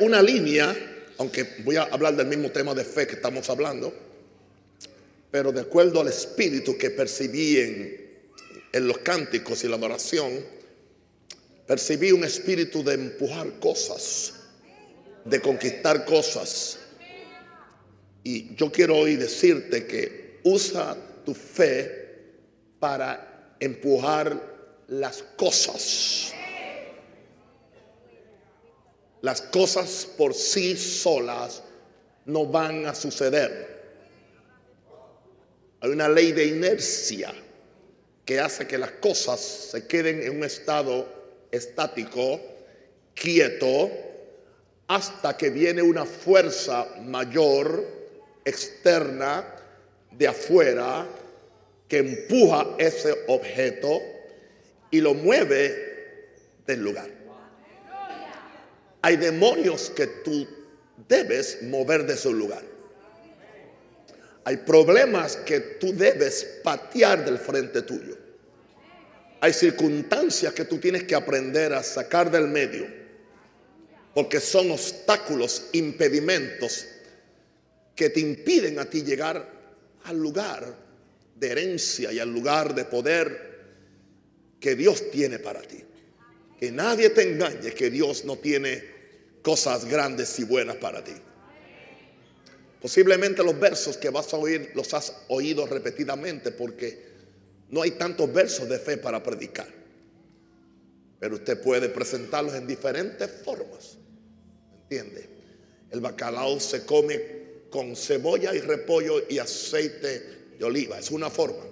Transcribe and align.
una 0.00 0.22
línea, 0.22 0.76
aunque 1.18 1.56
voy 1.64 1.76
a 1.76 1.84
hablar 1.84 2.16
del 2.16 2.26
mismo 2.26 2.50
tema 2.50 2.74
de 2.74 2.84
fe 2.84 3.06
que 3.06 3.14
estamos 3.14 3.48
hablando, 3.50 3.92
pero 5.30 5.52
de 5.52 5.60
acuerdo 5.60 6.00
al 6.00 6.08
espíritu 6.08 6.76
que 6.76 6.90
percibí 6.90 7.58
en, 7.58 8.10
en 8.72 8.88
los 8.88 8.98
cánticos 8.98 9.64
y 9.64 9.68
la 9.68 9.76
adoración, 9.76 10.32
percibí 11.66 12.12
un 12.12 12.24
espíritu 12.24 12.82
de 12.82 12.94
empujar 12.94 13.58
cosas, 13.60 14.34
de 15.24 15.40
conquistar 15.40 16.04
cosas. 16.04 16.78
Y 18.24 18.54
yo 18.56 18.70
quiero 18.70 18.96
hoy 18.96 19.16
decirte 19.16 19.86
que 19.86 20.40
usa 20.44 20.96
tu 21.24 21.34
fe 21.34 22.00
para 22.78 23.56
empujar 23.60 24.84
las 24.88 25.22
cosas. 25.36 26.32
Las 29.22 29.42
cosas 29.42 30.08
por 30.16 30.34
sí 30.34 30.76
solas 30.76 31.62
no 32.24 32.46
van 32.46 32.86
a 32.86 32.94
suceder. 32.94 33.80
Hay 35.80 35.90
una 35.90 36.08
ley 36.08 36.32
de 36.32 36.46
inercia 36.46 37.32
que 38.24 38.40
hace 38.40 38.66
que 38.66 38.78
las 38.78 38.92
cosas 38.92 39.40
se 39.40 39.86
queden 39.86 40.22
en 40.22 40.36
un 40.36 40.44
estado 40.44 41.06
estático, 41.50 42.40
quieto, 43.14 43.90
hasta 44.86 45.36
que 45.36 45.50
viene 45.50 45.82
una 45.82 46.04
fuerza 46.04 46.86
mayor, 47.02 47.84
externa, 48.44 49.56
de 50.12 50.28
afuera, 50.28 51.06
que 51.88 51.98
empuja 51.98 52.76
ese 52.78 53.14
objeto 53.28 54.00
y 54.90 55.00
lo 55.00 55.14
mueve 55.14 56.26
del 56.66 56.82
lugar. 56.82 57.19
Hay 59.02 59.16
demonios 59.16 59.90
que 59.90 60.06
tú 60.06 60.46
debes 61.08 61.62
mover 61.62 62.06
de 62.06 62.16
su 62.16 62.32
lugar. 62.32 62.62
Hay 64.44 64.58
problemas 64.58 65.36
que 65.36 65.60
tú 65.60 65.94
debes 65.94 66.60
patear 66.62 67.24
del 67.24 67.38
frente 67.38 67.82
tuyo. 67.82 68.16
Hay 69.40 69.52
circunstancias 69.52 70.52
que 70.52 70.64
tú 70.64 70.78
tienes 70.78 71.04
que 71.04 71.14
aprender 71.14 71.72
a 71.72 71.82
sacar 71.82 72.30
del 72.30 72.48
medio. 72.48 72.86
Porque 74.14 74.40
son 74.40 74.70
obstáculos, 74.70 75.68
impedimentos 75.72 76.86
que 77.94 78.10
te 78.10 78.20
impiden 78.20 78.78
a 78.78 78.84
ti 78.84 79.02
llegar 79.02 79.60
al 80.04 80.16
lugar 80.16 80.74
de 81.36 81.50
herencia 81.50 82.12
y 82.12 82.18
al 82.18 82.32
lugar 82.32 82.74
de 82.74 82.84
poder 82.84 83.50
que 84.58 84.74
Dios 84.74 85.10
tiene 85.10 85.38
para 85.38 85.62
ti. 85.62 85.84
Que 86.60 86.70
nadie 86.70 87.08
te 87.08 87.22
engañe 87.22 87.72
que 87.72 87.90
Dios 87.90 88.26
no 88.26 88.36
tiene 88.36 88.84
cosas 89.40 89.86
grandes 89.86 90.38
y 90.38 90.44
buenas 90.44 90.76
para 90.76 91.02
ti. 91.02 91.14
Posiblemente 92.82 93.42
los 93.42 93.58
versos 93.58 93.96
que 93.96 94.10
vas 94.10 94.32
a 94.34 94.36
oír 94.36 94.72
los 94.74 94.92
has 94.92 95.14
oído 95.28 95.66
repetidamente 95.66 96.50
porque 96.50 97.10
no 97.70 97.80
hay 97.80 97.92
tantos 97.92 98.30
versos 98.30 98.68
de 98.68 98.78
fe 98.78 98.98
para 98.98 99.22
predicar. 99.22 99.68
Pero 101.18 101.36
usted 101.36 101.62
puede 101.62 101.88
presentarlos 101.88 102.54
en 102.54 102.66
diferentes 102.66 103.30
formas. 103.42 103.96
¿Entiende? 104.82 105.28
El 105.90 106.00
bacalao 106.00 106.60
se 106.60 106.84
come 106.84 107.20
con 107.70 107.96
cebolla 107.96 108.54
y 108.54 108.60
repollo 108.60 109.22
y 109.30 109.38
aceite 109.38 110.50
de 110.58 110.64
oliva. 110.64 110.98
Es 110.98 111.10
una 111.10 111.30
forma. 111.30 111.64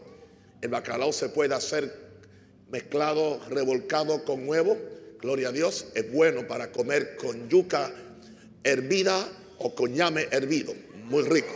El 0.63 0.71
bacalao 0.71 1.13
se 1.13 1.29
puede 1.29 1.55
hacer 1.55 2.08
mezclado, 2.71 3.41
revolcado 3.49 4.25
con 4.25 4.49
huevo, 4.49 4.77
gloria 5.21 5.49
a 5.49 5.53
Dios, 5.53 5.87
es 5.95 6.11
bueno 6.13 6.47
para 6.47 6.71
comer 6.71 7.17
con 7.17 7.49
yuca 7.49 7.91
hervida 8.63 9.27
o 9.59 9.75
con 9.75 9.95
llame 9.95 10.29
hervido, 10.31 10.75
muy 11.05 11.23
rico. 11.23 11.55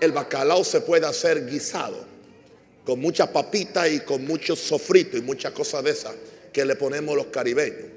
El 0.00 0.12
bacalao 0.12 0.64
se 0.64 0.80
puede 0.80 1.06
hacer 1.06 1.46
guisado, 1.46 2.04
con 2.84 3.00
mucha 3.00 3.32
papita 3.32 3.88
y 3.88 4.00
con 4.00 4.24
mucho 4.24 4.56
sofrito 4.56 5.16
y 5.16 5.22
muchas 5.22 5.52
cosas 5.52 5.84
de 5.84 5.90
esas 5.90 6.14
que 6.52 6.64
le 6.64 6.76
ponemos 6.76 7.16
los 7.16 7.26
caribeños. 7.26 7.90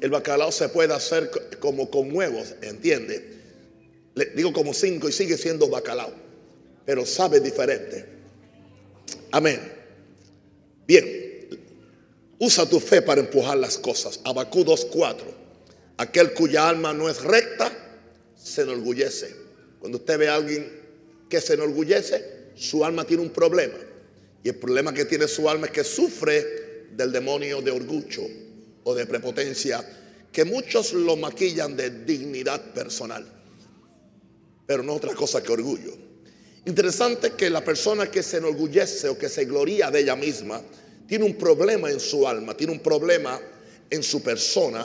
El 0.00 0.10
bacalao 0.10 0.52
se 0.52 0.68
puede 0.68 0.94
hacer 0.94 1.30
como 1.58 1.90
con 1.90 2.14
huevos, 2.14 2.54
¿entiende? 2.62 3.34
Le 4.14 4.26
digo 4.26 4.52
como 4.52 4.72
cinco 4.72 5.08
y 5.08 5.12
sigue 5.12 5.36
siendo 5.36 5.68
bacalao, 5.68 6.12
pero 6.84 7.04
sabe 7.04 7.40
diferente. 7.40 8.06
Amén. 9.32 9.75
Bien, 10.86 11.48
usa 12.38 12.68
tu 12.68 12.78
fe 12.80 13.02
para 13.02 13.20
empujar 13.20 13.56
las 13.58 13.78
cosas. 13.78 14.20
Abacú 14.24 14.64
2.4. 14.64 15.16
Aquel 15.98 16.34
cuya 16.34 16.68
alma 16.68 16.92
no 16.92 17.08
es 17.08 17.22
recta, 17.22 17.72
se 18.36 18.62
enorgullece. 18.62 19.34
Cuando 19.80 19.98
usted 19.98 20.18
ve 20.18 20.28
a 20.28 20.34
alguien 20.34 20.70
que 21.28 21.40
se 21.40 21.54
enorgullece, 21.54 22.50
su 22.54 22.84
alma 22.84 23.04
tiene 23.04 23.22
un 23.22 23.30
problema. 23.30 23.78
Y 24.42 24.48
el 24.48 24.56
problema 24.56 24.92
que 24.94 25.04
tiene 25.06 25.26
su 25.26 25.48
alma 25.48 25.66
es 25.66 25.72
que 25.72 25.84
sufre 25.84 26.86
del 26.92 27.10
demonio 27.10 27.60
de 27.60 27.70
orgullo 27.70 28.22
o 28.84 28.94
de 28.94 29.06
prepotencia, 29.06 29.84
que 30.30 30.44
muchos 30.44 30.92
lo 30.92 31.16
maquillan 31.16 31.76
de 31.76 31.90
dignidad 31.90 32.72
personal. 32.72 33.26
Pero 34.66 34.82
no 34.82 34.94
otra 34.94 35.14
cosa 35.14 35.42
que 35.42 35.50
orgullo. 35.50 36.05
Interesante 36.66 37.34
que 37.34 37.48
la 37.48 37.64
persona 37.64 38.10
que 38.10 38.24
se 38.24 38.38
enorgullece 38.38 39.08
o 39.08 39.16
que 39.16 39.28
se 39.28 39.44
gloria 39.44 39.88
de 39.88 40.00
ella 40.00 40.16
misma 40.16 40.60
tiene 41.06 41.24
un 41.24 41.36
problema 41.36 41.88
en 41.88 42.00
su 42.00 42.26
alma, 42.26 42.56
tiene 42.56 42.72
un 42.72 42.80
problema 42.80 43.40
en 43.88 44.02
su 44.02 44.20
persona 44.20 44.84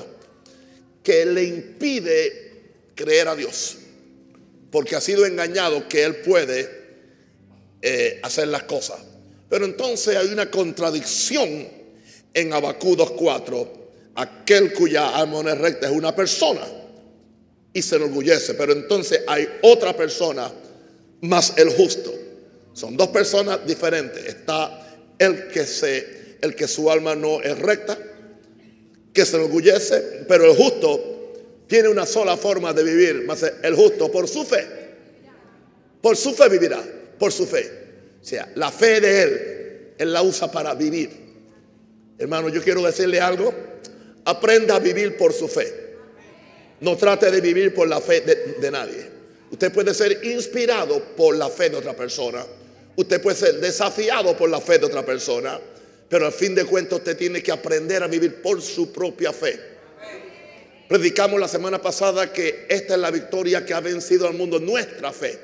que 1.01 1.25
le 1.25 1.43
impide 1.43 2.51
creer 2.93 3.27
a 3.29 3.35
Dios, 3.35 3.77
porque 4.69 4.95
ha 4.95 5.01
sido 5.01 5.25
engañado 5.25 5.89
que 5.89 6.03
él 6.03 6.17
puede 6.17 6.69
eh, 7.81 8.19
hacer 8.21 8.49
las 8.49 8.63
cosas. 8.63 8.99
Pero 9.49 9.65
entonces 9.65 10.15
hay 10.15 10.27
una 10.27 10.51
contradicción 10.51 11.67
en 12.31 12.53
Abacú 12.53 12.95
2.4. 12.95 13.67
Aquel 14.13 14.71
cuya 14.73 15.17
alma 15.17 15.41
no 15.41 15.49
es 15.49 15.57
recta 15.57 15.87
es 15.87 15.93
una 15.93 16.15
persona 16.15 16.61
y 17.73 17.81
se 17.81 17.95
enorgullece, 17.95 18.53
pero 18.53 18.73
entonces 18.73 19.21
hay 19.25 19.47
otra 19.63 19.97
persona 19.97 20.51
más 21.21 21.53
el 21.57 21.69
justo. 21.69 22.13
Son 22.73 22.97
dos 22.97 23.09
personas 23.09 23.65
diferentes. 23.65 24.25
Está 24.25 24.97
el 25.17 25.47
que 25.49 25.65
se, 25.65 26.37
el 26.41 26.55
que 26.55 26.67
su 26.67 26.89
alma 26.89 27.15
no 27.15 27.41
es 27.41 27.57
recta, 27.59 27.97
que 29.13 29.25
se 29.25 29.37
enorgullece, 29.37 30.25
pero 30.27 30.45
el 30.49 30.55
justo 30.55 31.33
tiene 31.67 31.89
una 31.89 32.05
sola 32.05 32.37
forma 32.37 32.73
de 32.73 32.83
vivir, 32.83 33.23
más 33.25 33.43
el 33.61 33.75
justo 33.75 34.11
por 34.11 34.27
su 34.27 34.43
fe. 34.43 34.67
Por 36.01 36.17
su 36.17 36.33
fe 36.33 36.49
vivirá, 36.49 36.81
por 37.19 37.31
su 37.31 37.45
fe. 37.45 37.69
O 38.21 38.25
sea, 38.25 38.51
la 38.55 38.71
fe 38.71 38.99
de 38.99 39.21
él, 39.21 39.93
él 39.97 40.13
la 40.13 40.21
usa 40.21 40.51
para 40.51 40.73
vivir. 40.73 41.09
Hermano, 42.17 42.49
yo 42.49 42.61
quiero 42.63 42.81
decirle 42.81 43.19
algo. 43.19 43.53
Aprenda 44.25 44.75
a 44.75 44.79
vivir 44.79 45.17
por 45.17 45.33
su 45.33 45.47
fe. 45.47 45.95
No 46.79 46.95
trate 46.95 47.29
de 47.29 47.41
vivir 47.41 47.73
por 47.73 47.87
la 47.87 47.99
fe 47.99 48.21
de 48.21 48.71
nadie. 48.71 49.20
Usted 49.51 49.71
puede 49.71 49.93
ser 49.93 50.23
inspirado 50.23 51.03
por 51.17 51.35
la 51.35 51.49
fe 51.49 51.69
de 51.69 51.75
otra 51.75 51.93
persona. 51.93 52.45
Usted 52.95 53.21
puede 53.21 53.35
ser 53.35 53.55
desafiado 53.59 54.35
por 54.37 54.49
la 54.49 54.61
fe 54.61 54.79
de 54.79 54.85
otra 54.85 55.05
persona. 55.05 55.59
Pero 56.07 56.25
al 56.25 56.31
fin 56.31 56.55
de 56.55 56.65
cuentas 56.65 56.99
usted 56.99 57.17
tiene 57.17 57.43
que 57.43 57.51
aprender 57.51 58.01
a 58.01 58.07
vivir 58.07 58.41
por 58.41 58.61
su 58.61 58.91
propia 58.91 59.31
fe. 59.31 59.59
Predicamos 60.87 61.39
la 61.39 61.47
semana 61.47 61.81
pasada 61.81 62.33
que 62.33 62.65
esta 62.67 62.95
es 62.95 62.99
la 62.99 63.11
victoria 63.11 63.65
que 63.65 63.73
ha 63.73 63.79
vencido 63.79 64.27
al 64.27 64.33
mundo, 64.33 64.59
nuestra 64.59 65.11
fe. 65.13 65.39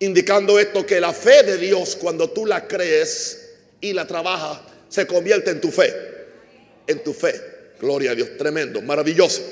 Indicando 0.00 0.58
esto 0.58 0.84
que 0.86 1.00
la 1.00 1.12
fe 1.12 1.42
de 1.42 1.56
Dios 1.56 1.96
cuando 1.96 2.30
tú 2.30 2.46
la 2.46 2.66
crees 2.66 3.50
y 3.80 3.92
la 3.92 4.06
trabajas 4.06 4.60
se 4.88 5.06
convierte 5.06 5.50
en 5.50 5.60
tu 5.60 5.70
fe. 5.70 5.92
En 6.86 7.02
tu 7.02 7.12
fe. 7.12 7.40
Gloria 7.80 8.12
a 8.12 8.14
Dios. 8.14 8.30
Tremendo. 8.38 8.80
Maravilloso. 8.80 9.42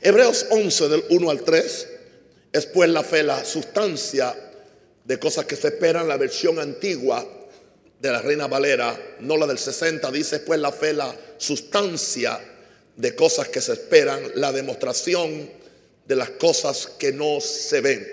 Hebreos 0.00 0.46
11 0.50 0.88
del 0.88 1.04
1 1.10 1.30
al 1.30 1.42
3 1.42 1.88
es 2.54 2.66
pues 2.66 2.88
la 2.88 3.02
fe, 3.02 3.24
la 3.24 3.44
sustancia 3.44 4.32
de 5.04 5.18
cosas 5.18 5.44
que 5.44 5.56
se 5.56 5.66
esperan, 5.68 6.06
la 6.06 6.16
versión 6.16 6.60
antigua 6.60 7.26
de 8.00 8.12
la 8.12 8.22
Reina 8.22 8.46
Valera, 8.46 8.96
no 9.18 9.36
la 9.36 9.48
del 9.48 9.58
60, 9.58 10.08
dice 10.12 10.38
pues 10.38 10.60
la 10.60 10.70
fe, 10.70 10.92
la 10.92 11.12
sustancia 11.36 12.38
de 12.96 13.16
cosas 13.16 13.48
que 13.48 13.60
se 13.60 13.72
esperan, 13.72 14.22
la 14.36 14.52
demostración 14.52 15.50
de 16.06 16.14
las 16.14 16.30
cosas 16.30 16.86
que 16.96 17.10
no 17.10 17.40
se 17.40 17.80
ven. 17.80 18.06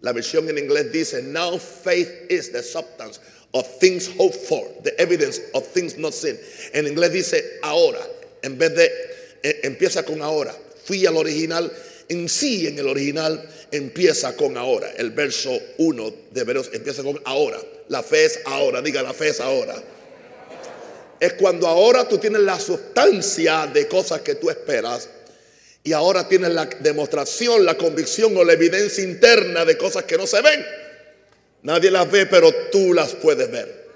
La 0.00 0.12
versión 0.12 0.48
en 0.48 0.58
inglés 0.58 0.90
dice, 0.90 1.22
now 1.22 1.56
faith 1.56 2.10
is 2.28 2.50
the 2.50 2.64
substance 2.64 3.20
of 3.52 3.64
things 3.78 4.10
hoped 4.18 4.48
for, 4.48 4.66
the 4.82 5.00
evidence 5.00 5.40
of 5.54 5.64
things 5.64 5.96
not 5.96 6.12
seen. 6.12 6.36
En 6.72 6.88
inglés 6.88 7.12
dice 7.12 7.60
ahora, 7.62 8.04
en 8.42 8.58
vez 8.58 8.74
de, 8.74 8.90
eh, 9.44 9.60
empieza 9.62 10.02
con 10.02 10.22
ahora. 10.22 10.56
Fui 10.84 11.06
al 11.06 11.16
original 11.16 11.70
en 12.10 12.28
sí, 12.28 12.66
en 12.66 12.78
el 12.78 12.88
original, 12.88 13.48
empieza 13.72 14.36
con 14.36 14.56
ahora. 14.56 14.90
El 14.96 15.10
verso 15.10 15.58
1 15.78 16.14
de 16.30 16.40
Hebreos 16.40 16.70
empieza 16.72 17.02
con 17.02 17.20
ahora. 17.24 17.58
La 17.88 18.02
fe 18.02 18.24
es 18.24 18.40
ahora, 18.44 18.80
diga, 18.82 19.02
la 19.02 19.14
fe 19.14 19.28
es 19.28 19.40
ahora. 19.40 19.74
Es 21.18 21.34
cuando 21.34 21.66
ahora 21.66 22.08
tú 22.08 22.18
tienes 22.18 22.40
la 22.40 22.58
sustancia 22.58 23.66
de 23.66 23.86
cosas 23.86 24.22
que 24.22 24.36
tú 24.36 24.48
esperas 24.48 25.08
Y 25.82 25.92
ahora 25.92 26.28
tienes 26.28 26.50
la 26.50 26.66
demostración, 26.66 27.64
la 27.64 27.76
convicción 27.76 28.36
o 28.36 28.44
la 28.44 28.52
evidencia 28.52 29.02
interna 29.02 29.64
de 29.64 29.78
cosas 29.78 30.04
que 30.04 30.16
no 30.16 30.26
se 30.26 30.40
ven. 30.42 30.64
Nadie 31.62 31.90
las 31.90 32.10
ve, 32.10 32.26
pero 32.26 32.52
tú 32.70 32.92
las 32.92 33.14
puedes 33.14 33.50
ver. 33.50 33.86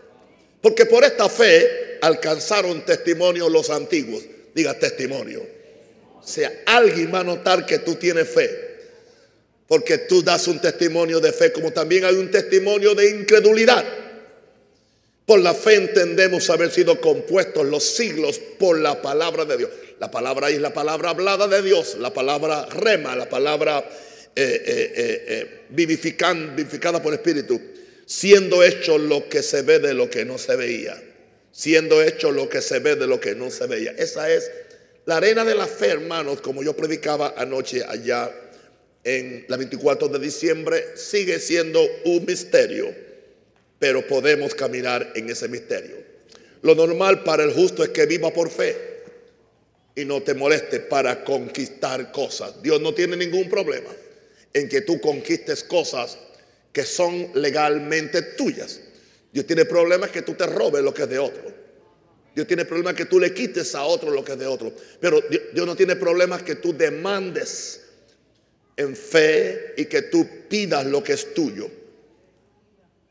Porque 0.63 0.87
por 0.87 1.05
esta 1.05 1.29
fe 1.29 1.99
alcanzaron 2.01 2.85
testimonio 2.87 3.49
los 3.51 3.69
antiguos. 3.69 4.23
Diga 4.55 4.79
testimonio. 4.79 5.43
O 6.23 6.27
sea, 6.27 6.51
alguien 6.65 7.13
va 7.13 7.21
a 7.21 7.25
notar 7.25 7.67
que 7.67 7.81
tú 7.81 7.97
tienes 7.97 8.29
fe. 8.29 8.74
Porque 9.67 9.99
tú 9.99 10.23
das 10.23 10.47
un 10.47 10.61
testimonio 10.61 11.21
de 11.21 11.33
fe, 11.33 11.53
como 11.53 11.73
también 11.73 12.05
hay 12.05 12.15
un 12.17 12.31
testimonio 12.31 12.95
de 12.95 13.11
incredulidad. 13.11 13.85
Por 15.27 15.41
la 15.41 15.55
fe 15.55 15.77
entendemos 15.77 16.51
haber 16.51 16.71
sido 16.71 17.01
compuestos 17.01 17.67
los 17.67 17.83
siglos 17.83 18.39
por 18.59 18.79
la 18.79 19.01
palabra 19.01 19.47
de 19.47 19.57
Dios. 19.57 19.71
La 19.99 20.11
palabra 20.11 20.51
es 20.51 20.61
la 20.61 20.75
palabra 20.75 21.11
hablada 21.11 21.49
de 21.49 21.63
Dios, 21.63 21.97
la 21.99 22.13
palabra 22.13 22.67
rema, 22.67 23.17
la 23.17 23.29
palabra 23.29 23.83
eh, 24.37 24.63
eh, 24.67 25.25
eh, 25.27 25.61
vivificada 25.71 27.01
por 27.01 27.15
Espíritu, 27.15 27.59
siendo 28.05 28.63
hecho 28.63 28.99
lo 28.99 29.29
que 29.29 29.43
se 29.43 29.63
ve 29.63 29.79
de 29.79 29.95
lo 29.95 30.11
que 30.11 30.27
no 30.27 30.37
se 30.37 30.57
veía. 30.57 31.03
Siendo 31.53 32.03
hecho 32.03 32.33
lo 32.33 32.49
que 32.49 32.61
se 32.61 32.81
ve 32.81 32.97
de 32.97 33.07
lo 33.07 33.21
que 33.21 33.35
no 33.35 33.51
se 33.51 33.67
veía. 33.67 33.93
Esa 33.93 34.29
es 34.29 34.51
la 35.07 35.19
arena 35.19 35.45
de 35.45 35.55
la 35.55 35.69
fe, 35.69 35.87
hermanos, 35.87 36.41
como 36.41 36.63
yo 36.63 36.75
predicaba 36.75 37.35
anoche 37.37 37.85
allá 37.87 38.31
en 39.05 39.45
la 39.49 39.57
24 39.57 40.09
de 40.09 40.19
diciembre, 40.19 40.85
sigue 40.97 41.39
siendo 41.39 41.81
un 42.05 42.25
misterio 42.25 43.05
pero 43.85 44.07
podemos 44.07 44.55
caminar 44.55 45.13
en 45.15 45.29
ese 45.29 45.47
misterio. 45.47 45.97
Lo 46.63 46.75
normal 46.75 47.23
para 47.23 47.45
el 47.45 47.53
justo 47.53 47.85
es 47.85 47.91
que 47.91 48.07
viva 48.07 48.33
por 48.33 48.49
fe 48.49 48.75
y 49.95 50.07
no 50.07 50.23
te 50.23 50.33
moleste 50.33 50.81
para 50.81 51.23
conquistar 51.23 52.11
cosas. 52.11 52.63
Dios 52.63 52.81
no 52.81 52.95
tiene 52.95 53.15
ningún 53.15 53.51
problema 53.51 53.91
en 54.55 54.71
que 54.71 54.81
tú 54.81 55.03
conquistes 55.03 55.63
cosas 55.65 56.17
que 56.73 56.85
son 56.85 57.31
legalmente 57.35 58.23
tuyas. 58.23 58.81
Dios 59.31 59.47
tiene 59.47 59.67
problemas 59.67 60.09
que 60.09 60.23
tú 60.23 60.33
te 60.33 60.47
robes 60.47 60.83
lo 60.83 60.95
que 60.95 61.03
es 61.03 61.11
de 61.11 61.19
otro. 61.19 61.53
Dios 62.35 62.47
tiene 62.47 62.65
problemas 62.65 62.95
que 62.95 63.05
tú 63.05 63.21
le 63.21 63.35
quites 63.35 63.75
a 63.75 63.85
otro 63.85 64.11
lo 64.11 64.25
que 64.25 64.33
es 64.33 64.39
de 64.39 64.47
otro. 64.47 64.73
Pero 64.99 65.21
Dios 65.53 65.67
no 65.67 65.77
tiene 65.77 65.95
problemas 65.95 66.43
que 66.43 66.55
tú 66.55 66.75
demandes 66.75 67.83
en 68.77 68.97
fe 68.97 69.75
y 69.77 69.87
que 69.87 70.03
tú 70.03 70.27
pidas 70.49 70.87
lo 70.87 71.03
que 71.03 71.13
es 71.13 71.35
tuyo. 71.35 71.71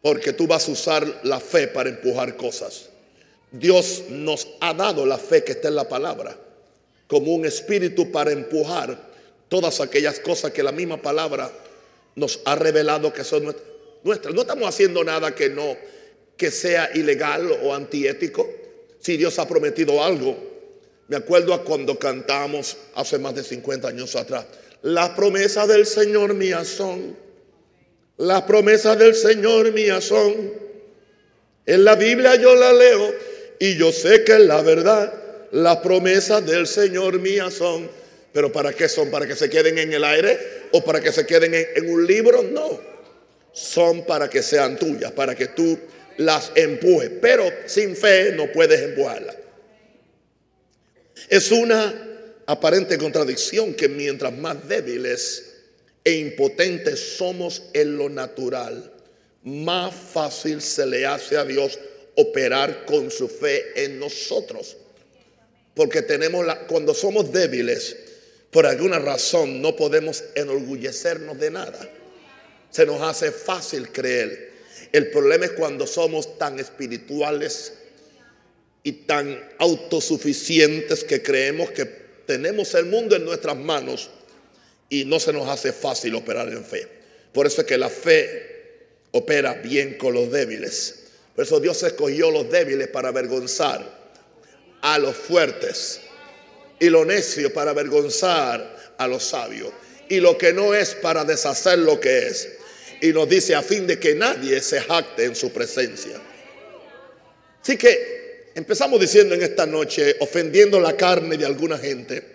Porque 0.01 0.33
tú 0.33 0.47
vas 0.47 0.67
a 0.67 0.71
usar 0.71 1.21
la 1.23 1.39
fe 1.39 1.67
para 1.67 1.89
empujar 1.89 2.35
cosas. 2.35 2.89
Dios 3.51 4.03
nos 4.09 4.47
ha 4.59 4.73
dado 4.73 5.05
la 5.05 5.17
fe 5.17 5.43
que 5.43 5.53
está 5.53 5.67
en 5.67 5.75
la 5.75 5.87
palabra 5.87 6.37
como 7.07 7.33
un 7.33 7.45
espíritu 7.45 8.11
para 8.11 8.31
empujar 8.31 8.97
todas 9.47 9.79
aquellas 9.79 10.19
cosas 10.19 10.51
que 10.51 10.63
la 10.63 10.71
misma 10.71 11.01
palabra 11.01 11.51
nos 12.15 12.39
ha 12.45 12.55
revelado 12.55 13.13
que 13.13 13.23
son 13.23 13.55
nuestras. 14.03 14.33
No 14.33 14.41
estamos 14.41 14.67
haciendo 14.67 15.03
nada 15.03 15.35
que 15.35 15.49
no 15.49 15.77
que 16.35 16.49
sea 16.49 16.89
ilegal 16.95 17.51
o 17.63 17.73
antiético. 17.73 18.49
Si 18.99 19.17
Dios 19.17 19.37
ha 19.37 19.47
prometido 19.47 20.03
algo, 20.03 20.35
me 21.07 21.15
acuerdo 21.15 21.53
a 21.53 21.63
cuando 21.63 21.99
cantamos 21.99 22.77
hace 22.95 23.19
más 23.19 23.35
de 23.35 23.43
50 23.43 23.87
años 23.87 24.15
atrás, 24.15 24.45
las 24.83 25.09
promesas 25.11 25.67
del 25.67 25.85
Señor 25.85 26.33
mías 26.35 26.67
son 26.67 27.23
las 28.17 28.43
promesas 28.43 28.97
del 28.97 29.15
Señor 29.15 29.71
mías 29.73 30.03
son. 30.03 30.53
En 31.65 31.83
la 31.83 31.95
Biblia 31.95 32.35
yo 32.35 32.55
la 32.55 32.71
leo 32.71 33.13
y 33.59 33.75
yo 33.75 33.91
sé 33.91 34.23
que 34.23 34.33
es 34.33 34.39
la 34.39 34.61
verdad. 34.61 35.13
Las 35.51 35.77
promesas 35.77 36.45
del 36.45 36.67
Señor 36.67 37.19
mías 37.19 37.53
son. 37.53 37.89
Pero 38.31 38.51
¿para 38.51 38.73
qué 38.73 38.87
son? 38.87 39.09
¿Para 39.09 39.27
que 39.27 39.35
se 39.35 39.49
queden 39.49 39.77
en 39.77 39.93
el 39.93 40.03
aire? 40.03 40.39
¿O 40.71 40.83
para 40.83 41.01
que 41.01 41.11
se 41.11 41.25
queden 41.25 41.53
en, 41.53 41.89
un 41.89 42.05
libro? 42.05 42.43
No. 42.43 42.79
Son 43.51 44.05
para 44.05 44.29
que 44.29 44.41
sean 44.41 44.77
tuyas, 44.77 45.11
para 45.11 45.35
que 45.35 45.47
tú 45.47 45.77
las 46.17 46.51
empujes. 46.55 47.11
Pero 47.21 47.45
sin 47.65 47.95
fe 47.95 48.31
no 48.33 48.51
puedes 48.51 48.81
empujarlas. 48.81 49.35
Es 51.29 51.51
una 51.51 51.93
aparente 52.45 52.97
contradicción 52.97 53.73
que 53.73 53.87
mientras 53.87 54.33
más 54.33 54.67
débiles 54.67 55.53
e 56.03 56.13
impotentes 56.13 57.17
somos 57.17 57.63
en 57.73 57.97
lo 57.97 58.09
natural, 58.09 58.91
más 59.43 59.93
fácil 59.93 60.61
se 60.61 60.85
le 60.85 61.05
hace 61.05 61.37
a 61.37 61.45
Dios 61.45 61.79
operar 62.15 62.85
con 62.85 63.09
su 63.09 63.27
fe 63.27 63.83
en 63.83 63.99
nosotros. 63.99 64.77
Porque 65.73 66.01
tenemos 66.01 66.45
la, 66.45 66.67
cuando 66.67 66.93
somos 66.93 67.31
débiles, 67.31 67.95
por 68.51 68.65
alguna 68.65 68.99
razón 68.99 69.61
no 69.61 69.75
podemos 69.75 70.23
enorgullecernos 70.35 71.39
de 71.39 71.51
nada. 71.51 71.89
Se 72.69 72.85
nos 72.85 73.01
hace 73.01 73.31
fácil 73.31 73.89
creer. 73.91 74.51
El 74.91 75.09
problema 75.09 75.45
es 75.45 75.51
cuando 75.51 75.87
somos 75.87 76.37
tan 76.37 76.59
espirituales 76.59 77.73
y 78.83 78.91
tan 78.91 79.39
autosuficientes 79.57 81.03
que 81.03 81.23
creemos 81.23 81.71
que 81.71 82.02
tenemos 82.25 82.73
el 82.75 82.85
mundo 82.85 83.15
en 83.15 83.25
nuestras 83.25 83.57
manos 83.57 84.09
y 84.89 85.05
no 85.05 85.19
se 85.19 85.33
nos 85.33 85.47
hace 85.47 85.73
fácil 85.73 86.15
operar 86.15 86.49
en 86.49 86.63
fe. 86.63 86.87
Por 87.31 87.47
eso 87.47 87.61
es 87.61 87.67
que 87.67 87.77
la 87.77 87.89
fe 87.89 88.53
opera 89.11 89.53
bien 89.55 89.97
con 89.97 90.13
los 90.13 90.31
débiles. 90.31 91.05
Por 91.35 91.45
eso 91.45 91.59
Dios 91.59 91.81
escogió 91.83 92.29
los 92.31 92.49
débiles 92.49 92.87
para 92.89 93.09
avergonzar 93.09 94.03
a 94.81 94.99
los 94.99 95.15
fuertes 95.15 96.01
y 96.79 96.89
lo 96.89 97.05
necio 97.05 97.51
para 97.53 97.71
avergonzar 97.71 98.93
a 98.97 99.07
los 99.07 99.23
sabios 99.23 99.71
y 100.09 100.19
lo 100.19 100.37
que 100.37 100.53
no 100.53 100.73
es 100.73 100.95
para 100.95 101.25
deshacer 101.25 101.79
lo 101.79 101.99
que 101.99 102.27
es. 102.27 102.49
Y 103.01 103.11
nos 103.11 103.27
dice 103.27 103.55
a 103.55 103.61
fin 103.61 103.87
de 103.87 103.99
que 103.99 104.15
nadie 104.15 104.61
se 104.61 104.79
jacte 104.79 105.25
en 105.25 105.35
su 105.35 105.51
presencia. 105.51 106.21
Así 107.61 107.77
que 107.77 108.22
empezamos 108.55 108.99
diciendo 108.99 109.35
en 109.35 109.43
esta 109.43 109.65
noche, 109.65 110.15
ofendiendo 110.19 110.79
la 110.79 110.95
carne 110.95 111.37
de 111.37 111.45
alguna 111.45 111.77
gente, 111.77 112.33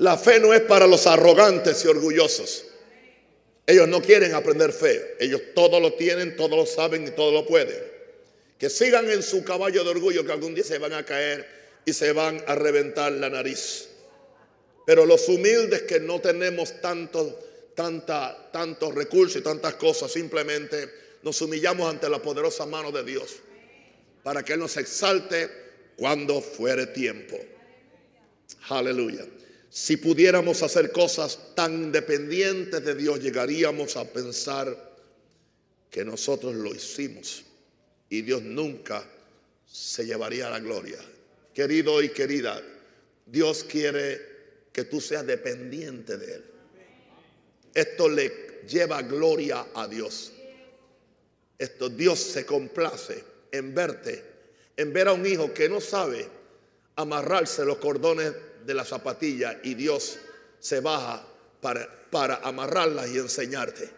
La 0.00 0.16
fe 0.16 0.40
no 0.40 0.54
es 0.54 0.62
para 0.62 0.86
los 0.86 1.06
arrogantes 1.06 1.84
y 1.84 1.88
orgullosos. 1.88 2.64
Ellos 3.66 3.86
no 3.86 4.00
quieren 4.00 4.34
aprender 4.34 4.72
fe. 4.72 5.16
Ellos 5.20 5.42
todo 5.54 5.78
lo 5.78 5.92
tienen, 5.92 6.36
todo 6.36 6.56
lo 6.56 6.64
saben 6.64 7.06
y 7.06 7.10
todo 7.10 7.30
lo 7.30 7.44
pueden. 7.44 7.76
Que 8.58 8.70
sigan 8.70 9.10
en 9.10 9.22
su 9.22 9.44
caballo 9.44 9.84
de 9.84 9.90
orgullo 9.90 10.24
que 10.24 10.32
algún 10.32 10.54
día 10.54 10.64
se 10.64 10.78
van 10.78 10.94
a 10.94 11.04
caer 11.04 11.46
y 11.84 11.92
se 11.92 12.12
van 12.12 12.42
a 12.46 12.54
reventar 12.54 13.12
la 13.12 13.28
nariz. 13.28 13.88
Pero 14.86 15.04
los 15.04 15.28
humildes 15.28 15.82
que 15.82 16.00
no 16.00 16.18
tenemos 16.18 16.80
tanto, 16.80 17.38
tanta, 17.74 18.48
tantos 18.50 18.94
recursos 18.94 19.42
y 19.42 19.44
tantas 19.44 19.74
cosas, 19.74 20.10
simplemente 20.10 20.88
nos 21.22 21.40
humillamos 21.42 21.88
ante 21.88 22.08
la 22.08 22.20
poderosa 22.20 22.66
mano 22.66 22.90
de 22.90 23.04
Dios 23.04 23.36
para 24.22 24.42
que 24.42 24.54
Él 24.54 24.60
nos 24.60 24.76
exalte 24.76 25.50
cuando 25.96 26.40
fuere 26.40 26.86
tiempo. 26.88 27.38
Aleluya. 28.68 29.26
Si 29.68 29.96
pudiéramos 29.96 30.62
hacer 30.62 30.90
cosas 30.90 31.54
tan 31.54 31.92
dependientes 31.92 32.84
de 32.84 32.94
Dios, 32.94 33.20
llegaríamos 33.20 33.96
a 33.96 34.04
pensar 34.04 34.90
que 35.90 36.04
nosotros 36.04 36.54
lo 36.54 36.74
hicimos 36.74 37.44
y 38.08 38.22
Dios 38.22 38.42
nunca 38.42 39.08
se 39.66 40.04
llevaría 40.04 40.50
la 40.50 40.58
gloria. 40.58 40.98
Querido 41.54 42.02
y 42.02 42.08
querida, 42.08 42.60
Dios 43.26 43.64
quiere 43.64 44.20
que 44.72 44.84
tú 44.84 45.00
seas 45.00 45.26
dependiente 45.26 46.16
de 46.16 46.34
Él. 46.34 46.44
Esto 47.74 48.08
le 48.08 48.62
lleva 48.68 49.02
gloria 49.02 49.68
a 49.74 49.86
Dios. 49.86 50.32
Esto 51.60 51.90
Dios 51.90 52.18
se 52.18 52.46
complace 52.46 53.22
en 53.52 53.74
verte, 53.74 54.24
en 54.78 54.94
ver 54.94 55.08
a 55.08 55.12
un 55.12 55.26
hijo 55.26 55.52
que 55.52 55.68
no 55.68 55.78
sabe 55.78 56.26
amarrarse 56.96 57.66
los 57.66 57.76
cordones 57.76 58.32
de 58.64 58.72
la 58.72 58.82
zapatilla 58.82 59.60
y 59.62 59.74
Dios 59.74 60.18
se 60.58 60.80
baja 60.80 61.22
para, 61.60 61.86
para 62.10 62.36
amarrarlas 62.36 63.10
y 63.10 63.18
enseñarte. 63.18 63.90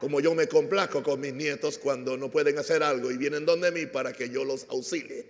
Como 0.00 0.20
yo 0.20 0.34
me 0.34 0.48
complazco 0.48 1.02
con 1.02 1.20
mis 1.20 1.34
nietos 1.34 1.76
cuando 1.76 2.16
no 2.16 2.30
pueden 2.30 2.58
hacer 2.58 2.82
algo 2.82 3.10
y 3.10 3.18
vienen 3.18 3.44
donde 3.44 3.70
mí 3.70 3.84
para 3.84 4.14
que 4.14 4.30
yo 4.30 4.42
los 4.42 4.64
auxilie. 4.70 5.26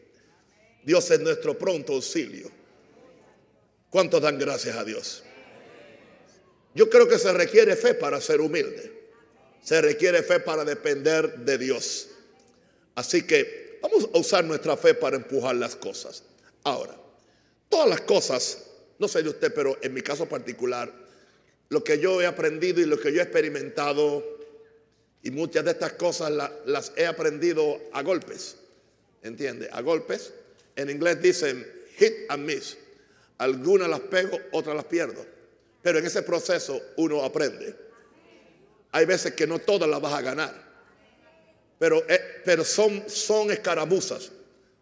Dios 0.85 1.11
es 1.11 1.19
nuestro 1.19 1.59
pronto 1.59 1.95
auxilio. 1.95 2.53
¿Cuántos 3.91 4.23
dan 4.23 4.39
gracias 4.39 4.77
a 4.77 4.85
Dios? 4.85 5.25
Yo 6.73 6.89
creo 6.89 7.09
que 7.09 7.19
se 7.19 7.33
requiere 7.33 7.75
fe 7.75 7.95
para 7.95 8.21
ser 8.21 8.41
humilde. 8.41 8.98
Se 9.63 9.81
requiere 9.81 10.23
fe 10.23 10.41
para 10.41 10.65
depender 10.65 11.39
de 11.39 11.59
Dios. 11.59 12.09
Así 12.95 13.27
que 13.27 13.79
vamos 13.83 14.09
a 14.13 14.19
usar 14.19 14.45
nuestra 14.45 14.77
fe 14.77 14.95
para 14.95 15.17
empujar 15.17 15.57
las 15.57 15.77
cosas. 15.77 16.23
Ahora, 16.65 16.99
Todas 17.69 17.89
las 17.89 18.01
cosas, 18.03 18.65
no 18.99 19.09
sé 19.09 19.23
de 19.23 19.29
usted, 19.29 19.53
pero 19.53 19.79
en 19.83 19.93
mi 19.93 20.01
caso 20.01 20.27
particular, 20.27 20.93
lo 21.69 21.85
que 21.85 21.99
yo 21.99 22.21
he 22.23 22.27
aprendido 22.27 22.81
y 22.81 22.87
lo 22.87 22.99
que 22.99 23.13
yo 23.13 23.21
he 23.21 23.23
experimentado, 23.23 24.25
y 25.23 25.31
muchas 25.31 25.65
de 25.65 25.73
estas 25.73 25.93
cosas 25.95 26.33
las 26.65 26.93
he 26.97 27.07
aprendido 27.07 27.79
a 27.93 28.03
golpes, 28.03 28.57
¿entiende? 29.23 29.69
A 29.73 29.83
golpes. 29.83 30.33
En 30.77 30.89
inglés 30.89 31.21
dicen 31.21 31.67
hit 31.97 32.15
and 32.29 32.47
miss. 32.47 32.79
Algunas 33.39 33.89
las 33.89 34.01
pego, 34.01 34.39
otras 34.53 34.75
las 34.75 34.85
pierdo. 34.87 35.25
Pero 35.83 35.99
en 35.99 36.07
ese 36.07 36.23
proceso 36.23 36.81
uno 36.97 37.23
aprende. 37.23 37.75
Hay 38.93 39.05
veces 39.07 39.35
que 39.35 39.47
no 39.47 39.59
todas 39.59 39.89
las 39.89 40.01
vas 40.01 40.15
a 40.15 40.23
ganar. 40.23 40.69
Pero, 41.79 42.05
eh, 42.09 42.43
pero 42.45 42.65
son, 42.65 43.05
son 43.09 43.51
escaramuzas. 43.51 44.31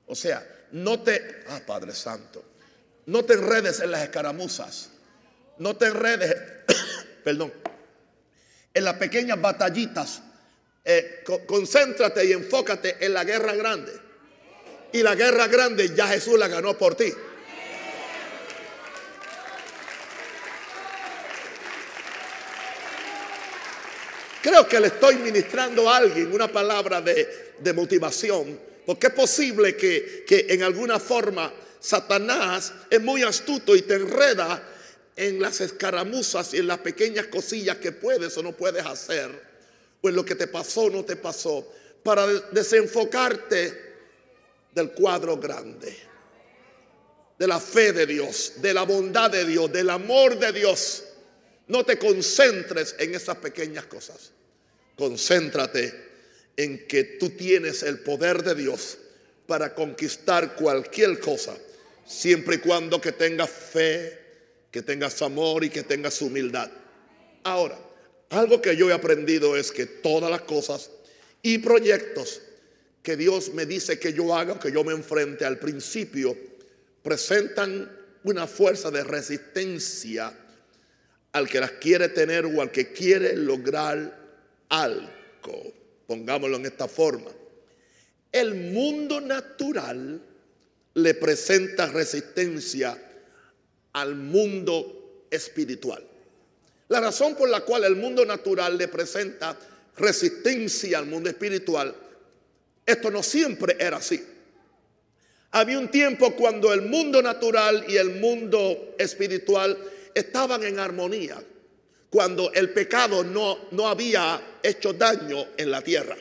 O 0.07 0.15
sea, 0.15 0.47
no 0.73 1.01
te, 1.01 1.45
ah, 1.49 1.61
Padre 1.67 1.93
Santo, 1.95 2.45
no 3.07 3.25
te 3.25 3.35
enredes 3.35 3.81
en 3.81 3.91
las 3.91 4.03
escaramuzas. 4.03 4.91
No 5.59 5.77
te 5.77 5.87
enredes, 5.87 6.35
perdón, 7.25 7.53
en 8.73 8.85
las 8.85 8.95
pequeñas 8.95 9.41
batallitas. 9.41 10.23
Eh, 10.85 11.25
concéntrate 11.47 12.25
y 12.25 12.33
enfócate 12.33 13.05
en 13.05 13.13
la 13.13 13.25
guerra 13.25 13.55
grande. 13.55 13.93
Y 14.93 15.03
la 15.03 15.15
guerra 15.15 15.49
grande 15.49 15.93
ya 15.95 16.07
Jesús 16.07 16.39
la 16.39 16.47
ganó 16.47 16.79
por 16.79 16.95
ti. 16.95 17.13
Creo 24.47 24.69
que 24.69 24.79
le 24.79 24.87
estoy 24.87 25.17
ministrando 25.17 25.91
a 25.91 25.97
alguien 25.97 26.33
una 26.33 26.47
palabra 26.47 27.01
de, 27.01 27.73
motivación, 27.75 28.57
porque 28.87 29.09
es 29.09 29.13
posible 29.13 29.77
que, 29.77 30.25
que 30.25 30.47
en 30.51 30.63
alguna 30.63 31.01
forma 31.01 31.53
Satanás 31.81 32.73
es 32.89 33.01
muy 33.01 33.25
astuto 33.25 33.75
y 33.75 33.83
te 33.83 33.95
enreda 33.95 34.63
en 35.17 35.43
las 35.43 35.61
escaramuzas 35.61 36.55
y 36.55 36.59
en 36.59 36.69
las 36.69 36.79
pequeñas 36.79 37.27
cosillas 37.27 37.79
que 37.79 37.91
puedes 37.91 38.39
o 38.39 38.43
no 38.45 38.53
puedes 38.53 38.87
hacer, 38.87 39.29
o 40.01 40.09
en 40.09 40.15
lo 40.15 40.25
que 40.25 40.37
te 40.37 40.47
pasó 40.47 40.83
o 40.83 40.91
no 40.91 41.05
te 41.05 41.17
pasó, 41.17 41.69
para 42.05 42.25
desenfocarte 42.53 43.97
del 44.73 44.93
cuadro 44.93 45.39
grande, 45.39 45.93
de 47.37 47.49
la 47.49 47.59
fe 47.59 47.93
de 47.93 48.07
Dios, 48.07 48.53
de 48.59 48.73
la 48.73 48.85
bondad 48.85 49.29
de 49.29 49.45
Dios, 49.45 49.73
del 49.73 49.91
amor 49.91 50.39
de 50.39 50.53
Dios. 50.53 51.03
No 51.67 51.83
te 51.83 51.99
concentres 51.99 52.95
en 53.01 53.13
esas 53.13 53.39
pequeñas 53.39 53.87
cosas. 53.87 54.36
Concéntrate 54.97 55.93
en 56.57 56.87
que 56.87 57.05
tú 57.05 57.31
tienes 57.31 57.83
el 57.83 58.01
poder 58.01 58.43
de 58.43 58.55
Dios 58.55 58.99
para 59.47 59.75
conquistar 59.75 60.57
cualquier 60.57 61.21
cosa, 61.21 61.57
siempre 62.07 62.57
y 62.57 62.59
cuando 62.59 63.01
que 63.01 63.13
tengas 63.13 63.51
fe, 63.51 64.19
que 64.71 64.83
tengas 64.83 65.21
amor 65.23 65.65
y 65.65 65.71
que 65.71 65.83
tengas 65.83 66.21
humildad. 66.23 66.71
Ahora, 67.45 67.79
algo 68.31 68.61
que 68.61 68.77
yo 68.77 68.91
he 68.91 68.93
aprendido 68.93 69.57
es 69.57 69.71
que 69.71 69.87
todas 69.87 70.31
las 70.31 70.43
cosas 70.43 70.91
y 71.43 71.59
proyectos 71.59 72.41
que 73.03 73.17
Dios 73.17 73.55
me 73.55 73.67
dice 73.67 74.01
que 74.01 74.13
yo 74.13 74.35
haga, 74.35 74.59
que 74.59 74.73
yo 74.73 74.83
me 74.83 74.93
enfrente 74.93 75.45
al 75.45 75.59
principio, 75.59 76.37
presentan 77.03 77.89
una 78.25 78.49
fuerza 78.49 78.91
de 78.91 79.05
resistencia 79.05 80.37
al 81.31 81.49
que 81.49 81.61
las 81.61 81.73
quiere 81.73 82.09
tener 82.09 82.47
o 82.47 82.61
al 82.61 82.73
que 82.73 82.93
quiere 82.93 83.37
lograr 83.37 84.26
algo. 84.69 85.73
Pongámoslo 86.07 86.57
en 86.57 86.67
esta 86.67 86.89
forma. 86.89 87.31
El 88.33 88.55
mundo 88.55 89.21
natural 89.21 90.21
le 90.95 91.15
presenta 91.15 91.87
resistencia 91.87 92.97
al 93.93 94.15
mundo 94.15 95.27
espiritual. 95.31 96.05
La 96.89 97.01
razón 97.01 97.35
por 97.35 97.49
la 97.49 97.63
cual 97.63 97.85
el 97.85 97.97
mundo 97.97 98.25
natural 98.25 98.79
le 98.79 98.89
presenta 98.89 99.59
resistencia 99.97 100.99
al 100.99 101.07
mundo 101.07 101.29
espiritual, 101.29 101.95
esto 102.85 103.11
no 103.11 103.23
siempre 103.23 103.77
era 103.81 103.97
así. 103.97 104.25
Había 105.51 105.79
un 105.79 105.91
tiempo 105.91 106.37
cuando 106.37 106.73
el 106.73 106.83
mundo 106.83 107.23
natural 107.23 107.85
y 107.89 107.97
el 107.97 108.21
mundo 108.21 108.95
espiritual 108.99 109.77
estaban 110.15 110.63
en 110.63 110.79
armonía 110.79 111.43
cuando 112.17 112.51
el 112.55 112.71
pecado 112.71 113.23
no, 113.23 113.69
no 113.73 113.89
había 113.89 114.41
hecho 114.63 114.95
daño 114.95 115.49
en 115.55 115.71
la 115.71 115.83
tierra. 115.83 116.17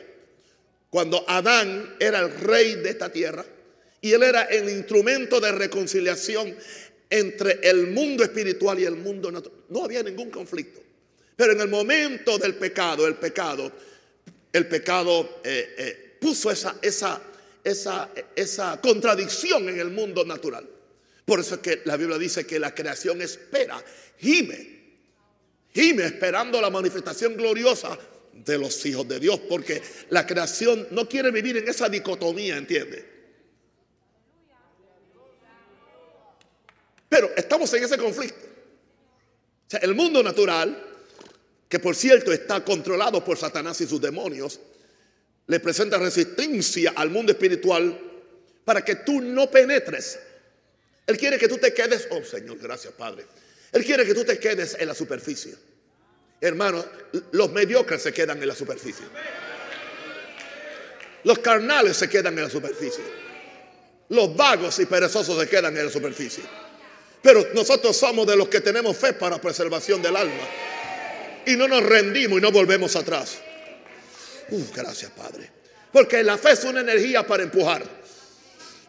Cuando 0.90 1.24
Adán 1.26 1.96
era 1.98 2.18
el 2.18 2.38
rey 2.38 2.74
de 2.74 2.90
esta 2.90 3.10
tierra 3.10 3.42
y 4.02 4.12
él 4.12 4.22
era 4.22 4.42
el 4.42 4.68
instrumento 4.68 5.40
de 5.40 5.52
reconciliación 5.52 6.54
entre 7.08 7.60
el 7.62 7.86
mundo 7.86 8.24
espiritual 8.24 8.78
y 8.78 8.84
el 8.84 8.96
mundo 8.96 9.32
natural. 9.32 9.58
No 9.70 9.84
había 9.84 10.02
ningún 10.02 10.28
conflicto. 10.28 10.82
Pero 11.34 11.52
en 11.52 11.62
el 11.62 11.68
momento 11.68 12.36
del 12.36 12.56
pecado, 12.56 13.06
el 13.06 13.14
pecado, 13.14 13.72
el 14.52 14.68
pecado 14.68 15.40
eh, 15.44 15.74
eh, 15.78 16.16
puso 16.20 16.50
esa, 16.50 16.76
esa, 16.82 17.22
esa, 17.64 18.10
esa 18.34 18.78
contradicción 18.82 19.66
en 19.70 19.80
el 19.80 19.88
mundo 19.88 20.26
natural. 20.26 20.68
Por 21.24 21.40
eso 21.40 21.54
es 21.54 21.62
que 21.62 21.80
la 21.86 21.96
Biblia 21.96 22.18
dice 22.18 22.46
que 22.46 22.58
la 22.58 22.74
creación 22.74 23.22
espera, 23.22 23.82
gime 24.18 24.75
gime 25.76 26.06
esperando 26.06 26.58
la 26.58 26.70
manifestación 26.70 27.36
gloriosa 27.36 27.98
de 28.32 28.56
los 28.56 28.86
hijos 28.86 29.06
de 29.06 29.20
Dios, 29.20 29.38
porque 29.46 29.82
la 30.08 30.26
creación 30.26 30.88
no 30.90 31.06
quiere 31.06 31.30
vivir 31.30 31.58
en 31.58 31.68
esa 31.68 31.86
dicotomía, 31.90 32.56
¿entiende? 32.56 33.04
Pero 37.10 37.30
estamos 37.36 37.72
en 37.74 37.84
ese 37.84 37.98
conflicto. 37.98 38.46
O 39.66 39.70
sea, 39.70 39.80
el 39.80 39.94
mundo 39.94 40.22
natural, 40.22 40.82
que 41.68 41.78
por 41.78 41.94
cierto 41.94 42.32
está 42.32 42.64
controlado 42.64 43.22
por 43.22 43.36
Satanás 43.36 43.78
y 43.82 43.86
sus 43.86 44.00
demonios, 44.00 44.58
le 45.46 45.60
presenta 45.60 45.98
resistencia 45.98 46.94
al 46.96 47.10
mundo 47.10 47.32
espiritual 47.32 48.00
para 48.64 48.82
que 48.82 48.96
tú 48.96 49.20
no 49.20 49.50
penetres. 49.50 50.18
Él 51.06 51.18
quiere 51.18 51.38
que 51.38 51.48
tú 51.48 51.58
te 51.58 51.74
quedes, 51.74 52.08
oh 52.10 52.24
Señor, 52.24 52.56
gracias 52.58 52.94
Padre 52.94 53.26
él 53.72 53.84
quiere 53.84 54.04
que 54.04 54.14
tú 54.14 54.24
te 54.24 54.38
quedes 54.38 54.76
en 54.78 54.88
la 54.88 54.94
superficie. 54.94 55.54
Hermano, 56.40 56.84
los 57.32 57.50
mediocres 57.50 58.02
se 58.02 58.12
quedan 58.12 58.40
en 58.40 58.48
la 58.48 58.54
superficie. 58.54 59.04
Los 61.24 61.38
carnales 61.40 61.96
se 61.96 62.08
quedan 62.08 62.36
en 62.38 62.44
la 62.44 62.50
superficie. 62.50 63.04
Los 64.10 64.36
vagos 64.36 64.78
y 64.78 64.86
perezosos 64.86 65.38
se 65.40 65.48
quedan 65.48 65.76
en 65.76 65.86
la 65.86 65.90
superficie. 65.90 66.44
Pero 67.22 67.48
nosotros 67.54 67.96
somos 67.96 68.26
de 68.26 68.36
los 68.36 68.48
que 68.48 68.60
tenemos 68.60 68.96
fe 68.96 69.12
para 69.14 69.40
preservación 69.40 70.00
del 70.00 70.14
alma. 70.14 70.48
Y 71.44 71.56
no 71.56 71.66
nos 71.66 71.82
rendimos 71.82 72.38
y 72.38 72.42
no 72.42 72.52
volvemos 72.52 72.94
atrás. 72.94 73.38
Uf, 74.50 74.72
gracias, 74.74 75.10
Padre. 75.10 75.50
Porque 75.92 76.22
la 76.22 76.38
fe 76.38 76.52
es 76.52 76.64
una 76.64 76.80
energía 76.80 77.26
para 77.26 77.42
empujar. 77.42 77.82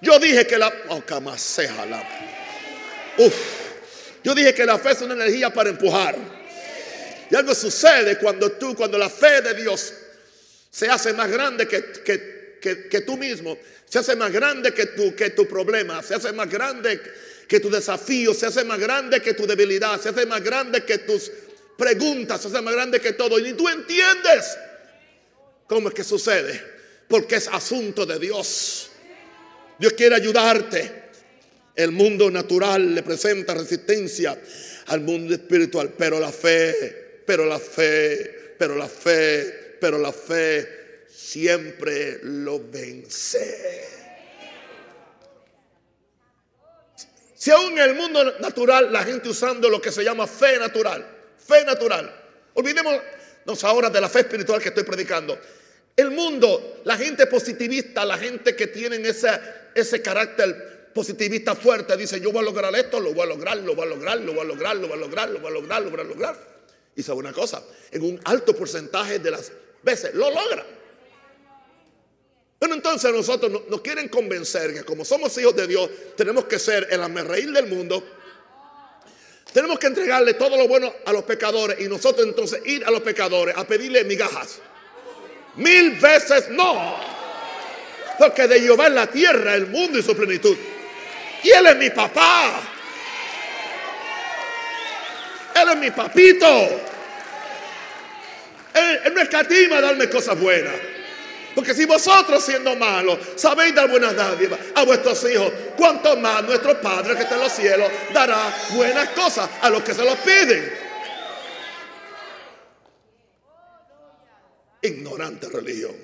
Yo 0.02 0.20
dije 0.20 0.46
que 0.46 0.58
la. 0.58 0.72
Oh, 0.90 1.02
la. 1.10 2.10
Uf. 3.18 3.67
Yo 4.28 4.36
dije 4.36 4.54
que 4.54 4.66
la 4.66 4.78
fe 4.78 4.92
es 4.92 5.02
una 5.04 5.14
energía 5.14 5.54
para 5.54 5.70
empujar. 5.70 6.18
Y 7.32 7.34
algo 7.34 7.56
sucede 7.56 8.18
cuando 8.18 8.52
tú, 8.52 8.76
cuando 8.76 8.98
la 8.98 9.10
fe 9.10 9.42
de 9.42 9.54
Dios 9.54 9.94
se 10.70 10.90
hace 10.90 11.14
más 11.14 11.32
grande 11.32 11.66
que, 11.66 12.04
que, 12.90 13.02
tú 13.06 13.16
mismo, 13.16 13.58
se 13.86 14.00
hace 14.00 14.18
más 14.18 14.30
grande 14.34 14.74
que 14.74 14.88
tu, 14.88 15.16
que 15.16 15.30
tu 15.30 15.48
problema, 15.48 16.04
se 16.04 16.14
hace 16.14 16.34
más 16.34 16.50
grande 16.50 17.02
que 17.48 17.62
tu 17.62 17.70
desafío, 17.70 18.34
se 18.34 18.48
hace 18.48 18.66
más 18.66 18.78
grande 18.80 19.22
que 19.22 19.34
tu 19.34 19.48
debilidad, 19.48 19.98
se 19.98 20.10
hace 20.10 20.26
más 20.26 20.44
grande 20.44 20.84
que 20.84 20.98
tus 20.98 21.32
preguntas, 21.78 22.42
se 22.42 22.50
hace 22.50 22.60
más 22.62 22.74
grande 22.74 23.00
que 23.00 23.14
todo. 23.14 23.40
Y 23.40 23.54
tú 23.54 23.70
entiendes 23.70 24.58
cómo 25.68 25.88
es 25.88 25.94
que 25.94 26.04
sucede, 26.04 26.62
porque 27.08 27.38
es 27.38 27.48
asunto 27.48 28.06
de 28.06 28.20
Dios. 28.20 28.90
Dios 29.80 29.94
quiere 29.94 30.16
ayudarte. 30.16 31.07
El 31.78 31.92
mundo 31.92 32.32
natural 32.32 32.96
le 32.96 33.04
presenta 33.04 33.54
resistencia 33.54 34.36
al 34.88 35.02
mundo 35.02 35.36
espiritual, 35.36 35.94
pero 35.96 36.20
la 36.20 36.32
fe, 36.32 37.22
pero 37.24 37.46
la 37.46 37.60
fe, 37.60 38.56
pero 38.58 38.76
la 38.76 38.88
fe, 38.88 39.78
pero 39.80 40.00
la 40.00 40.12
fe 40.12 41.06
siempre 41.08 42.18
lo 42.24 42.60
vence. 42.68 43.86
Si 47.36 47.52
aún 47.52 47.74
en 47.74 47.90
el 47.90 47.94
mundo 47.94 48.40
natural 48.40 48.92
la 48.92 49.04
gente 49.04 49.30
usando 49.30 49.70
lo 49.70 49.80
que 49.80 49.92
se 49.92 50.04
llama 50.04 50.26
fe 50.26 50.58
natural, 50.58 51.06
fe 51.38 51.64
natural, 51.64 52.12
olvidémonos 52.56 53.64
ahora 53.64 53.92
de 53.92 54.02
la 54.02 54.10
fe 54.10 54.22
espiritual 54.22 54.60
que 54.60 54.70
estoy 54.70 54.84
predicando. 54.84 55.40
El 55.96 56.10
mundo, 56.10 56.82
la 56.86 56.98
gente 56.98 57.28
positivista, 57.28 58.04
la 58.04 58.18
gente 58.18 58.56
que 58.56 58.66
tienen 58.66 59.06
ese, 59.06 59.30
ese 59.76 60.02
carácter 60.02 60.77
positivista 60.98 61.54
fuerte 61.54 61.96
dice, 61.96 62.20
yo 62.20 62.32
voy 62.32 62.42
a 62.42 62.46
lograr 62.46 62.76
esto, 62.76 63.00
lo 63.00 63.14
voy 63.14 63.22
a 63.22 63.28
lograr, 63.28 63.56
lo 63.58 63.76
voy 63.76 63.86
a 63.86 63.90
lograr, 63.90 64.20
lo 64.20 64.34
voy 64.34 64.42
a 64.42 64.46
lograr, 64.46 64.76
lo 64.76 64.88
voy 64.88 64.94
a 64.94 65.00
lograr, 65.00 65.30
lo 65.30 65.40
voy 65.40 65.48
a 65.48 65.54
lograr, 65.54 65.82
lo 65.84 65.92
voy 65.92 66.00
a 66.00 66.04
lograr. 66.04 66.58
Y 66.96 67.04
sabe 67.04 67.20
una 67.20 67.32
cosa, 67.32 67.62
en 67.92 68.02
un 68.02 68.20
alto 68.24 68.56
porcentaje 68.56 69.20
de 69.20 69.30
las 69.30 69.52
veces 69.84 70.16
lo 70.16 70.32
logra. 70.32 70.66
Pero 72.58 72.74
entonces 72.74 73.14
nosotros 73.14 73.70
nos 73.70 73.82
quieren 73.82 74.10
convencer 74.10 74.74
que 74.74 74.84
como 74.84 75.06
somos 75.06 75.38
hijos 75.38 75.56
de 75.56 75.68
Dios, 75.68 75.88
tenemos 76.16 76.46
que 76.46 76.58
ser 76.58 76.88
el 76.90 77.04
amerreír 77.04 77.52
del 77.52 77.68
mundo. 77.68 78.04
Tenemos 79.54 79.78
que 79.78 79.86
entregarle 79.86 80.34
todo 80.34 80.58
lo 80.58 80.68
bueno 80.68 80.92
a 81.06 81.14
los 81.14 81.26
pecadores 81.26 81.80
y 81.80 81.88
nosotros 81.88 82.26
entonces 82.26 82.60
ir 82.66 82.84
a 82.84 82.90
los 82.90 83.02
pecadores 83.02 83.56
a 83.56 83.68
pedirle 83.68 84.04
migajas. 84.04 84.62
Mil 85.58 85.92
veces 85.92 86.50
no. 86.50 86.96
Porque 88.18 88.48
de 88.48 88.62
Jehová 88.62 88.88
es 88.88 88.94
la 88.94 89.06
tierra, 89.06 89.54
el 89.54 89.68
mundo 89.68 90.00
y 90.00 90.02
su 90.02 90.16
plenitud. 90.16 90.58
Y 91.44 91.50
Él 91.50 91.68
es 91.68 91.76
mi 91.78 91.90
papá. 91.90 92.62
Él 95.56 95.70
es 95.70 95.78
mi 95.78 95.92
papito. 95.92 96.48
Él, 98.74 99.02
él 99.06 99.14
no 99.14 99.22
escatima 99.22 99.82
darme 99.82 100.10
cosas 100.10 100.40
buenas. 100.40 100.74
Porque 101.58 101.74
si 101.74 101.86
vosotros 101.86 102.44
siendo 102.46 102.76
malos 102.76 103.18
sabéis 103.36 103.74
dar 103.74 103.90
buenas 103.90 104.16
dádivas 104.16 104.60
a 104.76 104.84
vuestros 104.84 105.28
hijos, 105.28 105.52
cuanto 105.76 106.16
más 106.18 106.44
nuestro 106.44 106.80
Padre 106.80 107.16
que 107.16 107.24
está 107.24 107.34
en 107.34 107.42
los 107.42 107.52
cielos 107.52 107.92
dará 108.14 108.56
buenas 108.76 109.10
cosas 109.10 109.50
a 109.62 109.70
los 109.72 109.82
que 109.82 109.96
se 109.96 110.06
los 110.06 110.16
piden. 110.18 110.72
Ignorante 114.84 115.50
religión. 115.50 115.96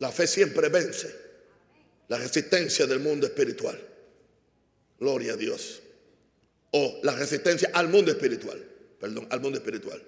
La 0.00 0.10
fe 0.10 0.26
siempre 0.26 0.68
vence 0.68 1.31
la 2.12 2.18
resistencia 2.18 2.86
del 2.86 3.00
mundo 3.00 3.26
espiritual. 3.26 3.80
Gloria 5.00 5.32
a 5.32 5.36
Dios. 5.36 5.80
O 6.72 7.00
la 7.02 7.16
resistencia 7.16 7.70
al 7.72 7.88
mundo 7.88 8.10
espiritual. 8.10 8.62
Perdón, 9.00 9.26
al 9.30 9.40
mundo 9.40 9.56
espiritual. 9.56 10.02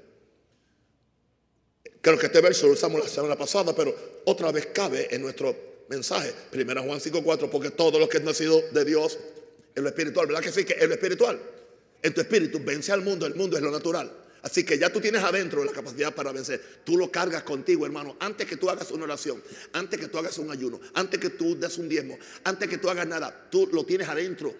Creo 2.02 2.18
que 2.18 2.26
este 2.26 2.42
verso 2.42 2.66
lo 2.66 2.74
usamos 2.74 3.00
la 3.00 3.08
semana 3.08 3.36
pasada, 3.36 3.74
pero 3.74 4.20
otra 4.26 4.52
vez 4.52 4.66
cabe 4.66 5.14
en 5.14 5.22
nuestro 5.22 5.56
mensaje. 5.88 6.34
Primera 6.50 6.82
Juan 6.82 7.00
5.4, 7.00 7.48
porque 7.48 7.70
todo 7.70 7.98
lo 7.98 8.06
que 8.06 8.18
es 8.18 8.22
nacido 8.22 8.60
de 8.72 8.84
Dios 8.84 9.18
es 9.74 9.82
lo 9.82 9.88
espiritual. 9.88 10.26
¿Verdad 10.26 10.42
que 10.42 10.52
sí? 10.52 10.66
Que 10.66 10.74
es 10.74 10.86
lo 10.86 10.92
espiritual. 10.92 11.40
En 12.02 12.12
tu 12.12 12.20
espíritu 12.20 12.60
vence 12.62 12.92
al 12.92 13.00
mundo, 13.00 13.24
el 13.24 13.34
mundo 13.34 13.56
es 13.56 13.62
lo 13.62 13.70
natural. 13.70 14.12
Así 14.44 14.62
que 14.62 14.78
ya 14.78 14.92
tú 14.92 15.00
tienes 15.00 15.24
adentro 15.24 15.64
la 15.64 15.72
capacidad 15.72 16.14
para 16.14 16.30
vencer. 16.30 16.62
Tú 16.84 16.98
lo 16.98 17.10
cargas 17.10 17.42
contigo, 17.42 17.86
hermano. 17.86 18.14
Antes 18.20 18.46
que 18.46 18.56
tú 18.56 18.68
hagas 18.68 18.90
una 18.90 19.04
oración, 19.04 19.42
antes 19.72 19.98
que 19.98 20.06
tú 20.06 20.18
hagas 20.18 20.36
un 20.38 20.50
ayuno, 20.50 20.78
antes 20.92 21.18
que 21.18 21.30
tú 21.30 21.58
des 21.58 21.78
un 21.78 21.88
diezmo, 21.88 22.18
antes 22.44 22.68
que 22.68 22.76
tú 22.76 22.90
hagas 22.90 23.06
nada, 23.06 23.48
tú 23.50 23.68
lo 23.72 23.84
tienes 23.84 24.06
adentro. 24.06 24.54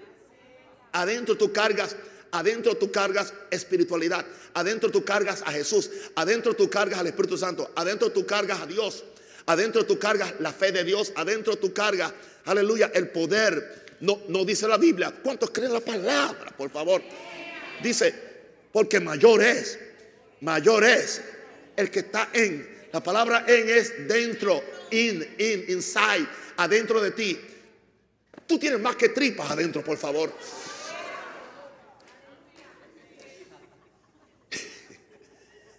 Adentro 0.93 1.37
tú 1.37 1.53
cargas 1.53 1.95
Adentro 2.35 2.75
tú 2.75 2.91
cargas 2.91 3.33
espiritualidad. 3.49 4.27
Adentro 4.55 4.91
tú 4.91 5.05
cargas 5.05 5.43
a 5.47 5.53
Jesús. 5.53 5.89
Adentro 6.17 6.55
tú 6.55 6.69
cargas 6.69 6.99
al 6.99 7.07
Espíritu 7.07 7.39
Santo. 7.39 7.71
Adentro 7.77 8.11
tú 8.11 8.27
cargas 8.27 8.61
a 8.61 8.67
Dios. 8.67 9.05
Adentro 9.47 9.87
tú 9.87 10.01
cargas 10.01 10.35
la 10.41 10.53
fe 10.53 10.73
de 10.73 10.83
Dios. 10.83 11.13
Adentro 11.15 11.55
tú 11.55 11.73
cargas, 11.73 12.13
aleluya, 12.45 12.91
el 12.93 13.11
poder. 13.11 13.85
No, 14.01 14.23
no 14.27 14.45
dice 14.45 14.67
la 14.67 14.79
Biblia. 14.79 15.15
¿Cuántos 15.23 15.51
creen 15.51 15.73
la 15.73 15.79
palabra? 15.79 16.53
Por 16.57 16.71
favor. 16.71 17.03
Dice, 17.81 18.24
porque 18.75 18.99
mayor 18.99 19.41
es. 19.41 19.79
Mayor 20.41 20.83
es 20.83 21.23
el 21.77 21.93
que 21.93 22.01
está 22.01 22.31
en. 22.33 22.89
La 22.93 23.01
palabra 23.01 23.45
en 23.47 23.69
es 23.69 24.09
dentro. 24.09 24.65
In, 24.91 25.23
in, 25.39 25.65
inside. 25.69 26.27
Adentro 26.57 27.01
de 27.01 27.13
ti. 27.13 27.41
Tú 28.49 28.59
tienes 28.59 28.81
más 28.81 28.97
que 28.97 29.11
tripas 29.11 29.49
adentro, 29.49 29.85
por 29.85 29.97
favor. 29.97 30.33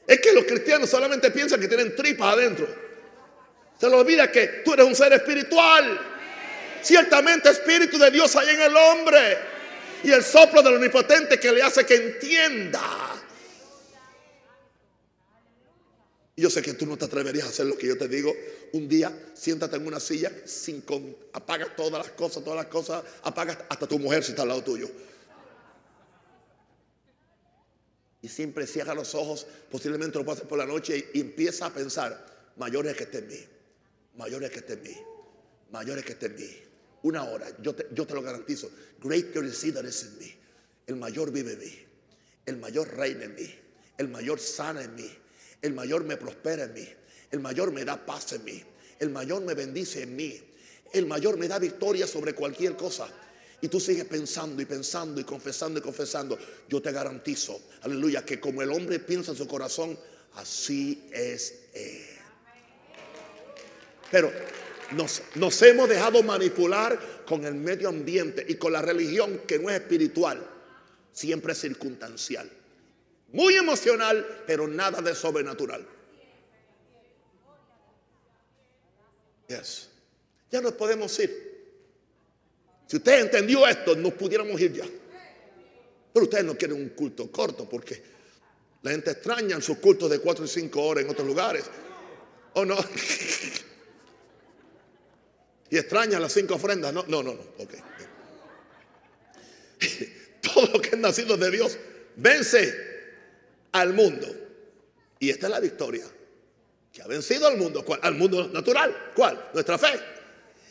Es 0.08 0.22
que 0.22 0.32
los 0.34 0.46
cristianos 0.46 0.90
solamente 0.90 1.32
piensan 1.32 1.60
que 1.60 1.68
tienen 1.68 1.96
tripas 1.98 2.34
adentro. 2.34 2.66
Se 3.78 3.88
les 3.88 3.96
olvida 3.96 4.32
que 4.32 4.62
tú 4.64 4.74
eres 4.74 4.86
un 4.86 4.96
ser 4.96 5.12
espiritual. 5.12 6.00
Ciertamente 6.82 7.50
espíritu 7.50 7.98
de 7.98 8.10
Dios 8.12 8.34
hay 8.38 8.56
en 8.56 8.62
el 8.62 8.78
hombre. 8.78 9.55
Y 10.06 10.12
el 10.12 10.24
soplo 10.24 10.62
del 10.62 10.76
omnipotente 10.76 11.40
que 11.40 11.52
le 11.52 11.62
hace 11.62 11.86
que 11.86 11.96
entienda. 11.96 12.82
Y 16.38 16.42
yo 16.42 16.50
sé 16.50 16.62
que 16.62 16.74
tú 16.74 16.86
no 16.86 16.98
te 16.98 17.06
atreverías 17.06 17.48
a 17.48 17.50
hacer 17.50 17.66
lo 17.66 17.78
que 17.78 17.88
yo 17.88 17.98
te 17.98 18.08
digo. 18.08 18.34
Un 18.74 18.88
día 18.88 19.12
siéntate 19.34 19.78
en 19.78 19.88
una 19.88 20.00
silla, 20.00 20.32
sin 20.46 20.82
con, 20.82 21.16
apagas 21.34 21.76
todas 21.76 22.06
las 22.06 22.12
cosas, 22.12 22.44
todas 22.44 22.58
las 22.58 22.68
cosas, 22.68 23.04
apagas 23.24 23.58
hasta 23.70 23.88
tu 23.88 24.00
mujer 24.00 24.24
si 24.24 24.32
está 24.32 24.44
al 24.44 24.50
lado 24.50 24.64
tuyo. 24.64 24.90
y 28.26 28.28
siempre 28.28 28.66
cierra 28.66 28.96
los 28.96 29.14
ojos, 29.14 29.46
posiblemente 29.70 30.18
lo 30.18 30.26
pase 30.26 30.46
por 30.46 30.58
la 30.58 30.66
noche 30.66 31.12
y, 31.14 31.20
empieza 31.20 31.68
a 31.68 31.70
pensar, 31.72 32.26
mayor 32.58 32.88
es 32.88 32.98
que 32.98 33.04
esté 33.04 33.20
en 33.20 33.28
mí, 33.28 33.40
mayor 34.16 34.44
es 34.44 34.50
que 34.50 34.60
esté 34.60 34.74
en 34.74 34.82
mí, 34.82 34.98
mayor 35.70 36.00
es 36.00 36.06
que 36.06 36.14
esté 36.14 36.26
en 36.26 36.36
mí. 36.36 36.65
Una 37.06 37.24
hora, 37.24 37.46
yo 37.62 37.76
te, 37.76 37.86
yo 37.94 38.08
te 38.08 38.16
lo 38.16 38.24
garantizo, 38.24 38.72
greater 39.00 39.44
is 39.44 39.64
he 39.64 39.72
that 39.72 39.86
is 39.86 40.02
in 40.06 40.18
me. 40.18 40.36
El 40.88 40.96
mayor 40.96 41.32
vive 41.32 41.54
en 41.54 41.60
mí, 41.60 41.86
el 42.48 42.58
mayor 42.58 42.98
reina 42.98 43.26
en 43.26 43.36
mí, 43.36 43.54
el 44.00 44.08
mayor 44.08 44.40
sana 44.40 44.82
en 44.82 44.96
mí, 44.96 45.08
el 45.62 45.76
mayor 45.76 46.04
me 46.04 46.18
prospera 46.18 46.64
en 46.64 46.74
mí, 46.74 46.88
el 47.30 47.42
mayor 47.42 47.72
me 47.72 47.86
da 47.86 48.04
paz 48.04 48.34
en 48.34 48.44
mí, 48.44 48.60
el 48.98 49.12
mayor 49.12 49.44
me 49.44 49.54
bendice 49.54 50.02
en 50.02 50.16
mí, 50.16 50.42
el 50.94 51.06
mayor 51.06 51.38
me 51.38 51.48
da 51.48 51.60
victoria 51.60 52.08
sobre 52.08 52.34
cualquier 52.34 52.76
cosa. 52.76 53.08
Y 53.62 53.68
tú 53.68 53.80
sigues 53.80 54.06
pensando 54.06 54.60
y 54.64 54.66
pensando 54.66 55.22
y 55.22 55.26
confesando 55.26 55.78
y 55.78 55.84
confesando, 55.84 56.40
yo 56.68 56.82
te 56.82 56.92
garantizo, 56.92 57.62
aleluya, 57.84 58.26
que 58.26 58.40
como 58.40 58.64
el 58.64 58.72
hombre 58.72 58.98
piensa 58.98 59.30
en 59.30 59.38
su 59.38 59.48
corazón, 59.48 59.96
así 60.34 61.08
es 61.14 61.68
él. 61.72 62.02
Pero 64.10 64.32
nos, 64.92 65.62
hemos 65.62 65.90
dejado 65.90 66.22
manipular 66.24 67.24
con 67.26 67.46
el 67.46 67.56
medio 67.56 67.90
ambiente 67.90 68.46
y 68.48 68.56
con 68.56 68.74
la 68.74 68.82
religión 68.82 69.42
que 69.48 69.60
no 69.60 69.70
es 69.70 69.82
espiritual, 69.82 70.46
siempre 71.12 71.56
circunstancial. 71.56 72.50
Muy 73.32 73.56
emocional, 73.56 74.44
pero 74.46 74.68
nada 74.68 75.02
de 75.02 75.16
sobrenatural. 75.16 75.86
Yes. 79.48 79.90
Ya 80.52 80.62
nos 80.62 80.74
podemos 80.74 81.18
ir. 81.20 81.56
Si 82.88 82.98
usted 82.98 83.22
entendió 83.22 83.68
esto, 83.68 83.96
nos 83.96 84.14
pudiéramos 84.14 84.60
ir 84.62 84.74
ya. 84.74 84.86
Pero 86.14 86.24
ustedes 86.24 86.46
no 86.46 86.56
quieren 86.56 86.78
un 86.78 86.90
culto 86.90 87.32
corto 87.32 87.68
porque 87.68 88.02
la 88.84 88.92
gente 88.92 89.12
extraña 89.12 89.60
sus 89.60 89.80
cultos 89.80 90.10
de 90.10 90.20
cuatro 90.20 90.46
y 90.46 90.48
cinco 90.48 90.84
horas 90.84 91.04
en 91.04 91.10
otros 91.10 91.28
lugares. 91.28 91.66
¿O 92.54 92.64
no? 92.64 92.78
y 95.70 95.78
extraña 95.78 96.20
las 96.20 96.34
cinco 96.34 96.56
ofrendas. 96.56 96.94
No, 96.94 97.06
no, 97.08 97.24
no, 97.24 97.34
no. 97.34 97.42
Todo 100.42 100.68
lo 100.74 100.82
que 100.82 100.90
es 100.90 100.98
nacido 100.98 101.38
de 101.38 101.52
Dios 101.52 101.78
vence 102.16 102.74
al 103.72 103.94
mundo. 103.94 104.28
Y 105.20 105.30
esta 105.30 105.48
es 105.48 105.52
la 105.52 105.60
victoria 105.60 106.06
que 106.94 107.02
ha 107.02 107.08
vencido 107.08 107.48
al 107.48 107.58
mundo. 107.58 107.84
¿Cuál? 107.84 108.00
Al 108.04 108.16
mundo 108.16 108.48
natural. 108.48 109.12
¿Cuál? 109.16 109.50
Nuestra 109.54 109.78
fe. 109.78 110.00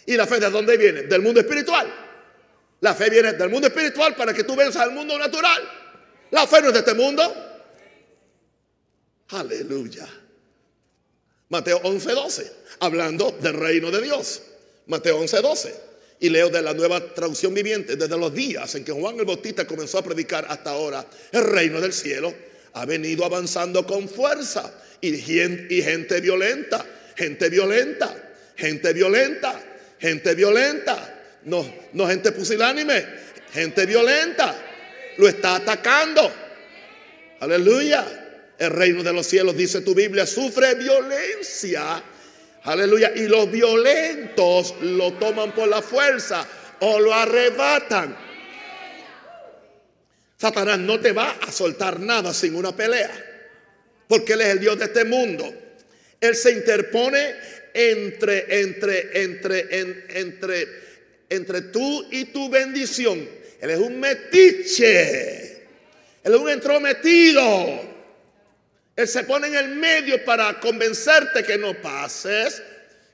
¿Y 0.06 0.16
la 0.16 0.26
fe 0.26 0.38
de 0.38 0.50
dónde 0.50 0.76
viene? 0.76 1.02
Del 1.02 1.22
mundo 1.22 1.40
espiritual. 1.40 1.92
La 2.80 2.94
fe 2.94 3.10
viene 3.10 3.32
del 3.32 3.48
mundo 3.48 3.66
espiritual 3.66 4.14
para 4.14 4.32
que 4.32 4.44
tú 4.44 4.54
venzas 4.54 4.82
al 4.82 4.92
mundo 4.92 5.18
natural. 5.18 5.62
La 6.30 6.46
fe 6.46 6.60
no 6.60 6.68
es 6.68 6.74
de 6.74 6.78
este 6.80 6.94
mundo. 6.94 7.22
Aleluya. 9.28 10.06
Mateo 11.48 11.80
11:12, 11.82 12.52
hablando 12.80 13.30
del 13.40 13.54
reino 13.54 13.90
de 13.90 14.02
Dios. 14.02 14.42
Mateo 14.86 15.20
11:12. 15.20 15.74
Y 16.20 16.30
leo 16.30 16.48
de 16.48 16.62
la 16.62 16.72
nueva 16.72 17.12
traducción 17.12 17.52
viviente, 17.52 17.96
desde 17.96 18.16
los 18.16 18.32
días 18.32 18.74
en 18.76 18.84
que 18.84 18.92
Juan 18.92 19.18
el 19.18 19.24
Bautista 19.24 19.66
comenzó 19.66 19.98
a 19.98 20.04
predicar 20.04 20.46
hasta 20.48 20.70
ahora, 20.70 21.04
el 21.32 21.44
reino 21.44 21.80
del 21.80 21.92
cielo 21.92 22.32
ha 22.72 22.86
venido 22.86 23.24
avanzando 23.24 23.86
con 23.86 24.08
fuerza 24.08 24.72
y 25.00 25.18
gente, 25.18 25.74
y 25.74 25.82
gente 25.82 26.20
violenta, 26.20 26.86
gente 27.16 27.50
violenta, 27.50 28.34
gente 28.56 28.92
violenta, 28.92 29.60
gente 29.98 30.34
violenta 30.34 31.14
no, 31.44 31.74
no 31.92 32.06
gente 32.06 32.32
pusilánime, 32.32 33.04
gente 33.52 33.86
violenta. 33.86 34.54
Lo 35.18 35.28
está 35.28 35.56
atacando. 35.56 36.32
Aleluya. 37.40 38.20
El 38.58 38.70
reino 38.70 39.02
de 39.02 39.12
los 39.12 39.26
cielos, 39.26 39.56
dice 39.56 39.80
tu 39.80 39.94
Biblia, 39.94 40.26
sufre 40.26 40.74
violencia. 40.74 42.02
Aleluya. 42.64 43.12
Y 43.14 43.26
los 43.28 43.50
violentos 43.50 44.74
lo 44.82 45.14
toman 45.14 45.52
por 45.52 45.68
la 45.68 45.82
fuerza 45.82 46.46
o 46.80 47.00
lo 47.00 47.12
arrebatan. 47.12 48.16
Satanás 50.36 50.78
no 50.78 51.00
te 51.00 51.12
va 51.12 51.38
a 51.40 51.52
soltar 51.52 52.00
nada 52.00 52.34
sin 52.34 52.54
una 52.54 52.74
pelea. 52.74 53.12
Porque 54.08 54.34
Él 54.34 54.42
es 54.42 54.48
el 54.48 54.60
Dios 54.60 54.78
de 54.78 54.84
este 54.84 55.04
mundo. 55.04 55.52
Él 56.20 56.34
se 56.34 56.52
interpone 56.52 57.34
entre, 57.72 58.60
entre, 58.60 59.22
entre, 59.22 59.78
entre 60.20 60.84
entre 61.28 61.62
tú 61.62 62.06
y 62.10 62.26
tu 62.26 62.48
bendición. 62.48 63.28
Él 63.60 63.70
es 63.70 63.78
un 63.78 63.98
metiche. 64.00 65.52
Él 66.22 66.34
es 66.34 66.40
un 66.40 66.50
entrometido. 66.50 67.93
Él 68.96 69.08
se 69.08 69.24
pone 69.24 69.48
en 69.48 69.56
el 69.56 69.68
medio 69.70 70.24
para 70.24 70.60
convencerte 70.60 71.42
que 71.42 71.58
no 71.58 71.74
pases, 71.80 72.62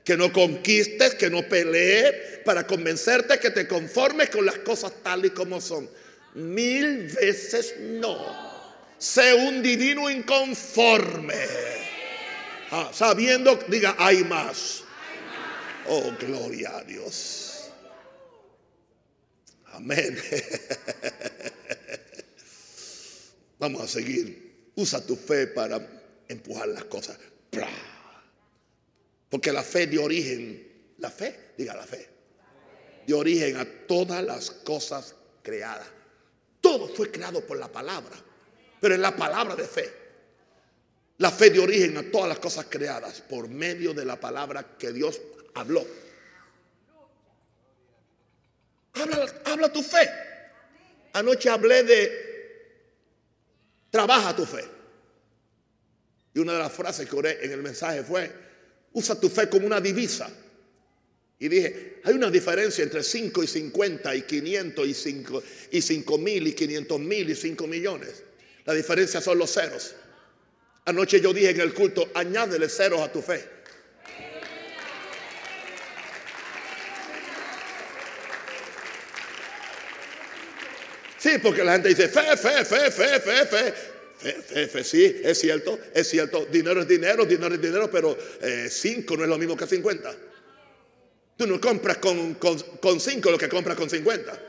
que 0.03 0.15
no 0.15 0.31
conquistes, 0.31 1.15
que 1.15 1.29
no 1.29 1.47
pelees, 1.47 2.39
para 2.45 2.67
convencerte 2.67 3.39
que 3.39 3.49
te 3.49 3.67
conformes 3.67 4.29
con 4.29 4.45
las 4.45 4.59
cosas 4.59 4.93
tal 5.03 5.25
y 5.25 5.31
como 5.31 5.59
son. 5.59 5.89
Mil 6.35 7.07
veces 7.07 7.75
no. 7.79 8.51
Sé 8.97 9.33
un 9.33 9.63
divino 9.63 10.09
inconforme. 10.09 11.33
Ah, 12.69 12.91
sabiendo, 12.93 13.55
diga, 13.67 13.95
hay 13.97 14.23
más. 14.23 14.83
Oh, 15.87 16.13
gloria 16.19 16.77
a 16.77 16.83
Dios. 16.83 17.71
Amén. 19.73 20.15
Vamos 23.59 23.81
a 23.81 23.87
seguir. 23.87 24.50
Usa 24.81 25.05
tu 25.05 25.15
fe 25.15 25.45
para 25.45 25.79
empujar 26.27 26.67
las 26.69 26.85
cosas. 26.85 27.15
Porque 29.29 29.51
la 29.51 29.61
fe 29.61 29.85
de 29.85 29.99
origen, 29.99 30.95
la 30.97 31.11
fe, 31.11 31.51
diga 31.55 31.75
la 31.75 31.83
fe, 31.83 32.09
de 33.05 33.13
origen 33.13 33.57
a 33.57 33.65
todas 33.85 34.23
las 34.23 34.49
cosas 34.49 35.13
creadas. 35.43 35.85
Todo 36.59 36.87
fue 36.87 37.11
creado 37.11 37.45
por 37.45 37.59
la 37.59 37.67
palabra, 37.67 38.15
pero 38.79 38.95
es 38.95 38.99
la 38.99 39.15
palabra 39.15 39.55
de 39.55 39.65
fe. 39.65 39.93
La 41.19 41.29
fe 41.29 41.51
de 41.51 41.59
origen 41.59 41.97
a 41.97 42.09
todas 42.09 42.29
las 42.29 42.39
cosas 42.39 42.65
creadas 42.67 43.21
por 43.21 43.47
medio 43.47 43.93
de 43.93 44.03
la 44.03 44.19
palabra 44.19 44.75
que 44.79 44.91
Dios 44.91 45.21
habló. 45.53 45.85
Habla, 48.93 49.31
habla 49.45 49.71
tu 49.71 49.83
fe. 49.83 50.09
Anoche 51.13 51.49
hablé 51.51 51.83
de 51.83 52.30
trabaja 53.91 54.35
tu 54.35 54.45
fe. 54.45 54.63
Y 56.33 56.39
una 56.39 56.53
de 56.53 56.59
las 56.59 56.71
frases 56.71 57.07
que 57.07 57.15
oré 57.15 57.45
en 57.45 57.51
el 57.51 57.61
mensaje 57.61 58.03
fue, 58.03 58.31
usa 58.93 59.19
tu 59.19 59.29
fe 59.29 59.47
como 59.49 59.67
una 59.67 59.79
divisa. 59.79 60.29
Y 61.37 61.47
dije, 61.49 62.01
hay 62.03 62.13
una 62.13 62.29
diferencia 62.29 62.83
entre 62.83 63.03
5 63.03 63.43
y 63.43 63.47
50 63.47 64.15
y 64.15 64.21
500 64.23 64.87
y 64.87 64.93
5 64.93 65.43
y 65.71 65.81
5 65.81 66.17
mil 66.17 66.47
y 66.47 66.53
500 66.53 66.99
mil 66.99 67.29
y 67.29 67.35
5 67.35 67.67
millones. 67.67 68.23
La 68.65 68.73
diferencia 68.73 69.19
son 69.21 69.37
los 69.37 69.51
ceros. 69.51 69.95
Anoche 70.85 71.19
yo 71.19 71.33
dije 71.33 71.49
en 71.49 71.61
el 71.61 71.73
culto, 71.73 72.09
añádele 72.13 72.69
ceros 72.69 73.01
a 73.01 73.11
tu 73.11 73.21
fe. 73.21 73.60
Sí, 81.21 81.29
porque 81.39 81.63
la 81.63 81.73
gente 81.73 81.89
dice, 81.89 82.07
fe, 82.07 82.35
fe, 82.35 82.65
fe, 82.65 82.89
fe, 82.89 83.19
fe, 83.19 83.45
fe. 83.45 83.73
Fe, 84.21 84.67
fe, 84.67 84.83
sí, 84.83 85.21
es 85.23 85.37
cierto, 85.37 85.77
es 85.93 86.07
cierto. 86.07 86.47
Dinero 86.51 86.81
es 86.81 86.87
dinero, 86.87 87.25
dinero 87.25 87.53
es 87.53 87.61
dinero, 87.61 87.91
pero 87.91 88.17
5 88.69 89.13
eh, 89.13 89.17
no 89.17 89.23
es 89.23 89.29
lo 89.29 89.37
mismo 89.37 89.55
que 89.55 89.67
50. 89.67 90.15
Tú 91.37 91.45
no 91.45 91.61
compras 91.61 91.97
con 91.97 92.35
5 92.99 93.31
lo 93.31 93.37
que 93.37 93.49
compras 93.49 93.77
con 93.77 93.87
50. 93.87 94.39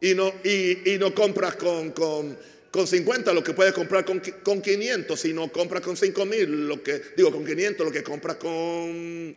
Y 0.00 0.14
no, 0.14 0.32
y, 0.44 0.92
y 0.92 0.98
no 0.98 1.12
compras 1.12 1.56
con, 1.56 1.90
con, 1.90 2.38
con, 2.70 2.86
50 2.86 3.32
lo 3.32 3.42
que 3.42 3.52
puedes 3.54 3.72
comprar 3.72 4.04
con, 4.04 4.22
con 4.44 4.62
500. 4.62 5.18
Si 5.18 5.32
no 5.32 5.50
compras 5.50 5.82
con 5.82 5.96
5 5.96 6.26
mil, 6.26 6.68
lo 6.68 6.80
que, 6.80 7.02
digo, 7.16 7.32
con 7.32 7.44
500 7.44 7.84
lo 7.84 7.92
que 7.92 8.04
compras 8.04 8.36
con, 8.36 9.36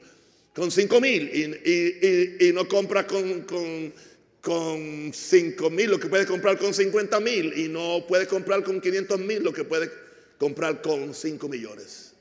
con 0.53 0.71
5 0.71 1.01
mil. 1.01 1.23
Y, 1.33 1.71
y, 1.71 2.47
y, 2.47 2.53
no 2.53 2.67
compras 2.67 3.05
con, 3.05 3.93
con 4.41 4.81
con 5.11 5.13
5 5.13 5.69
mil 5.69 5.91
lo 5.91 5.99
que 5.99 6.07
puedes 6.07 6.25
comprar 6.25 6.57
con 6.57 6.73
50 6.73 7.19
mil 7.19 7.53
y 7.57 7.67
no 7.69 8.05
puedes 8.07 8.27
comprar 8.27 8.63
con 8.63 8.81
500 8.81 9.19
mil 9.19 9.43
lo 9.43 9.53
que 9.53 9.63
puedes 9.63 9.91
comprar 10.37 10.81
con 10.81 11.13
5 11.13 11.47
millones. 11.47 12.13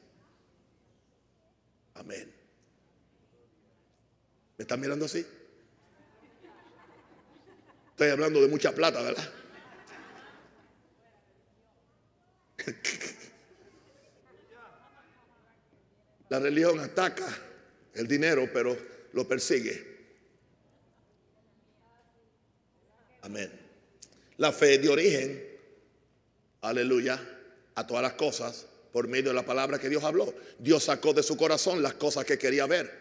Amén. 1.94 2.30
¿Me 4.59 4.62
están 4.62 4.78
mirando 4.80 5.06
así? 5.06 5.26
Estoy 7.90 8.11
hablando 8.11 8.40
de 8.40 8.48
mucha 8.48 8.72
plata, 8.72 9.02
¿verdad? 9.02 9.33
La 16.28 16.38
religión 16.38 16.78
ataca 16.80 17.26
el 17.94 18.06
dinero, 18.06 18.48
pero 18.52 18.76
lo 19.12 19.26
persigue. 19.26 19.99
Amén. 23.22 23.50
La 24.38 24.52
fe 24.52 24.78
de 24.78 24.88
origen, 24.88 25.59
aleluya, 26.62 27.20
a 27.74 27.87
todas 27.87 28.02
las 28.02 28.14
cosas 28.14 28.66
por 28.92 29.06
medio 29.09 29.30
de 29.30 29.35
la 29.35 29.44
palabra 29.44 29.78
que 29.78 29.88
Dios 29.88 30.02
habló. 30.02 30.35
Dios 30.59 30.85
sacó 30.85 31.12
de 31.12 31.22
su 31.22 31.37
corazón 31.37 31.83
las 31.83 31.94
cosas 31.94 32.24
que 32.24 32.38
quería 32.38 32.66
ver 32.66 33.00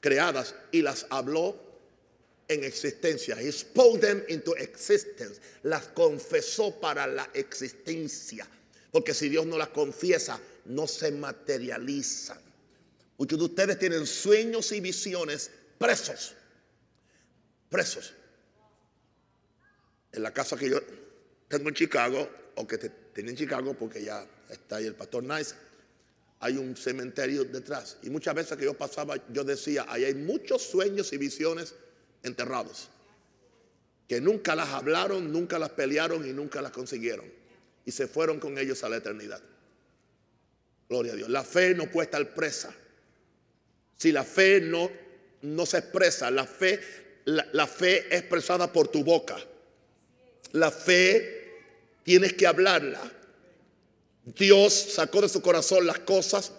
creadas 0.00 0.54
y 0.70 0.82
las 0.82 1.06
habló 1.10 1.56
en 2.46 2.64
existencia. 2.64 3.36
He 3.40 3.50
spoke 3.52 4.00
them 4.00 4.22
into 4.28 4.54
existence. 4.56 5.40
Las 5.64 5.88
confesó 5.88 6.78
para 6.80 7.06
la 7.06 7.28
existencia. 7.34 8.46
Porque 8.90 9.12
si 9.12 9.28
Dios 9.28 9.46
no 9.46 9.58
las 9.58 9.68
confiesa, 9.68 10.40
no 10.66 10.86
se 10.86 11.10
materializan. 11.10 12.38
Muchos 13.18 13.38
de 13.38 13.44
ustedes 13.44 13.78
tienen 13.78 14.06
sueños 14.06 14.70
y 14.72 14.80
visiones 14.80 15.50
presos. 15.78 16.34
Presos 17.68 18.14
en 20.12 20.22
la 20.22 20.32
casa 20.32 20.56
que 20.56 20.70
yo 20.70 20.80
tengo 21.48 21.68
en 21.68 21.74
Chicago, 21.74 22.28
o 22.56 22.66
que 22.66 22.78
tenía 22.78 23.30
en 23.30 23.36
Chicago 23.36 23.74
porque 23.74 24.02
ya 24.02 24.26
está 24.50 24.76
ahí 24.76 24.86
el 24.86 24.94
pastor 24.94 25.22
Nice, 25.22 25.54
hay 26.40 26.56
un 26.56 26.76
cementerio 26.76 27.44
detrás. 27.44 27.98
Y 28.02 28.10
muchas 28.10 28.34
veces 28.34 28.56
que 28.56 28.64
yo 28.64 28.74
pasaba, 28.74 29.16
yo 29.32 29.44
decía, 29.44 29.86
ahí 29.88 30.04
hay 30.04 30.14
muchos 30.14 30.62
sueños 30.62 31.12
y 31.12 31.18
visiones 31.18 31.74
enterrados, 32.22 32.88
que 34.08 34.20
nunca 34.20 34.54
las 34.54 34.68
hablaron, 34.70 35.32
nunca 35.32 35.58
las 35.58 35.70
pelearon 35.70 36.26
y 36.28 36.32
nunca 36.32 36.62
las 36.62 36.72
consiguieron. 36.72 37.26
Y 37.84 37.92
se 37.92 38.06
fueron 38.06 38.38
con 38.38 38.58
ellos 38.58 38.84
a 38.84 38.88
la 38.88 38.96
eternidad. 38.96 39.42
Gloria 40.88 41.12
a 41.12 41.16
Dios. 41.16 41.28
La 41.28 41.44
fe 41.44 41.74
no 41.74 41.90
puede 41.90 42.06
estar 42.06 42.34
presa. 42.34 42.74
Si 43.96 44.12
la 44.12 44.24
fe 44.24 44.60
no, 44.60 44.90
no 45.42 45.66
se 45.66 45.78
expresa, 45.78 46.30
la 46.30 46.46
fe, 46.46 46.80
la 47.24 47.66
fe 47.66 48.06
es 48.08 48.20
expresada 48.20 48.72
por 48.72 48.88
tu 48.88 49.04
boca. 49.04 49.36
La 50.52 50.70
fe 50.70 51.38
tienes 52.02 52.32
que 52.32 52.46
hablarla. 52.46 53.00
Dios 54.24 54.72
sacó 54.72 55.22
de 55.22 55.28
su 55.28 55.40
corazón 55.42 55.86
las 55.86 56.00
cosas 56.00 56.52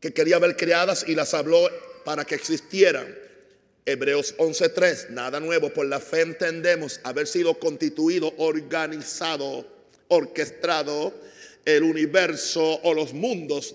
que 0.00 0.12
quería 0.12 0.38
ver 0.38 0.56
creadas 0.56 1.04
y 1.06 1.14
las 1.14 1.34
habló 1.34 1.68
para 2.04 2.24
que 2.24 2.34
existieran. 2.34 3.18
Hebreos 3.84 4.34
11:3, 4.38 5.10
nada 5.10 5.40
nuevo, 5.40 5.72
por 5.72 5.86
la 5.86 6.00
fe 6.00 6.20
entendemos 6.20 7.00
haber 7.04 7.26
sido 7.26 7.58
constituido, 7.58 8.32
organizado, 8.38 9.66
orquestado 10.08 11.12
el 11.64 11.82
universo 11.82 12.80
o 12.82 12.94
los 12.94 13.12
mundos 13.12 13.74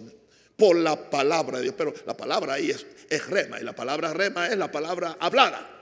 por 0.56 0.76
la 0.76 1.10
palabra 1.10 1.58
de 1.58 1.64
Dios. 1.64 1.76
Pero 1.78 1.94
la 2.06 2.16
palabra 2.16 2.54
ahí 2.54 2.72
es, 2.72 2.86
es 3.10 3.28
rema 3.28 3.60
y 3.60 3.64
la 3.64 3.76
palabra 3.76 4.14
rema 4.14 4.48
es 4.48 4.58
la 4.58 4.72
palabra 4.72 5.18
hablada. 5.20 5.77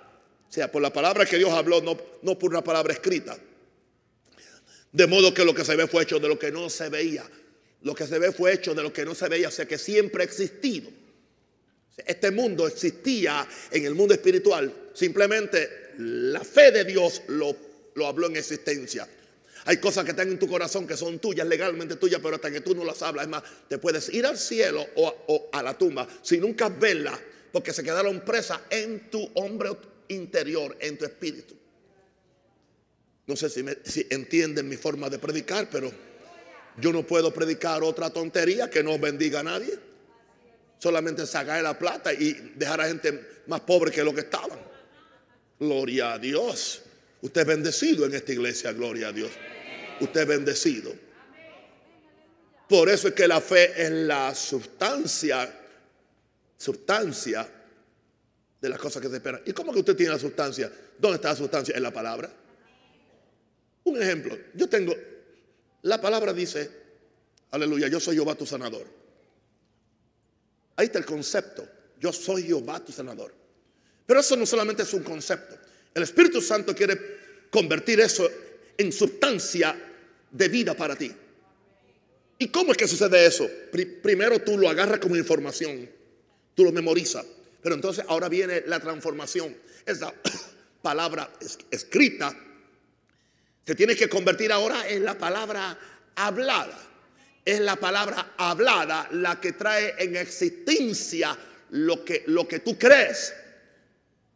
O 0.49 0.53
sea, 0.55 0.71
por 0.71 0.81
la 0.81 0.93
palabra 0.93 1.25
que 1.25 1.37
Dios 1.37 1.51
habló, 1.51 1.81
no, 1.81 1.97
no 2.21 2.39
por 2.39 2.51
una 2.51 2.63
palabra 2.63 2.93
escrita. 2.93 3.37
De 4.91 5.07
modo 5.07 5.33
que 5.33 5.43
lo 5.43 5.53
que 5.53 5.65
se 5.65 5.75
ve 5.75 5.87
fue 5.87 6.03
hecho 6.03 6.19
de 6.19 6.29
lo 6.29 6.39
que 6.39 6.51
no 6.51 6.69
se 6.69 6.87
veía. 6.89 7.29
Lo 7.81 7.93
que 7.93 8.07
se 8.07 8.17
ve 8.17 8.31
fue 8.31 8.53
hecho 8.53 8.73
de 8.73 8.81
lo 8.81 8.93
que 8.93 9.05
no 9.05 9.13
se 9.13 9.27
veía, 9.27 9.49
o 9.49 9.51
sea 9.51 9.67
que 9.67 9.77
siempre 9.77 10.23
ha 10.23 10.25
existido. 10.25 10.89
Este 11.97 12.31
mundo 12.31 12.67
existía 12.67 13.47
en 13.71 13.85
el 13.85 13.93
mundo 13.93 14.13
espiritual. 14.13 14.73
Simplemente 14.93 15.93
la 15.97 16.43
fe 16.43 16.71
de 16.71 16.83
Dios 16.83 17.23
lo, 17.27 17.55
lo 17.95 18.07
habló 18.07 18.27
en 18.27 18.37
existencia. 18.37 19.07
Hay 19.65 19.77
cosas 19.77 20.03
que 20.03 20.11
están 20.11 20.29
en 20.29 20.39
tu 20.39 20.47
corazón 20.47 20.85
que 20.85 20.95
son 20.95 21.19
tuyas, 21.19 21.47
legalmente 21.47 21.95
tuyas, 21.95 22.21
pero 22.21 22.35
hasta 22.35 22.51
que 22.51 22.61
tú 22.61 22.75
no 22.75 22.85
las 22.85 23.01
hablas. 23.01 23.25
Es 23.25 23.29
más, 23.29 23.43
te 23.67 23.77
puedes 23.77 24.13
ir 24.13 24.25
al 24.25 24.37
cielo 24.37 24.85
o, 24.95 25.15
o 25.27 25.49
a 25.51 25.63
la 25.63 25.77
tumba 25.77 26.07
sin 26.21 26.41
nunca 26.41 26.69
verla, 26.69 27.19
porque 27.51 27.73
se 27.73 27.83
quedaron 27.83 28.21
presas 28.21 28.61
en 28.69 29.09
tu 29.09 29.29
hombre 29.35 29.71
interior, 30.09 30.77
en 30.79 30.97
tu 30.97 31.05
espíritu. 31.05 31.55
No 33.27 33.35
sé 33.35 33.49
si, 33.49 34.07
entienden 34.09 34.69
mi 34.69 34.77
forma 34.77 35.09
de 35.09 35.17
predicar, 35.17 35.67
pero 35.69 35.91
yo 36.77 36.93
no 36.93 37.05
puedo 37.05 37.33
predicar 37.33 37.83
otra 37.83 38.09
tontería 38.11 38.69
que 38.69 38.83
no 38.83 38.99
bendiga 38.99 39.39
a 39.39 39.43
nadie. 39.43 39.77
Solamente 40.77 41.25
sacar 41.25 41.63
la 41.63 41.77
plata 41.77 42.13
y 42.13 42.33
dejar 42.55 42.81
a 42.81 42.87
gente 42.87 43.41
más 43.47 43.61
pobre 43.61 43.91
que 43.91 44.03
lo 44.03 44.13
que 44.13 44.21
estaban. 44.21 44.59
Gloria 45.59 46.13
a 46.13 46.19
Dios. 46.19 46.81
Usted 47.21 47.41
es 47.41 47.47
bendecido 47.47 48.05
en 48.05 48.13
esta 48.13 48.33
iglesia, 48.33 48.71
gloria 48.73 49.07
a 49.07 49.11
Dios. 49.11 49.31
Usted 49.99 50.21
es 50.21 50.27
bendecido. 50.27 50.93
Por 52.67 52.89
eso 52.89 53.07
es 53.07 53.13
que 53.13 53.27
la 53.27 53.41
fe 53.41 53.71
es 53.81 53.91
la 53.91 54.35
sustancia, 54.35 55.51
sustancia 56.57 57.47
de 58.61 58.69
las 58.69 58.79
cosas 58.79 59.01
que 59.01 59.09
se 59.09 59.15
esperan. 59.15 59.41
¿Y 59.45 59.53
cómo 59.53 59.73
que 59.73 59.79
usted 59.79 59.95
tiene 59.95 60.13
la 60.13 60.19
sustancia? 60.19 60.71
¿Dónde 60.97 61.15
está 61.15 61.29
la 61.29 61.35
sustancia? 61.35 61.75
En 61.75 61.83
la 61.83 61.91
palabra. 61.91 62.31
Un 63.83 64.01
ejemplo, 64.01 64.37
yo 64.55 64.67
tengo, 64.67 64.95
la 65.83 66.01
palabra 66.01 66.33
dice, 66.33 66.69
aleluya, 67.51 67.87
yo 67.87 67.99
soy 67.99 68.15
Jehová 68.15 68.35
tu 68.35 68.45
sanador. 68.45 68.85
Ahí 70.75 70.87
está 70.87 70.99
el 70.99 71.05
concepto, 71.05 71.67
yo 71.99 72.11
soy 72.11 72.43
Jehová 72.43 72.83
tu 72.83 72.91
sanador. 72.91 73.33
Pero 74.05 74.19
eso 74.19 74.35
no 74.35 74.45
solamente 74.45 74.83
es 74.83 74.93
un 74.93 75.03
concepto. 75.03 75.55
El 75.93 76.03
Espíritu 76.03 76.41
Santo 76.41 76.75
quiere 76.75 76.99
convertir 77.49 77.99
eso 77.99 78.29
en 78.77 78.91
sustancia 78.91 79.75
de 80.31 80.49
vida 80.49 80.73
para 80.73 80.95
ti. 80.95 81.11
¿Y 82.37 82.47
cómo 82.49 82.71
es 82.71 82.77
que 82.77 82.87
sucede 82.87 83.25
eso? 83.25 83.47
primero 84.01 84.39
tú 84.39 84.57
lo 84.57 84.67
agarras 84.67 84.99
como 84.99 85.15
información, 85.15 85.89
tú 86.53 86.63
lo 86.63 86.71
memorizas. 86.71 87.25
Pero 87.65 87.73
entonces 87.73 88.05
ahora 88.07 88.29
viene 88.29 88.61
la 88.67 88.79
transformación. 88.79 89.57
Esa 89.87 90.13
palabra 90.83 91.31
escrita 91.71 92.31
se 93.65 93.73
tiene 93.73 93.95
que 93.95 94.07
convertir 94.07 94.51
ahora 94.51 94.87
en 94.87 95.03
la 95.03 95.17
palabra 95.17 95.75
hablada. 96.13 96.77
Es 97.43 97.59
la 97.59 97.75
palabra 97.75 98.35
hablada 98.37 99.07
la 99.13 99.41
que 99.41 99.53
trae 99.53 99.95
en 99.97 100.15
existencia 100.15 101.35
lo 101.71 102.05
que, 102.05 102.23
lo 102.27 102.47
que 102.47 102.59
tú 102.59 102.77
crees. 102.77 103.33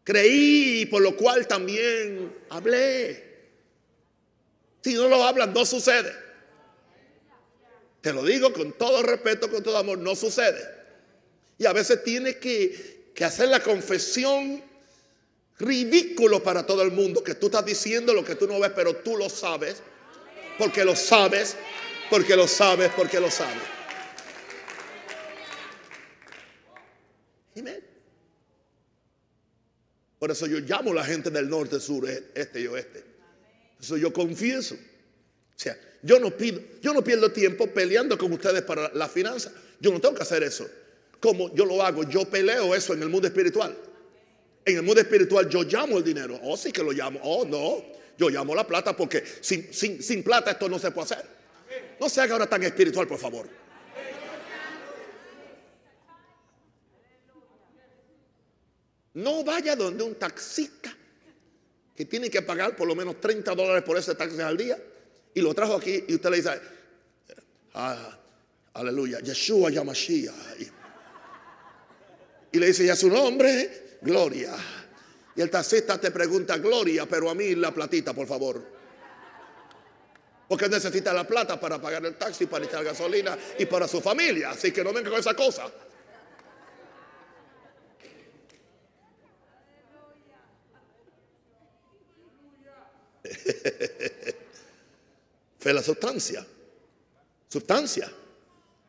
Creí, 0.03 0.87
por 0.87 1.03
lo 1.03 1.15
cual 1.15 1.45
también 1.45 2.35
hablé. 2.49 3.25
Si 4.81 4.95
no 4.95 5.07
lo 5.07 5.23
hablan, 5.23 5.53
no 5.53 5.67
sucede. 5.67 6.11
Te 8.01 8.11
lo 8.11 8.23
digo 8.23 8.51
con 8.53 8.73
todo 8.73 9.03
respeto, 9.03 9.51
con 9.51 9.61
todo 9.61 9.77
amor, 9.77 9.99
no 9.99 10.15
sucede. 10.15 10.79
Y 11.59 11.67
a 11.67 11.73
veces 11.73 12.03
tienes 12.03 12.37
que, 12.37 12.98
que 13.19 13.25
hacer 13.25 13.49
la 13.49 13.61
confesión 13.61 14.63
ridículo 15.59 16.41
para 16.41 16.65
todo 16.65 16.83
el 16.83 16.91
mundo, 16.91 17.21
que 17.21 17.35
tú 17.35 17.47
estás 17.47 17.65
diciendo 17.65 18.13
lo 18.13 18.23
que 18.23 18.35
tú 18.35 18.47
no 18.47 18.57
ves, 18.61 18.71
pero 18.73 18.95
tú 18.95 19.17
lo 19.17 19.29
sabes, 19.29 19.81
porque 20.57 20.85
lo 20.85 20.95
sabes, 20.95 21.57
porque 22.09 22.37
lo 22.37 22.47
sabes, 22.47 22.89
porque 22.95 23.19
lo 23.19 23.29
sabes. 23.29 23.61
Por 30.17 30.31
eso 30.31 30.47
yo 30.47 30.59
llamo 30.59 30.91
a 30.91 30.95
la 30.95 31.03
gente 31.03 31.29
del 31.29 31.49
norte, 31.49 31.77
sur, 31.81 32.07
este 32.07 32.61
y 32.61 32.67
oeste. 32.67 33.03
Eso 33.81 33.97
yo 33.97 34.13
confieso. 34.13 34.75
O 34.75 35.57
sea, 35.57 35.77
yo 36.03 36.21
no 36.21 36.31
pido, 36.31 36.61
yo 36.81 36.93
no 36.93 37.03
pierdo 37.03 37.33
tiempo 37.33 37.67
peleando 37.67 38.17
con 38.17 38.31
ustedes 38.31 38.61
para 38.61 38.93
la 38.93 39.09
finanza. 39.09 39.51
Yo 39.81 39.91
no 39.91 39.99
tengo 39.99 40.15
que 40.15 40.23
hacer 40.23 40.41
eso. 40.41 40.69
Como 41.19 41.53
yo 41.53 41.65
lo 41.65 41.83
hago, 41.83 42.03
yo 42.03 42.25
peleo 42.25 42.73
eso 42.73 42.93
en 42.93 43.03
el 43.03 43.09
mundo 43.09 43.27
espiritual. 43.27 43.75
En 44.65 44.75
el 44.77 44.83
mundo 44.83 45.01
espiritual 45.01 45.49
yo 45.49 45.63
llamo 45.63 45.97
el 45.97 46.03
dinero. 46.03 46.39
Oh, 46.43 46.55
sí 46.55 46.71
que 46.71 46.83
lo 46.83 46.91
llamo. 46.91 47.19
Oh, 47.23 47.45
no. 47.45 47.83
Yo 48.17 48.29
llamo 48.29 48.53
la 48.53 48.65
plata 48.65 48.95
porque 48.95 49.23
sin, 49.41 49.73
sin, 49.73 50.01
sin 50.01 50.23
plata 50.23 50.51
esto 50.51 50.69
no 50.69 50.79
se 50.79 50.91
puede 50.91 51.05
hacer. 51.05 51.25
No 51.99 52.09
se 52.09 52.21
haga 52.21 52.33
ahora 52.33 52.47
tan 52.47 52.63
espiritual, 52.63 53.07
por 53.07 53.17
favor. 53.17 53.47
No 59.13 59.43
vaya 59.43 59.75
donde 59.75 60.03
un 60.03 60.15
taxista 60.15 60.95
que 61.95 62.05
tiene 62.05 62.29
que 62.29 62.41
pagar 62.41 62.75
por 62.75 62.87
lo 62.87 62.95
menos 62.95 63.19
30 63.19 63.53
dólares 63.55 63.83
por 63.83 63.97
ese 63.97 64.15
taxi 64.15 64.39
al 64.39 64.55
día 64.55 64.77
y 65.33 65.41
lo 65.41 65.53
trajo 65.53 65.75
aquí 65.75 66.05
y 66.07 66.15
usted 66.15 66.29
le 66.29 66.37
dice, 66.37 66.61
ah, 67.73 68.17
aleluya, 68.73 69.19
Yeshua 69.19 69.69
Yamashia. 69.69 70.33
Y 72.51 72.59
le 72.59 72.67
dice, 72.67 72.85
ya 72.85 72.95
su 72.95 73.09
nombre, 73.09 73.97
Gloria. 74.01 74.55
Y 75.35 75.41
el 75.41 75.49
taxista 75.49 75.99
te 75.99 76.11
pregunta, 76.11 76.57
Gloria, 76.57 77.05
pero 77.05 77.29
a 77.29 77.35
mí 77.35 77.55
la 77.55 77.73
platita, 77.73 78.13
por 78.13 78.27
favor. 78.27 78.79
Porque 80.47 80.67
necesita 80.67 81.13
la 81.13 81.25
plata 81.25 81.59
para 81.59 81.79
pagar 81.79 82.03
el 82.05 82.15
taxi, 82.15 82.47
para 82.47 82.65
echar 82.65 82.83
gasolina 82.83 83.37
y 83.57 83.65
para 83.65 83.87
su 83.87 84.01
familia. 84.01 84.49
Así 84.49 84.71
que 84.71 84.83
no 84.83 84.91
venga 84.91 85.11
con 85.11 85.19
esa 85.19 85.35
cosa. 85.35 85.71
Fe 95.59 95.73
la 95.73 95.83
sustancia. 95.83 96.45
Sustancia. 97.47 98.11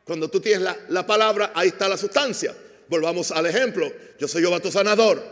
Cuando 0.03 0.29
tú 0.29 0.41
tienes 0.41 0.63
la, 0.63 0.75
la, 0.89 1.05
palabra, 1.05 1.51
ahí 1.53 1.67
está 1.67 1.87
la 1.87 1.97
sustancia. 1.97 2.55
Volvamos 2.91 3.31
al 3.31 3.45
ejemplo. 3.45 3.89
Yo 4.19 4.27
soy 4.27 4.43
yo 4.43 4.59
tu 4.59 4.69
sanador. 4.69 5.23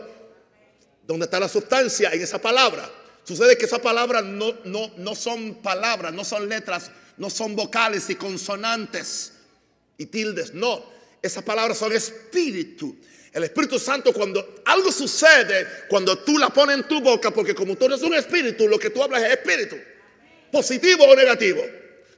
¿Dónde 1.06 1.26
está 1.26 1.38
la 1.38 1.46
sustancia 1.46 2.08
en 2.10 2.22
esa 2.22 2.40
palabra? 2.40 2.90
Sucede 3.22 3.58
que 3.58 3.66
esas 3.66 3.80
palabras 3.80 4.24
no, 4.24 4.54
no, 4.64 4.90
no 4.96 5.14
son 5.14 5.56
palabras, 5.56 6.10
no 6.14 6.24
son 6.24 6.48
letras, 6.48 6.90
no 7.18 7.28
son 7.28 7.54
vocales 7.54 8.08
y 8.08 8.14
consonantes 8.14 9.34
y 9.98 10.06
tildes. 10.06 10.54
No, 10.54 10.82
esas 11.20 11.44
palabras 11.44 11.76
son 11.76 11.92
espíritu. 11.92 12.96
El 13.30 13.44
Espíritu 13.44 13.78
Santo 13.78 14.14
cuando 14.14 14.62
algo 14.64 14.90
sucede, 14.90 15.66
cuando 15.90 16.16
tú 16.20 16.38
la 16.38 16.48
pones 16.48 16.78
en 16.78 16.88
tu 16.88 17.02
boca, 17.02 17.30
porque 17.30 17.54
como 17.54 17.76
tú 17.76 17.84
eres 17.84 18.00
un 18.00 18.14
espíritu, 18.14 18.68
lo 18.68 18.78
que 18.78 18.88
tú 18.88 19.02
hablas 19.02 19.22
es 19.22 19.32
espíritu, 19.32 19.76
positivo 20.50 21.04
o 21.04 21.14
negativo. 21.14 21.62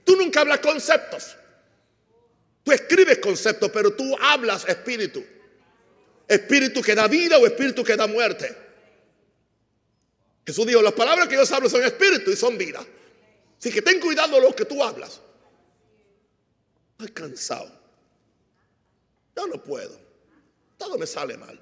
Tú 0.05 0.14
nunca 0.14 0.42
hablas 0.42 0.61
conceptos. 0.61 1.37
Tú 2.62 2.72
escribes 2.72 3.18
conceptos, 3.18 3.70
pero 3.72 3.92
tú 3.92 4.16
hablas 4.20 4.68
espíritu. 4.68 5.25
Espíritu 6.29 6.81
que 6.81 6.94
da 6.94 7.09
vida 7.09 7.38
o 7.38 7.46
espíritu 7.46 7.83
que 7.83 7.96
da 7.96 8.07
muerte. 8.07 8.57
Jesús 10.46 10.66
dijo, 10.66 10.83
las 10.83 10.92
palabras 10.92 11.29
que 11.29 11.35
yo 11.35 11.42
hablo 11.55 11.68
son 11.68 11.85
espíritu 11.85 12.31
y 12.31 12.37
son 12.37 12.57
vida. 12.59 12.85
Así 13.59 13.70
que 13.70 13.83
ten 13.83 14.01
cuidado 14.01 14.40
lo 14.40 14.55
que 14.55 14.64
tú 14.64 14.83
hablas. 14.83 15.20
Estoy 16.92 17.09
cansado. 17.09 17.70
Yo 19.37 19.46
no 19.46 19.62
puedo. 19.62 19.98
Todo 20.79 20.98
me 20.98 21.07
sale 21.07 21.37
mal. 21.37 21.61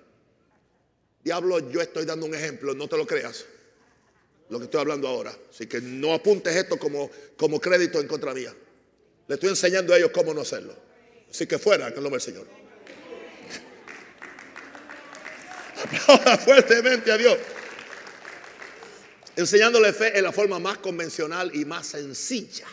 Diablo, 1.22 1.70
yo 1.70 1.80
estoy 1.80 2.06
dando 2.06 2.26
un 2.26 2.34
ejemplo, 2.34 2.74
no 2.74 2.88
te 2.88 2.96
lo 2.96 3.06
creas. 3.06 3.44
Lo 4.48 4.58
que 4.58 4.64
estoy 4.64 4.80
hablando 4.80 5.08
ahora. 5.08 5.36
Así 5.50 5.66
que 5.66 5.80
no 5.80 6.14
apuntes 6.14 6.56
esto 6.56 6.78
como, 6.78 7.10
como 7.36 7.60
crédito 7.60 8.00
en 8.00 8.08
contra 8.08 8.32
mía. 8.34 8.54
Le 9.28 9.34
estoy 9.34 9.50
enseñando 9.50 9.92
a 9.92 9.98
ellos 9.98 10.10
cómo 10.12 10.32
no 10.34 10.40
hacerlo. 10.40 10.74
Así 11.30 11.46
que 11.46 11.58
fuera, 11.58 11.88
en 11.88 11.94
el 11.94 12.02
nombre 12.02 12.12
del 12.12 12.20
Señor. 12.20 12.46
Aplauda 15.84 16.38
fuertemente 16.38 17.12
a 17.12 17.16
Dios. 17.16 17.38
Enseñándole 19.36 19.92
fe 19.92 20.18
en 20.18 20.24
la 20.24 20.32
forma 20.32 20.58
más 20.58 20.78
convencional 20.78 21.52
y 21.54 21.64
más 21.64 21.86
sencilla. 21.86 22.66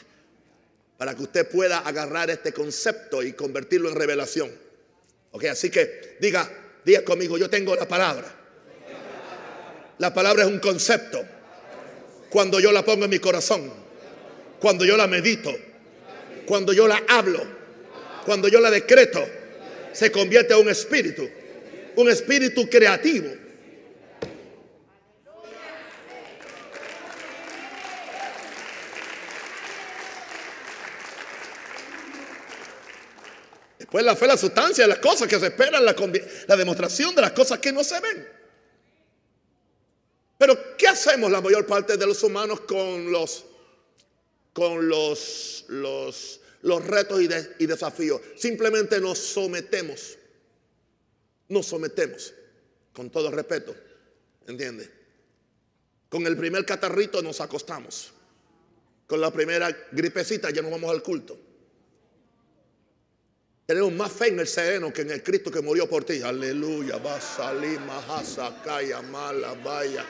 Para 0.98 1.15
que 1.15 1.24
usted 1.24 1.48
pueda 1.48 1.80
agarrar 1.80 2.32
este 2.32 2.52
concepto 2.52 3.22
y 3.22 3.34
convertirlo 3.34 3.89
en 3.89 3.96
revelación. 3.96 4.52
Ok, 5.32 5.46
así 5.46 5.70
que 5.70 6.17
diga, 6.20 6.50
diga 6.84 7.04
conmigo, 7.04 7.38
yo 7.38 7.50
tengo 7.50 7.76
la 7.76 7.88
palabra. 7.88 8.34
La 10.00 10.13
palabra 10.13 10.43
es 10.43 10.50
un 10.50 10.60
concepto. 10.60 11.24
Cuando 12.30 12.60
yo 12.60 12.72
la 12.72 12.84
pongo 12.84 13.06
en 13.06 13.12
mi 13.12 13.20
corazón, 13.20 13.72
cuando 14.60 14.84
yo 14.84 14.98
la 14.98 15.08
medito, 15.08 15.56
cuando 16.46 16.74
yo 16.74 16.88
la 16.88 17.02
hablo, 17.08 17.57
cuando 18.28 18.50
yo 18.50 18.60
la 18.60 18.70
decreto, 18.70 19.26
se 19.94 20.12
convierte 20.12 20.54
en 20.54 20.60
un 20.60 20.70
espíritu, 20.70 21.28
un 21.96 22.10
espíritu 22.10 22.70
creativo 22.70 23.48
Pues 33.90 34.04
la 34.04 34.18
fe, 34.18 34.28
la 34.28 34.36
sustancia 34.36 34.84
de 34.84 34.90
las 34.90 35.00
cosas 35.00 35.30
que 35.30 35.40
se 35.40 35.48
esperan, 35.48 35.86
la, 35.86 35.96
la 36.48 36.58
demostración 36.58 37.16
de 37.16 37.22
las 37.22 37.32
cosas 37.32 37.60
que 37.60 37.72
no 37.72 37.86
se 37.86 37.98
ven. 38.02 38.28
Pero, 40.38 40.76
¿qué 40.78 40.90
hacemos 40.90 41.32
la 41.32 41.40
mayor 41.40 41.66
parte 41.66 41.96
de 41.96 42.06
los 42.06 42.22
humanos 42.22 42.60
con 42.62 43.10
los, 43.12 43.46
con 44.52 44.90
los, 44.90 45.63
los, 45.70 46.42
los 46.68 46.86
retos 46.86 47.22
y, 47.22 47.66
desafíos? 47.66 48.22
Simplemente 48.36 49.00
nos 49.00 49.18
sometemos. 49.18 50.18
Nos 51.48 51.66
sometemos. 51.66 52.34
Con 52.94 53.10
todo 53.10 53.32
respeto. 53.32 53.76
¿Entiende? 54.48 54.90
Con 56.10 56.28
el 56.28 56.38
primer 56.38 56.66
catarrito 56.66 57.22
nos 57.22 57.42
acostamos. 57.42 58.12
Con 59.08 59.22
la 59.22 59.32
primera 59.32 59.70
gripecita 59.92 60.50
ya 60.50 60.62
nos 60.62 60.72
vamos 60.72 60.92
al 60.92 61.02
culto. 61.02 61.38
Tenemos 63.66 63.92
más 63.94 64.12
fe 64.12 64.28
en 64.28 64.40
el 64.40 64.48
sereno 64.48 64.94
que 64.94 65.02
en 65.02 65.12
el 65.12 65.24
Cristo 65.24 65.52
que 65.52 65.62
murió 65.62 65.90
por 65.90 66.04
ti. 66.04 66.22
Aleluya. 66.22 66.98
Va 66.98 67.16
a 67.16 67.22
salir 67.22 67.80
kaya 68.64 69.02
mala 69.02 69.54
vaya. 69.56 70.06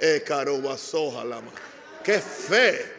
Eh, 0.00 0.24
Qué 2.04 2.20
fe. 2.20 2.96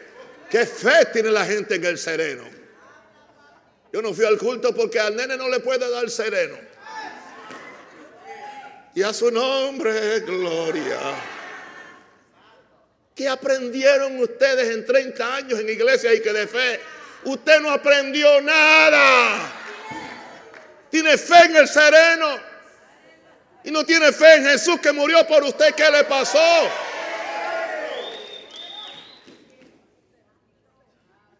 Qué 0.49 0.65
fe 0.65 1.07
tiene 1.11 1.29
la 1.29 1.45
gente 1.45 1.75
en 1.75 1.85
el 1.85 1.97
sereno. 1.97 2.56
Yo 3.91 4.01
no 4.01 4.13
fui 4.13 4.25
al 4.25 4.37
culto 4.37 4.73
porque 4.73 4.99
al 4.99 5.15
nene 5.15 5.37
no 5.37 5.49
le 5.49 5.59
puede 5.59 5.89
dar 5.89 6.09
sereno. 6.09 6.57
Y 8.93 9.03
a 9.03 9.13
su 9.13 9.31
nombre, 9.31 10.19
gloria. 10.21 10.99
¿Qué 13.15 13.27
aprendieron 13.27 14.19
ustedes 14.19 14.69
en 14.75 14.85
30 14.85 15.35
años 15.35 15.59
en 15.59 15.69
iglesia 15.69 16.13
y 16.13 16.21
que 16.21 16.33
de 16.33 16.47
fe? 16.47 16.79
Usted 17.23 17.59
no 17.61 17.71
aprendió 17.71 18.41
nada. 18.41 19.51
Tiene 20.89 21.17
fe 21.17 21.45
en 21.45 21.55
el 21.55 21.67
sereno. 21.67 22.39
Y 23.63 23.71
no 23.71 23.83
tiene 23.83 24.11
fe 24.11 24.35
en 24.35 24.45
Jesús 24.45 24.79
que 24.79 24.91
murió 24.91 25.25
por 25.27 25.43
usted. 25.43 25.73
¿Qué 25.75 25.89
le 25.89 26.03
pasó? 26.03 26.39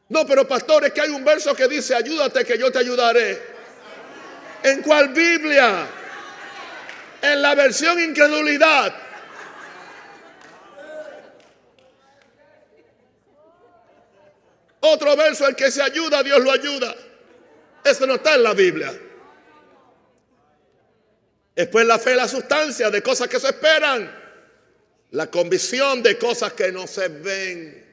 No, 0.10 0.26
pero 0.26 0.48
pastor, 0.48 0.86
es 0.86 0.93
que 0.93 1.02
hay 1.02 1.10
un 1.10 1.26
verso 1.26 1.54
que 1.54 1.67
dice, 1.67 1.93
ayúdate 1.93 2.46
que 2.46 2.58
yo 2.58 2.72
te 2.72 2.80
ayudaré. 2.80 3.41
¿En 4.63 4.82
cuál 4.82 5.10
Biblia? 5.10 5.86
En 7.22 7.41
la 7.41 7.56
versión 7.56 8.00
incredulidad. 8.00 8.96
Otro 14.80 15.15
verso, 15.17 15.48
el 15.48 15.56
que 15.56 15.70
se 15.70 15.82
ayuda, 15.82 16.24
Dios 16.24 16.39
lo 16.39 16.52
ayuda. 16.52 16.96
Eso 17.84 18.08
no 18.08 18.15
está 18.15 18.36
en 18.36 18.43
la 18.43 18.54
Biblia. 18.54 18.93
Después 21.56 21.86
la 21.86 21.98
fe, 22.00 22.15
la 22.15 22.28
sustancia 22.28 22.89
de 22.89 23.02
cosas 23.02 23.28
que 23.28 23.39
se 23.39 23.48
esperan. 23.48 24.26
La 25.12 25.28
convicción 25.28 26.04
de 26.04 26.17
cosas 26.17 26.54
que 26.54 26.72
no 26.72 26.86
se 26.88 27.08
ven. 27.08 27.87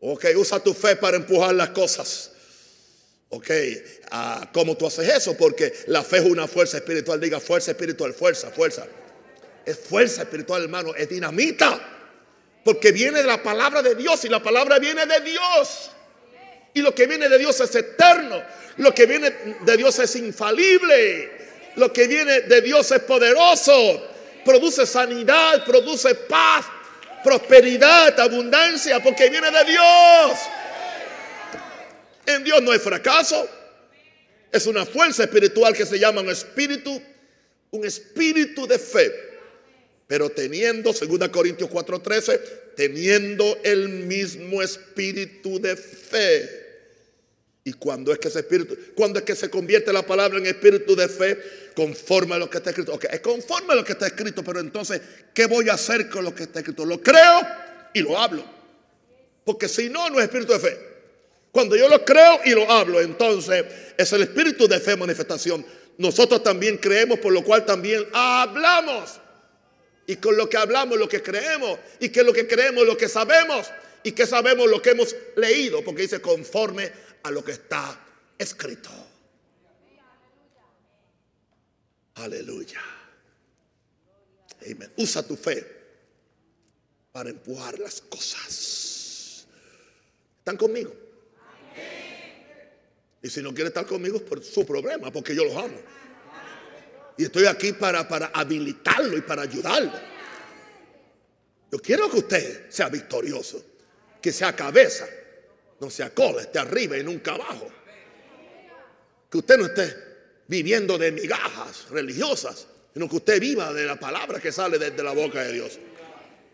Ok, 0.00 0.26
usa 0.36 0.60
tu 0.60 0.74
fe 0.74 0.96
para 0.96 1.16
empujar 1.16 1.54
las 1.54 1.70
cosas. 1.70 2.32
Ok, 3.30 3.50
ah, 4.10 4.48
¿cómo 4.52 4.76
tú 4.76 4.86
haces 4.86 5.08
eso? 5.08 5.36
Porque 5.36 5.72
la 5.88 6.02
fe 6.02 6.18
es 6.18 6.24
una 6.24 6.46
fuerza 6.46 6.78
espiritual. 6.78 7.20
Diga 7.20 7.40
fuerza 7.40 7.72
espiritual, 7.72 8.14
fuerza, 8.14 8.50
fuerza. 8.50 8.86
Es 9.66 9.78
fuerza 9.78 10.22
espiritual, 10.22 10.62
hermano. 10.62 10.94
Es 10.94 11.08
dinamita. 11.08 11.78
Porque 12.64 12.92
viene 12.92 13.20
de 13.20 13.26
la 13.26 13.42
palabra 13.42 13.82
de 13.82 13.94
Dios 13.94 14.24
y 14.24 14.28
la 14.28 14.42
palabra 14.42 14.78
viene 14.78 15.04
de 15.04 15.20
Dios. 15.20 15.90
Y 16.74 16.80
lo 16.80 16.94
que 16.94 17.06
viene 17.06 17.28
de 17.28 17.38
Dios 17.38 17.60
es 17.60 17.74
eterno. 17.74 18.42
Lo 18.78 18.94
que 18.94 19.06
viene 19.06 19.30
de 19.60 19.76
Dios 19.76 19.98
es 19.98 20.16
infalible. 20.16 21.30
Lo 21.76 21.92
que 21.92 22.06
viene 22.06 22.42
de 22.42 22.60
Dios 22.62 22.90
es 22.92 23.00
poderoso. 23.00 24.08
Produce 24.44 24.86
sanidad, 24.86 25.64
produce 25.64 26.14
paz, 26.14 26.64
prosperidad, 27.22 28.18
abundancia, 28.20 29.02
porque 29.02 29.30
viene 29.30 29.50
de 29.50 29.64
Dios. 29.64 30.38
En 32.26 32.44
Dios 32.44 32.62
no 32.62 32.72
hay 32.72 32.78
fracaso. 32.78 33.48
Es 34.52 34.66
una 34.66 34.84
fuerza 34.86 35.24
espiritual 35.24 35.74
que 35.74 35.86
se 35.86 35.98
llama 35.98 36.20
un 36.20 36.30
espíritu, 36.30 37.02
un 37.70 37.84
espíritu 37.84 38.66
de 38.66 38.78
fe. 38.78 39.12
Pero 40.06 40.30
teniendo, 40.30 40.92
2 40.92 41.28
Corintios 41.28 41.70
4:13, 41.70 42.74
teniendo 42.76 43.58
el 43.62 43.88
mismo 43.88 44.62
espíritu 44.62 45.60
de 45.60 45.76
fe. 45.76 46.67
Y 47.68 47.74
cuando 47.74 48.14
es 48.14 48.18
que 48.18 48.28
ese 48.28 48.38
espíritu, 48.38 48.78
cuando 48.94 49.18
es 49.18 49.26
que 49.26 49.36
se 49.36 49.50
convierte 49.50 49.92
la 49.92 50.00
palabra 50.00 50.38
en 50.38 50.46
espíritu 50.46 50.96
de 50.96 51.06
fe, 51.06 51.38
conforme 51.76 52.34
a 52.34 52.38
lo 52.38 52.48
que 52.48 52.56
está 52.56 52.70
escrito. 52.70 52.94
Ok, 52.94 53.04
es 53.10 53.20
conforme 53.20 53.74
a 53.74 53.76
lo 53.76 53.84
que 53.84 53.92
está 53.92 54.06
escrito, 54.06 54.42
pero 54.42 54.58
entonces, 54.58 55.02
¿qué 55.34 55.44
voy 55.44 55.68
a 55.68 55.74
hacer 55.74 56.08
con 56.08 56.24
lo 56.24 56.34
que 56.34 56.44
está 56.44 56.60
escrito? 56.60 56.86
Lo 56.86 57.02
creo 57.02 57.42
y 57.92 58.00
lo 58.00 58.18
hablo. 58.18 58.42
Porque 59.44 59.68
si 59.68 59.90
no, 59.90 60.08
no 60.08 60.18
es 60.18 60.24
espíritu 60.24 60.54
de 60.54 60.60
fe. 60.60 60.78
Cuando 61.52 61.76
yo 61.76 61.90
lo 61.90 62.02
creo 62.06 62.40
y 62.46 62.52
lo 62.52 62.70
hablo, 62.72 63.02
entonces 63.02 63.66
es 63.98 64.12
el 64.14 64.22
espíritu 64.22 64.66
de 64.66 64.80
fe 64.80 64.96
manifestación. 64.96 65.62
Nosotros 65.98 66.42
también 66.42 66.78
creemos, 66.78 67.18
por 67.18 67.34
lo 67.34 67.44
cual 67.44 67.66
también 67.66 68.06
hablamos. 68.14 69.20
Y 70.06 70.16
con 70.16 70.38
lo 70.38 70.48
que 70.48 70.56
hablamos, 70.56 70.98
lo 70.98 71.06
que 71.06 71.22
creemos. 71.22 71.78
Y 72.00 72.08
que 72.08 72.22
lo 72.22 72.32
que 72.32 72.46
creemos, 72.46 72.86
lo 72.86 72.96
que 72.96 73.10
sabemos. 73.10 73.66
Y 74.02 74.12
que 74.12 74.26
sabemos 74.26 74.70
lo 74.70 74.80
que 74.80 74.92
hemos 74.92 75.14
leído. 75.36 75.84
Porque 75.84 76.00
dice 76.00 76.22
conforme 76.22 77.07
a 77.28 77.30
lo 77.30 77.44
que 77.44 77.52
está 77.52 77.98
escrito. 78.38 78.90
Aleluya. 82.14 82.80
Amén. 84.62 84.92
Usa 84.96 85.22
tu 85.22 85.36
fe 85.36 85.64
para 87.12 87.28
empujar 87.28 87.78
las 87.78 88.00
cosas. 88.00 89.46
¿Están 90.38 90.56
conmigo? 90.56 90.94
Y 93.22 93.28
si 93.28 93.42
no 93.42 93.52
quiere 93.52 93.68
estar 93.68 93.84
conmigo 93.84 94.16
es 94.16 94.22
por 94.22 94.42
su 94.42 94.64
problema, 94.64 95.12
porque 95.12 95.34
yo 95.34 95.44
los 95.44 95.56
amo. 95.56 95.78
Y 97.18 97.24
estoy 97.24 97.46
aquí 97.46 97.72
para, 97.72 98.08
para 98.08 98.28
habilitarlo 98.28 99.16
y 99.16 99.20
para 99.20 99.42
ayudarlo. 99.42 99.92
Yo 101.70 101.78
quiero 101.78 102.10
que 102.10 102.18
usted 102.18 102.70
sea 102.70 102.88
victorioso, 102.88 103.62
que 104.22 104.32
sea 104.32 104.56
cabeza, 104.56 105.06
no 105.80 105.90
sea 105.90 106.10
cola, 106.10 106.42
esté 106.42 106.58
arriba 106.58 106.96
y 106.98 107.04
nunca 107.04 107.34
abajo. 107.34 107.68
Que 109.30 109.38
usted 109.38 109.58
no 109.58 109.66
esté 109.66 109.94
viviendo 110.46 110.98
de 110.98 111.12
migajas 111.12 111.88
religiosas, 111.90 112.66
sino 112.92 113.08
que 113.08 113.16
usted 113.16 113.40
viva 113.40 113.72
de 113.72 113.84
la 113.84 113.98
palabra 113.98 114.40
que 114.40 114.50
sale 114.50 114.78
desde 114.78 115.02
la 115.02 115.12
boca 115.12 115.42
de 115.44 115.52
Dios. 115.52 115.78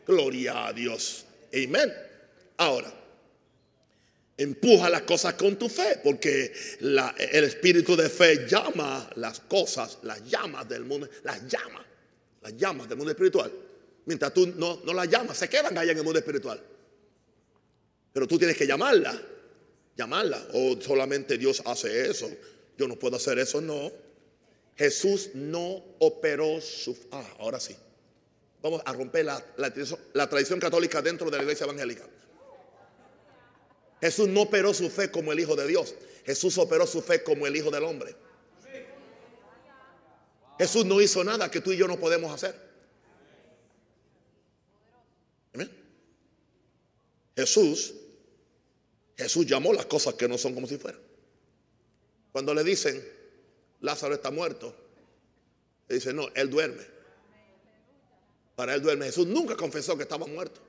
Gloria 0.06 0.66
a 0.66 0.72
Dios. 0.72 1.24
Amén. 1.52 1.92
Ahora, 2.58 2.92
empuja 4.36 4.90
las 4.90 5.02
cosas 5.02 5.34
con 5.34 5.56
tu 5.56 5.68
fe, 5.68 6.00
porque 6.02 6.52
el 6.80 7.44
espíritu 7.44 7.96
de 7.96 8.10
fe 8.10 8.46
llama 8.46 9.08
las 9.16 9.40
cosas, 9.40 9.98
las 10.02 10.24
llamas 10.28 10.68
del 10.68 10.84
mundo, 10.84 11.08
las 11.22 11.46
llama, 11.46 11.84
las 12.42 12.56
llamas 12.56 12.88
del 12.88 12.98
mundo 12.98 13.12
espiritual. 13.12 13.50
Mientras 14.06 14.34
tú 14.34 14.52
no, 14.56 14.82
no 14.84 14.92
las 14.92 15.08
llamas, 15.08 15.38
se 15.38 15.48
quedan 15.48 15.78
allá 15.78 15.92
en 15.92 15.98
el 15.98 16.04
mundo 16.04 16.18
espiritual. 16.18 16.60
Pero 18.14 18.28
tú 18.28 18.38
tienes 18.38 18.56
que 18.56 18.66
llamarla, 18.66 19.20
llamarla. 19.96 20.40
O 20.54 20.80
solamente 20.80 21.36
Dios 21.36 21.60
hace 21.66 22.08
eso. 22.08 22.30
Yo 22.78 22.86
no 22.86 22.96
puedo 22.96 23.16
hacer 23.16 23.40
eso, 23.40 23.60
no. 23.60 23.90
Jesús 24.76 25.30
no 25.34 25.82
operó 25.98 26.60
su... 26.60 26.96
Ah, 27.10 27.28
ahora 27.40 27.58
sí. 27.58 27.76
Vamos 28.62 28.80
a 28.84 28.92
romper 28.92 29.24
la, 29.24 29.44
la 30.12 30.28
tradición 30.30 30.60
católica 30.60 31.02
dentro 31.02 31.28
de 31.28 31.36
la 31.36 31.42
iglesia 31.42 31.64
evangélica. 31.64 32.04
Jesús 34.00 34.28
no 34.28 34.42
operó 34.42 34.72
su 34.72 34.88
fe 34.90 35.10
como 35.10 35.32
el 35.32 35.40
Hijo 35.40 35.56
de 35.56 35.66
Dios. 35.66 35.96
Jesús 36.24 36.56
operó 36.58 36.86
su 36.86 37.02
fe 37.02 37.24
como 37.24 37.48
el 37.48 37.56
Hijo 37.56 37.72
del 37.72 37.82
Hombre. 37.82 38.14
Jesús 40.56 40.84
no 40.84 41.00
hizo 41.00 41.24
nada 41.24 41.50
que 41.50 41.60
tú 41.60 41.72
y 41.72 41.76
yo 41.76 41.88
no 41.88 41.98
podemos 41.98 42.32
hacer. 42.32 42.54
Jesús, 47.36 47.94
Jesús 49.16 49.46
llamó 49.46 49.72
las 49.72 49.86
cosas 49.86 50.14
que 50.14 50.28
no 50.28 50.36
son 50.36 50.54
como 50.54 50.66
si 50.66 50.76
fueran. 50.76 51.00
Cuando 52.32 52.52
le 52.52 52.64
dicen, 52.64 53.02
Lázaro 53.80 54.14
está 54.14 54.30
muerto, 54.30 54.74
le 55.88 55.94
dice, 55.96 56.12
no, 56.12 56.28
él 56.34 56.50
duerme. 56.50 56.82
Para 58.56 58.74
él 58.74 58.82
duerme. 58.82 59.06
Jesús 59.06 59.26
nunca 59.26 59.56
confesó 59.56 59.96
que 59.96 60.02
estaba 60.04 60.26
muerto. 60.26 60.60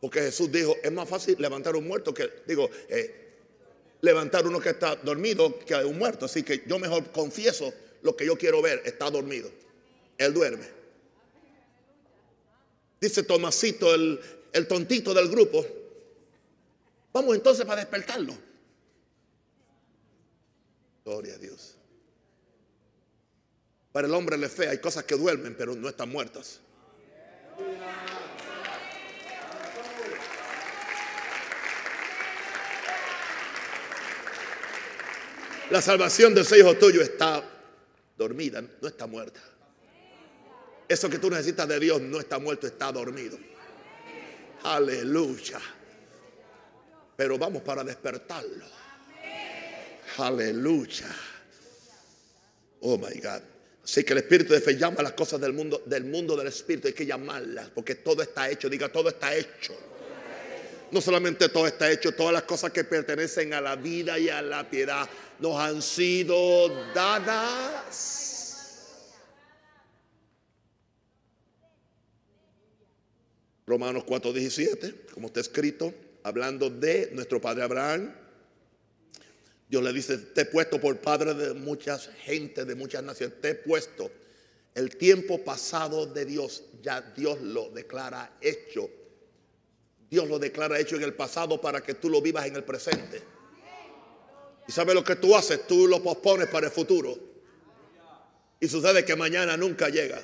Porque 0.00 0.20
Jesús 0.20 0.50
dijo, 0.50 0.76
es 0.82 0.92
más 0.92 1.08
fácil 1.08 1.36
levantar 1.38 1.76
un 1.76 1.86
muerto 1.86 2.12
que, 2.12 2.28
digo, 2.46 2.70
eh, 2.88 3.34
levantar 4.00 4.46
uno 4.46 4.60
que 4.60 4.70
está 4.70 4.96
dormido 4.96 5.58
que 5.60 5.74
un 5.74 5.98
muerto. 5.98 6.26
Así 6.26 6.42
que 6.42 6.64
yo 6.66 6.78
mejor 6.78 7.10
confieso 7.12 7.72
lo 8.02 8.16
que 8.16 8.26
yo 8.26 8.36
quiero 8.36 8.60
ver, 8.60 8.82
está 8.84 9.10
dormido. 9.10 9.50
Él 10.18 10.34
duerme. 10.34 10.66
Dice 13.00 13.22
Tomasito, 13.24 13.94
el, 13.94 14.20
el 14.52 14.68
tontito 14.68 15.12
del 15.14 15.28
grupo, 15.28 15.66
vamos 17.12 17.34
entonces 17.34 17.64
para 17.64 17.80
despertarlo. 17.80 18.36
Gloria 21.04 21.34
a 21.34 21.38
Dios. 21.38 21.76
Para 23.92 24.06
el 24.06 24.14
hombre 24.14 24.38
le 24.38 24.48
fe 24.48 24.68
hay 24.68 24.78
cosas 24.78 25.04
que 25.04 25.16
duermen, 25.16 25.54
pero 25.56 25.74
no 25.74 25.88
están 25.88 26.08
muertas. 26.08 26.60
La 35.70 35.80
salvación 35.80 36.34
de 36.34 36.42
ese 36.42 36.58
hijo 36.58 36.74
tuyo 36.76 37.00
está 37.00 37.42
dormida, 38.16 38.60
no 38.60 38.88
está 38.88 39.06
muerta. 39.06 39.40
Eso 40.86 41.08
que 41.08 41.18
tú 41.18 41.30
necesitas 41.30 41.66
de 41.66 41.80
Dios 41.80 42.00
no 42.00 42.20
está 42.20 42.38
muerto, 42.38 42.66
está 42.66 42.92
dormido. 42.92 43.38
Aleluya. 44.62 45.58
Pero 47.22 47.38
vamos 47.38 47.62
para 47.62 47.84
despertarlo. 47.84 48.64
Aleluya. 50.18 51.06
Oh 52.80 52.98
my 52.98 53.14
God. 53.20 53.42
Así 53.84 54.02
que 54.02 54.12
el 54.12 54.18
espíritu 54.18 54.52
de 54.52 54.60
fe 54.60 54.76
llama 54.76 55.04
las 55.04 55.12
cosas 55.12 55.40
del 55.40 55.52
mundo, 55.52 55.84
del 55.86 56.02
mundo 56.02 56.36
del 56.36 56.48
espíritu. 56.48 56.88
Hay 56.88 56.94
que 56.94 57.06
llamarlas 57.06 57.70
porque 57.70 57.94
todo 57.94 58.22
está 58.22 58.50
hecho. 58.50 58.68
Diga, 58.68 58.90
todo 58.90 59.10
está 59.10 59.36
hecho. 59.36 59.72
No 60.90 61.00
solamente 61.00 61.48
todo 61.48 61.68
está 61.68 61.88
hecho, 61.92 62.10
todas 62.10 62.32
las 62.32 62.42
cosas 62.42 62.72
que 62.72 62.82
pertenecen 62.82 63.54
a 63.54 63.60
la 63.60 63.76
vida 63.76 64.18
y 64.18 64.28
a 64.28 64.42
la 64.42 64.68
piedad 64.68 65.08
nos 65.38 65.60
han 65.60 65.80
sido 65.80 66.70
dadas. 66.92 68.10
Romanos 73.64 74.02
4:17, 74.06 75.12
como 75.14 75.28
está 75.28 75.38
escrito, 75.38 75.94
hablando 76.22 76.70
de 76.70 77.10
nuestro 77.12 77.40
padre 77.40 77.62
Abraham. 77.62 78.14
Dios 79.68 79.82
le 79.82 79.92
dice, 79.92 80.18
te 80.18 80.42
he 80.42 80.44
puesto 80.46 80.80
por 80.80 80.98
padre 80.98 81.34
de 81.34 81.54
muchas 81.54 82.10
gente, 82.24 82.64
de 82.64 82.74
muchas 82.74 83.02
naciones, 83.02 83.40
te 83.40 83.50
he 83.50 83.54
puesto. 83.54 84.10
El 84.74 84.96
tiempo 84.96 85.42
pasado 85.44 86.06
de 86.06 86.24
Dios, 86.24 86.64
ya 86.82 87.00
Dios 87.00 87.40
lo 87.40 87.70
declara 87.70 88.36
hecho 88.40 88.88
Dios 90.12 90.28
lo 90.28 90.38
declara 90.38 90.78
hecho 90.78 90.96
en 90.96 91.04
el 91.04 91.14
pasado 91.14 91.58
para 91.58 91.82
que 91.82 91.94
tú 91.94 92.10
lo 92.10 92.20
vivas 92.20 92.44
en 92.44 92.54
el 92.54 92.64
presente. 92.64 93.22
¿Y 94.68 94.70
sabes 94.70 94.94
lo 94.94 95.02
que 95.02 95.16
tú 95.16 95.34
haces? 95.34 95.66
Tú 95.66 95.88
lo 95.88 96.02
pospones 96.02 96.48
para 96.48 96.66
el 96.66 96.72
futuro. 96.72 97.18
Y 98.60 98.68
sucede 98.68 99.06
que 99.06 99.16
mañana 99.16 99.56
nunca 99.56 99.88
llega. 99.88 100.22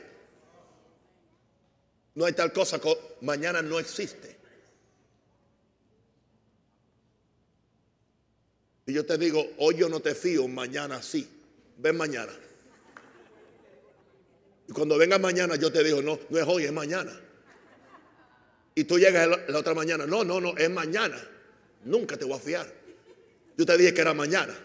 No 2.17 2.27
hay 2.27 2.35
tal 2.35 2.53
cosa, 2.53 2.79
mañana 3.23 3.63
no 3.63 3.79
existe. 3.79 4.37
Y 8.89 8.95
yo 8.95 9.05
te 9.05 9.19
digo, 9.19 9.47
hoy 9.59 9.77
yo 9.77 9.91
no 9.91 10.01
te 10.01 10.15
fío, 10.15 10.49
mañana 10.49 11.03
sí. 11.03 11.29
Ven 11.77 11.95
mañana. 11.95 12.33
Y 14.67 14.73
cuando 14.73 14.97
venga 14.97 15.19
mañana 15.19 15.57
yo 15.57 15.71
te 15.71 15.85
digo, 15.85 16.01
no, 16.01 16.19
no 16.31 16.39
es 16.39 16.45
hoy, 16.47 16.65
es 16.65 16.73
mañana. 16.73 17.13
Y 18.75 18.85
tú 18.85 18.99
llegas 18.99 19.29
la 19.47 19.59
otra 19.59 19.75
mañana, 19.75 20.07
no, 20.07 20.25
no, 20.25 20.41
no, 20.41 20.57
es 20.57 20.71
mañana. 20.71 21.23
Nunca 21.85 22.17
te 22.17 22.25
voy 22.25 22.39
a 22.39 22.41
fiar. 22.41 22.73
Yo 23.59 23.67
te 23.67 23.77
dije 23.77 23.93
que 23.93 24.01
era 24.01 24.15
mañana. 24.15 24.59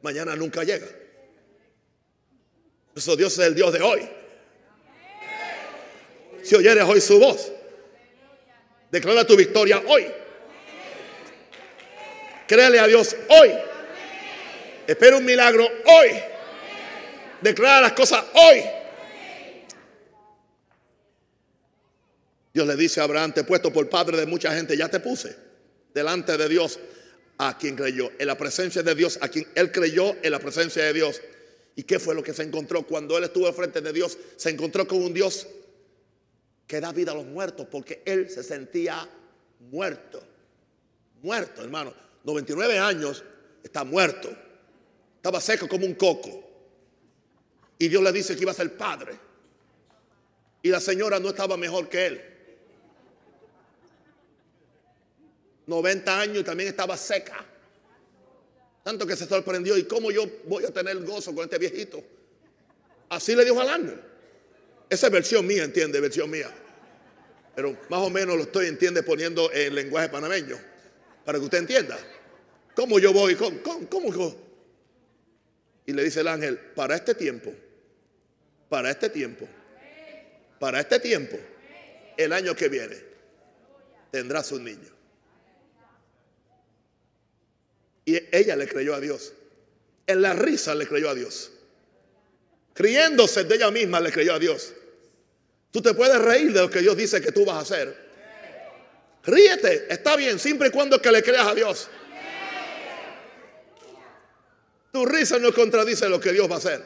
Mañana 0.00 0.34
nunca 0.34 0.64
llega. 0.64 0.88
Eso 2.96 3.16
Dios 3.16 3.34
es 3.34 3.46
el 3.46 3.54
Dios 3.54 3.70
de 3.74 3.82
hoy. 3.82 4.08
Si 6.42 6.54
oyeres 6.54 6.84
hoy 6.84 7.02
su 7.02 7.18
voz, 7.18 7.52
declara 8.90 9.26
tu 9.26 9.36
victoria 9.36 9.82
hoy. 9.86 10.06
Créele 12.50 12.80
a 12.80 12.88
Dios 12.88 13.14
hoy. 13.28 13.50
Espera 14.84 15.16
un 15.16 15.24
milagro 15.24 15.62
hoy. 15.64 16.08
Declara 17.40 17.80
las 17.80 17.92
cosas 17.92 18.24
hoy. 18.34 18.64
Dios 22.52 22.66
le 22.66 22.74
dice 22.74 23.00
a 23.00 23.04
Abraham, 23.04 23.32
te 23.32 23.42
he 23.42 23.44
puesto 23.44 23.72
por 23.72 23.88
padre 23.88 24.16
de 24.18 24.26
mucha 24.26 24.52
gente, 24.52 24.76
ya 24.76 24.88
te 24.88 24.98
puse 24.98 25.36
delante 25.94 26.36
de 26.36 26.48
Dios 26.48 26.80
a 27.38 27.56
quien 27.56 27.76
creyó, 27.76 28.10
en 28.18 28.26
la 28.26 28.36
presencia 28.36 28.82
de 28.82 28.96
Dios, 28.96 29.20
a 29.22 29.28
quien 29.28 29.46
él 29.54 29.70
creyó 29.70 30.16
en 30.20 30.32
la 30.32 30.40
presencia 30.40 30.82
de 30.82 30.92
Dios. 30.92 31.22
¿Y 31.76 31.84
qué 31.84 32.00
fue 32.00 32.16
lo 32.16 32.22
que 32.24 32.34
se 32.34 32.42
encontró 32.42 32.82
cuando 32.84 33.16
él 33.16 33.22
estuvo 33.22 33.52
frente 33.52 33.80
de 33.80 33.92
Dios? 33.92 34.18
Se 34.34 34.50
encontró 34.50 34.88
con 34.88 35.00
un 35.00 35.14
Dios 35.14 35.46
que 36.66 36.80
da 36.80 36.90
vida 36.90 37.12
a 37.12 37.14
los 37.14 37.26
muertos 37.26 37.68
porque 37.70 38.02
él 38.04 38.28
se 38.28 38.42
sentía 38.42 39.08
muerto. 39.60 40.20
Muerto, 41.22 41.62
hermano. 41.62 42.09
99 42.24 42.78
años, 42.78 43.24
está 43.62 43.84
muerto. 43.84 44.30
Estaba 45.16 45.40
seco 45.40 45.68
como 45.68 45.86
un 45.86 45.94
coco. 45.94 46.44
Y 47.78 47.88
Dios 47.88 48.02
le 48.02 48.12
dice 48.12 48.34
que 48.34 48.42
iba 48.42 48.52
a 48.52 48.54
ser 48.54 48.76
padre. 48.76 49.18
Y 50.62 50.68
la 50.68 50.80
señora 50.80 51.18
no 51.18 51.30
estaba 51.30 51.56
mejor 51.56 51.88
que 51.88 52.06
él. 52.06 52.24
90 55.66 56.20
años 56.20 56.38
y 56.38 56.44
también 56.44 56.68
estaba 56.68 56.96
seca. 56.96 57.44
Tanto 58.82 59.06
que 59.06 59.16
se 59.16 59.26
sorprendió. 59.26 59.76
¿Y 59.78 59.84
cómo 59.84 60.10
yo 60.10 60.24
voy 60.46 60.64
a 60.64 60.72
tener 60.72 60.98
gozo 61.04 61.34
con 61.34 61.44
este 61.44 61.58
viejito? 61.58 62.02
Así 63.08 63.34
le 63.34 63.44
dijo 63.44 63.60
al 63.60 63.68
ángel. 63.68 64.00
Esa 64.88 65.06
es 65.06 65.12
versión 65.12 65.46
mía, 65.46 65.64
entiende, 65.64 66.00
versión 66.00 66.28
mía. 66.30 66.50
Pero 67.54 67.76
más 67.88 68.00
o 68.00 68.10
menos 68.10 68.36
lo 68.36 68.42
estoy, 68.42 68.66
entiende, 68.66 69.02
poniendo 69.02 69.50
en 69.52 69.74
lenguaje 69.74 70.08
panameño 70.08 70.70
para 71.24 71.38
que 71.38 71.44
usted 71.44 71.58
entienda. 71.58 71.98
¿Cómo 72.74 72.98
yo 72.98 73.12
voy? 73.12 73.34
¿Cómo, 73.34 73.60
cómo, 73.88 74.36
Y 75.86 75.92
le 75.92 76.04
dice 76.04 76.20
el 76.20 76.28
ángel, 76.28 76.58
para 76.58 76.96
este 76.96 77.14
tiempo, 77.14 77.52
para 78.68 78.90
este 78.90 79.10
tiempo, 79.10 79.46
para 80.58 80.80
este 80.80 81.00
tiempo, 81.00 81.36
el 82.16 82.32
año 82.32 82.54
que 82.54 82.68
viene, 82.68 82.96
tendrás 84.10 84.52
un 84.52 84.64
niño. 84.64 84.90
Y 88.04 88.18
ella 88.32 88.56
le 88.56 88.66
creyó 88.66 88.94
a 88.94 89.00
Dios. 89.00 89.32
En 90.06 90.22
la 90.22 90.32
risa 90.32 90.74
le 90.74 90.86
creyó 90.86 91.10
a 91.10 91.14
Dios. 91.14 91.52
Criéndose 92.74 93.44
de 93.44 93.54
ella 93.54 93.70
misma 93.70 94.00
le 94.00 94.10
creyó 94.10 94.34
a 94.34 94.38
Dios. 94.38 94.72
Tú 95.70 95.80
te 95.80 95.94
puedes 95.94 96.20
reír 96.20 96.52
de 96.52 96.60
lo 96.60 96.70
que 96.70 96.80
Dios 96.80 96.96
dice 96.96 97.20
que 97.20 97.30
tú 97.30 97.44
vas 97.44 97.56
a 97.56 97.60
hacer. 97.60 98.09
Ríete, 99.24 99.86
está 99.90 100.16
bien, 100.16 100.38
siempre 100.38 100.68
y 100.68 100.70
cuando 100.70 101.00
que 101.00 101.12
le 101.12 101.22
creas 101.22 101.46
a 101.46 101.54
Dios. 101.54 101.88
Tu 104.92 105.04
risa 105.04 105.38
no 105.38 105.52
contradice 105.52 106.08
lo 106.08 106.18
que 106.18 106.32
Dios 106.32 106.50
va 106.50 106.54
a 106.54 106.58
hacer. 106.58 106.82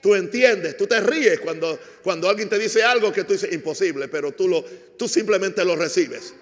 Tú 0.00 0.16
entiendes, 0.16 0.76
tú 0.76 0.86
te 0.86 1.00
ríes 1.00 1.38
cuando, 1.38 1.78
cuando 2.02 2.28
alguien 2.28 2.48
te 2.48 2.58
dice 2.58 2.82
algo 2.82 3.12
que 3.12 3.22
tú 3.22 3.34
dices 3.34 3.52
imposible, 3.52 4.08
pero 4.08 4.32
tú, 4.32 4.48
lo, 4.48 4.64
tú 4.96 5.06
simplemente 5.06 5.64
lo 5.64 5.76
recibes. 5.76 6.34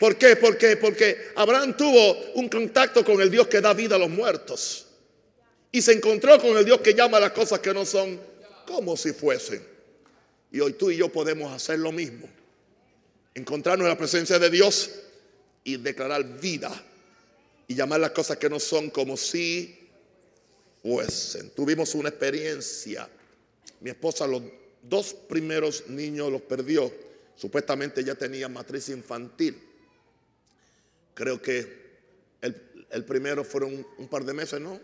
¿Por 0.00 0.16
qué? 0.16 0.34
Porque, 0.34 0.76
porque 0.76 1.28
Abraham 1.36 1.76
tuvo 1.76 2.32
un 2.34 2.48
contacto 2.48 3.04
con 3.04 3.20
el 3.20 3.30
Dios 3.30 3.46
que 3.46 3.60
da 3.60 3.74
vida 3.74 3.94
a 3.94 3.98
los 3.98 4.10
muertos. 4.10 4.86
Y 5.70 5.82
se 5.82 5.92
encontró 5.92 6.40
con 6.40 6.56
el 6.56 6.64
Dios 6.64 6.80
que 6.80 6.94
llama 6.94 7.18
a 7.18 7.20
las 7.20 7.32
cosas 7.32 7.60
que 7.60 7.72
no 7.72 7.86
son 7.86 8.20
como 8.66 8.96
si 8.96 9.12
fuesen. 9.12 9.62
Y 10.50 10.58
hoy 10.58 10.72
tú 10.72 10.90
y 10.90 10.96
yo 10.96 11.10
podemos 11.10 11.52
hacer 11.52 11.78
lo 11.78 11.92
mismo 11.92 12.28
encontrarnos 13.36 13.84
en 13.84 13.90
la 13.90 13.98
presencia 13.98 14.38
de 14.38 14.48
Dios 14.48 14.90
y 15.62 15.76
declarar 15.76 16.40
vida 16.40 16.72
y 17.68 17.74
llamar 17.74 18.00
las 18.00 18.12
cosas 18.12 18.38
que 18.38 18.48
no 18.48 18.58
son 18.58 18.88
como 18.88 19.14
si 19.16 19.78
fuesen. 20.82 21.50
Tuvimos 21.50 21.94
una 21.94 22.08
experiencia. 22.08 23.06
Mi 23.80 23.90
esposa 23.90 24.26
los 24.26 24.42
dos 24.82 25.12
primeros 25.12 25.86
niños 25.88 26.32
los 26.32 26.40
perdió. 26.42 26.90
Supuestamente 27.36 28.02
ya 28.02 28.14
tenía 28.14 28.48
matriz 28.48 28.88
infantil. 28.88 29.62
Creo 31.12 31.42
que 31.42 31.84
el, 32.40 33.04
primero 33.04 33.44
fueron 33.44 33.86
un, 33.98 34.08
par 34.08 34.24
de 34.24 34.32
meses, 34.32 34.60
¿no? 34.62 34.80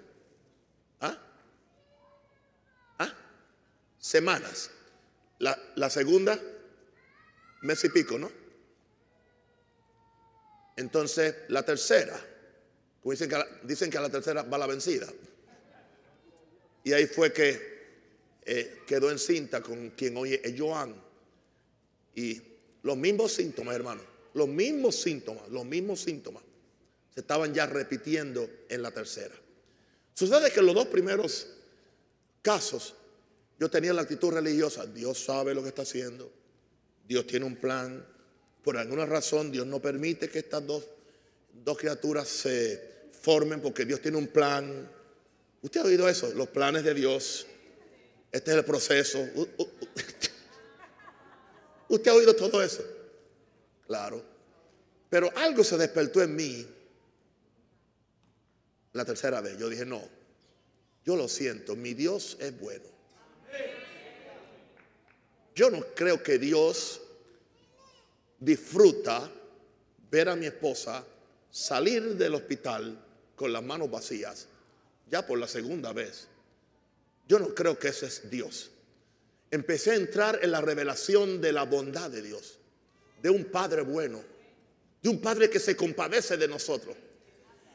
¿Ah? 1.01 1.19
¿Ah? 2.99 3.15
Semanas. 3.99 4.71
La, 5.39 5.59
la 5.77 5.89
segunda, 5.89 6.39
mes 7.63 7.83
y 7.85 7.89
pico, 7.89 8.19
¿no? 8.19 8.42
Entonces, 10.77 11.35
la 11.49 11.65
tercera, 11.65 12.19
dicen 13.05 13.29
que, 13.29 13.37
dicen 13.65 13.91
que 13.91 13.99
a 13.99 14.01
la 14.01 14.11
tercera 14.11 14.43
va 14.43 14.59
la 14.59 14.67
vencida. 14.67 15.07
Y 16.85 16.93
ahí 16.93 17.07
fue 17.07 17.33
que 17.33 17.73
eh, 18.45 18.83
quedó 18.87 19.11
encinta 19.11 19.63
con 19.63 19.91
quien 19.91 20.17
hoy 20.17 20.35
es 20.35 20.55
Joan. 20.59 20.95
Y 22.15 22.41
los 22.83 22.97
mismos 22.97 23.33
síntomas, 23.33 23.75
hermano, 23.75 24.03
los 24.35 24.49
mismos 24.49 24.97
síntomas, 24.97 25.49
los 25.49 25.65
mismos 25.65 26.01
síntomas 26.01 26.43
se 27.15 27.21
estaban 27.21 27.53
ya 27.53 27.67
repitiendo 27.67 28.49
en 28.69 28.83
la 28.83 28.91
tercera. 28.91 29.35
Sucede 30.15 30.51
que 30.51 30.61
en 30.61 30.67
los 30.67 30.75
dos 30.75 30.87
primeros 30.87 31.47
casos 32.41 32.95
yo 33.59 33.71
tenía 33.71 33.93
la 33.93 34.03
actitud 34.03 34.33
religiosa, 34.33 34.87
Dios 34.87 35.23
sabe 35.25 35.55
lo 35.55 35.63
que 35.63 35.69
está 35.69 35.83
haciendo, 35.83 36.33
Dios 37.07 37.27
tiene 37.27 37.47
un 37.47 37.57
plan, 37.57 38.05
por 38.63 38.77
alguna 38.77 39.07
razón 39.07 39.51
Dios 39.51 39.67
no 39.67 39.81
permite 39.81 40.29
que 40.29 40.39
estas 40.41 40.67
dos, 40.67 40.85
dos 41.65 41.77
criaturas 41.77 42.29
se 42.29 42.93
formen 43.21 43.61
porque 43.61 43.85
Dios 43.85 44.01
tiene 44.01 44.17
un 44.19 44.29
plan. 44.29 44.89
¿Usted 45.63 45.81
ha 45.81 45.85
oído 45.85 46.09
eso? 46.09 46.33
Los 46.35 46.49
planes 46.49 46.85
de 46.85 46.95
Dios. 46.95 47.47
Este 48.31 48.51
es 48.53 48.57
el 48.57 48.65
proceso. 48.65 49.19
¿Usted 51.89 52.11
ha 52.11 52.15
oído 52.15 52.35
todo 52.35 52.63
eso? 52.63 52.83
Claro. 53.87 54.23
Pero 55.11 55.31
algo 55.37 55.63
se 55.63 55.77
despertó 55.77 56.23
en 56.23 56.35
mí 56.35 56.67
la 58.93 59.05
tercera 59.05 59.41
vez. 59.41 59.59
Yo 59.59 59.69
dije, 59.69 59.85
no, 59.85 60.03
yo 61.05 61.17
lo 61.17 61.29
siento, 61.29 61.77
mi 61.77 61.93
Dios 61.95 62.39
es 62.41 62.59
bueno. 62.59 62.87
Yo 65.55 65.69
no 65.69 65.85
creo 65.95 66.23
que 66.23 66.39
Dios 66.39 67.02
disfruta 68.43 69.31
ver 70.11 70.29
a 70.29 70.37
mi 70.37 70.47
esposa 70.47 71.05
salir 71.51 72.17
del 72.17 72.35
hospital 72.35 72.99
con 73.37 73.53
las 73.53 73.63
manos 73.63 73.91
vacías, 73.91 74.49
ya 75.09 75.25
por 75.25 75.39
la 75.39 75.47
segunda 75.47 75.93
vez. 75.93 76.27
Yo 77.29 77.39
no 77.39 77.55
creo 77.55 77.79
que 77.79 77.89
ese 77.89 78.07
es 78.07 78.29
Dios. 78.29 78.71
Empecé 79.51 79.93
a 79.93 79.97
entrar 79.97 80.41
en 80.43 80.51
la 80.51 80.61
revelación 80.61 81.41
de 81.41 81.53
la 81.53 81.65
bondad 81.65 82.11
de 82.11 82.23
Dios, 82.23 82.59
de 83.23 83.31
un 83.31 83.45
Padre 83.45 83.83
bueno, 83.83 84.23
de 85.01 85.09
un 85.09 85.21
Padre 85.21 85.49
que 85.49 85.61
se 85.61 85.77
compadece 85.77 86.37
de 86.37 86.49
nosotros. 86.49 86.97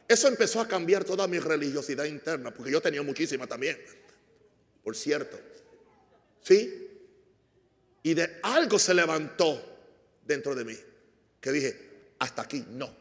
Eso 0.07 0.27
empezó 0.27 0.59
a 0.59 0.67
cambiar 0.67 1.05
toda 1.05 1.27
mi 1.27 1.39
religiosidad 1.39 2.05
interna, 2.05 2.53
porque 2.53 2.71
yo 2.71 2.81
tenía 2.81 3.03
muchísima 3.03 3.47
también, 3.47 3.77
por 4.83 4.95
cierto. 4.95 5.39
¿Sí? 6.41 6.87
Y 8.03 8.13
de 8.13 8.39
algo 8.41 8.79
se 8.79 8.93
levantó 8.93 9.76
dentro 10.27 10.53
de 10.53 10.65
mí 10.65 10.77
que 11.39 11.51
dije, 11.51 11.79
hasta 12.19 12.41
aquí 12.41 12.65
no. 12.69 12.93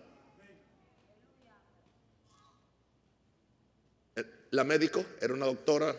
La 4.51 4.65
médico 4.65 5.05
era 5.21 5.35
una 5.35 5.47
doctora, 5.47 5.95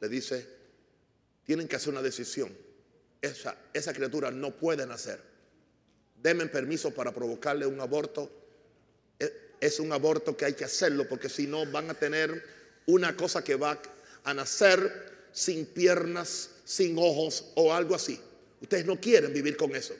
le 0.00 0.08
dice, 0.08 0.46
tienen 1.44 1.66
que 1.66 1.76
hacer 1.76 1.92
una 1.92 2.02
decisión. 2.02 2.54
Esa, 3.20 3.56
esa 3.72 3.92
criatura 3.92 4.30
no 4.30 4.52
puede 4.52 4.86
nacer. 4.86 5.18
Denme 6.22 6.46
permiso 6.46 6.92
para 6.92 7.12
provocarle 7.12 7.66
un 7.66 7.80
aborto. 7.80 8.30
Es 9.58 9.80
un 9.80 9.92
aborto 9.92 10.36
que 10.36 10.44
hay 10.44 10.52
que 10.52 10.64
hacerlo 10.64 11.08
porque 11.08 11.30
si 11.30 11.46
no 11.46 11.64
van 11.66 11.88
a 11.88 11.94
tener 11.94 12.44
una 12.84 13.16
cosa 13.16 13.42
que 13.42 13.56
va 13.56 13.80
a 14.22 14.34
nacer 14.34 15.28
sin 15.32 15.64
piernas, 15.66 16.50
sin 16.64 16.98
ojos 16.98 17.52
o 17.54 17.72
algo 17.72 17.94
así. 17.94 18.20
Ustedes 18.60 18.84
no 18.84 19.00
quieren 19.00 19.32
vivir 19.32 19.56
con 19.56 19.74
eso. 19.74 19.94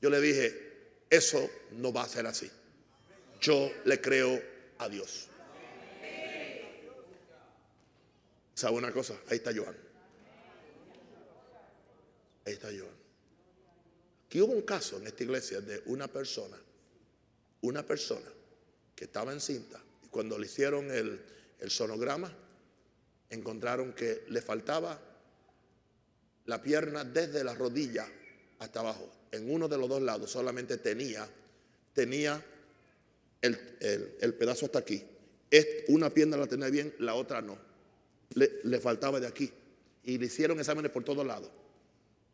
Yo 0.00 0.08
le 0.08 0.20
dije, 0.20 0.70
eso 1.10 1.50
no 1.72 1.92
va 1.92 2.02
a 2.02 2.08
ser 2.08 2.26
así. 2.26 2.50
Yo 3.40 3.70
le 3.84 4.00
creo 4.00 4.40
a 4.78 4.88
Dios. 4.88 5.28
¿Sabe 8.54 8.76
una 8.76 8.92
cosa? 8.92 9.14
Ahí 9.28 9.38
está 9.38 9.52
Joan. 9.54 9.76
Ahí 12.46 12.52
está 12.52 12.68
Joan. 12.68 13.00
Aquí 14.26 14.40
hubo 14.40 14.52
un 14.52 14.62
caso 14.62 14.98
en 14.98 15.06
esta 15.06 15.24
iglesia 15.24 15.60
de 15.60 15.82
una 15.86 16.06
persona, 16.06 16.56
una 17.62 17.84
persona 17.84 18.30
que 18.94 19.04
estaba 19.04 19.32
encinta 19.32 19.82
y 20.04 20.08
cuando 20.08 20.38
le 20.38 20.46
hicieron 20.46 20.90
el, 20.90 21.20
el 21.58 21.70
sonograma, 21.70 22.32
encontraron 23.28 23.92
que 23.92 24.24
le 24.28 24.40
faltaba 24.40 25.00
la 26.46 26.62
pierna 26.62 27.04
desde 27.04 27.42
la 27.42 27.54
rodilla 27.54 28.06
hasta 28.60 28.80
abajo. 28.80 29.10
En 29.32 29.50
uno 29.50 29.66
de 29.68 29.76
los 29.76 29.88
dos 29.88 30.00
lados 30.00 30.30
solamente 30.30 30.76
tenía, 30.76 31.28
tenía 31.92 32.42
el, 33.40 34.34
pedazo 34.38 34.66
hasta 34.66 34.78
aquí. 34.78 35.02
una 35.88 36.10
pierna 36.10 36.36
la 36.36 36.46
tenía 36.46 36.68
bien, 36.68 36.94
la 37.00 37.14
otra 37.14 37.42
no. 37.42 37.58
Le, 38.34 38.60
le 38.62 38.78
faltaba 38.78 39.18
de 39.18 39.26
aquí. 39.26 39.50
Y 40.04 40.18
le 40.18 40.26
hicieron 40.26 40.58
exámenes 40.60 40.92
por 40.92 41.04
todos 41.04 41.26
lados. 41.26 41.50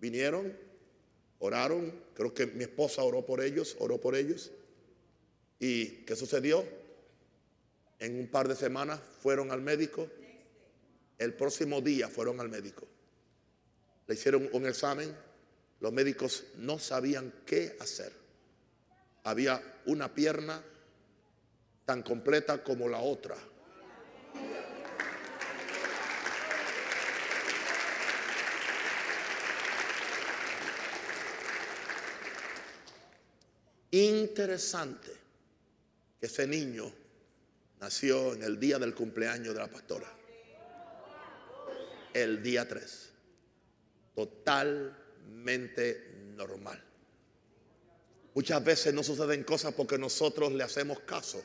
Vinieron, 0.01 0.53
oraron, 1.39 1.93
creo 2.15 2.35
que 2.35 2.47
mi 2.47 2.65
esposa 2.65 3.03
oró 3.03 3.25
por 3.25 3.41
ellos, 3.43 3.77
oró 3.79 4.01
por 4.01 4.15
ellos. 4.15 4.51
¿Y 5.59 6.05
qué 6.05 6.17
sucedió? 6.17 6.65
En 7.99 8.19
un 8.19 8.27
par 8.27 8.49
de 8.49 8.57
semanas 8.57 9.01
fueron 9.21 9.51
al 9.51 9.63
médico. 9.63 10.09
El 11.19 11.35
próximo 11.35 11.81
día 11.81 12.09
fueron 12.09 12.41
al 12.41 12.49
médico. 12.49 12.87
Le 14.07 14.15
hicieron 14.15 14.49
un 14.53 14.67
examen. 14.67 15.15
Los 15.81 15.93
médicos 15.93 16.45
no 16.57 16.79
sabían 16.79 17.33
qué 17.45 17.77
hacer. 17.81 18.13
Había 19.25 19.61
una 19.87 20.15
pierna 20.15 20.63
tan 21.85 22.03
completa 22.03 22.63
como 22.63 22.89
la 22.89 22.99
otra. 22.99 23.37
Interesante 33.91 35.11
que 36.21 36.27
ese 36.27 36.47
niño 36.47 36.93
nació 37.81 38.35
en 38.35 38.43
el 38.43 38.59
día 38.59 38.79
del 38.79 38.95
cumpleaños 38.95 39.55
de 39.55 39.61
la 39.61 39.69
pastora. 39.69 40.13
El 42.13 42.43
día 42.43 42.67
3. 42.67 43.13
Totalmente 45.27 46.33
normal. 46.37 46.81
Muchas 48.35 48.63
veces 48.63 48.95
no 48.95 49.03
suceden 49.03 49.43
cosas 49.43 49.75
porque 49.75 49.99
nosotros 49.99 50.53
le 50.53 50.63
hacemos 50.63 51.01
caso 51.01 51.43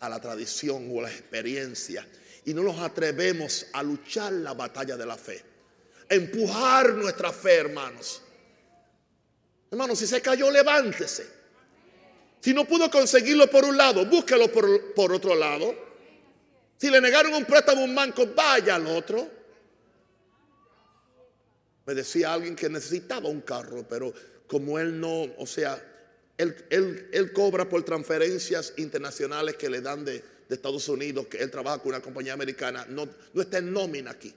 a 0.00 0.08
la 0.08 0.20
tradición 0.20 0.88
o 0.90 0.98
a 0.98 1.04
la 1.04 1.10
experiencia 1.10 2.06
y 2.44 2.52
no 2.54 2.62
nos 2.62 2.78
atrevemos 2.80 3.66
a 3.72 3.82
luchar 3.82 4.32
la 4.32 4.52
batalla 4.54 4.96
de 4.96 5.06
la 5.06 5.16
fe. 5.16 5.42
Empujar 6.08 6.94
nuestra 6.94 7.32
fe, 7.32 7.54
hermanos. 7.54 8.20
Hermanos, 9.70 9.98
si 9.98 10.06
se 10.06 10.20
cayó, 10.20 10.50
levántese. 10.50 11.26
Si 12.40 12.52
no 12.52 12.64
pudo 12.64 12.90
conseguirlo 12.90 13.48
por 13.48 13.64
un 13.64 13.76
lado, 13.76 14.04
búsquelo 14.06 14.50
por, 14.50 14.92
por 14.92 15.12
otro 15.12 15.34
lado. 15.34 15.72
Si 16.76 16.90
le 16.90 17.00
negaron 17.00 17.32
un 17.32 17.44
préstamo 17.44 17.82
a 17.82 17.84
un 17.84 17.94
banco, 17.94 18.26
vaya 18.34 18.74
al 18.74 18.86
otro. 18.88 19.43
Me 21.86 21.94
decía 21.94 22.32
alguien 22.32 22.56
que 22.56 22.68
necesitaba 22.68 23.28
un 23.28 23.42
carro, 23.42 23.86
pero 23.88 24.12
como 24.46 24.78
él 24.78 24.98
no, 24.98 25.24
o 25.36 25.46
sea, 25.46 25.82
él, 26.36 27.32
cobra 27.32 27.68
por 27.68 27.82
transferencias 27.84 28.74
internacionales 28.76 29.56
que 29.56 29.68
le 29.70 29.80
dan 29.80 30.04
de, 30.04 30.34
Estados 30.48 30.88
Unidos, 30.88 31.26
que 31.26 31.38
él 31.38 31.50
trabaja 31.50 31.78
con 31.78 31.88
una 31.88 32.00
compañía 32.00 32.32
americana, 32.32 32.86
no, 32.88 33.08
no 33.32 33.42
está 33.42 33.58
en 33.58 33.72
nómina 33.72 34.12
aquí. 34.12 34.32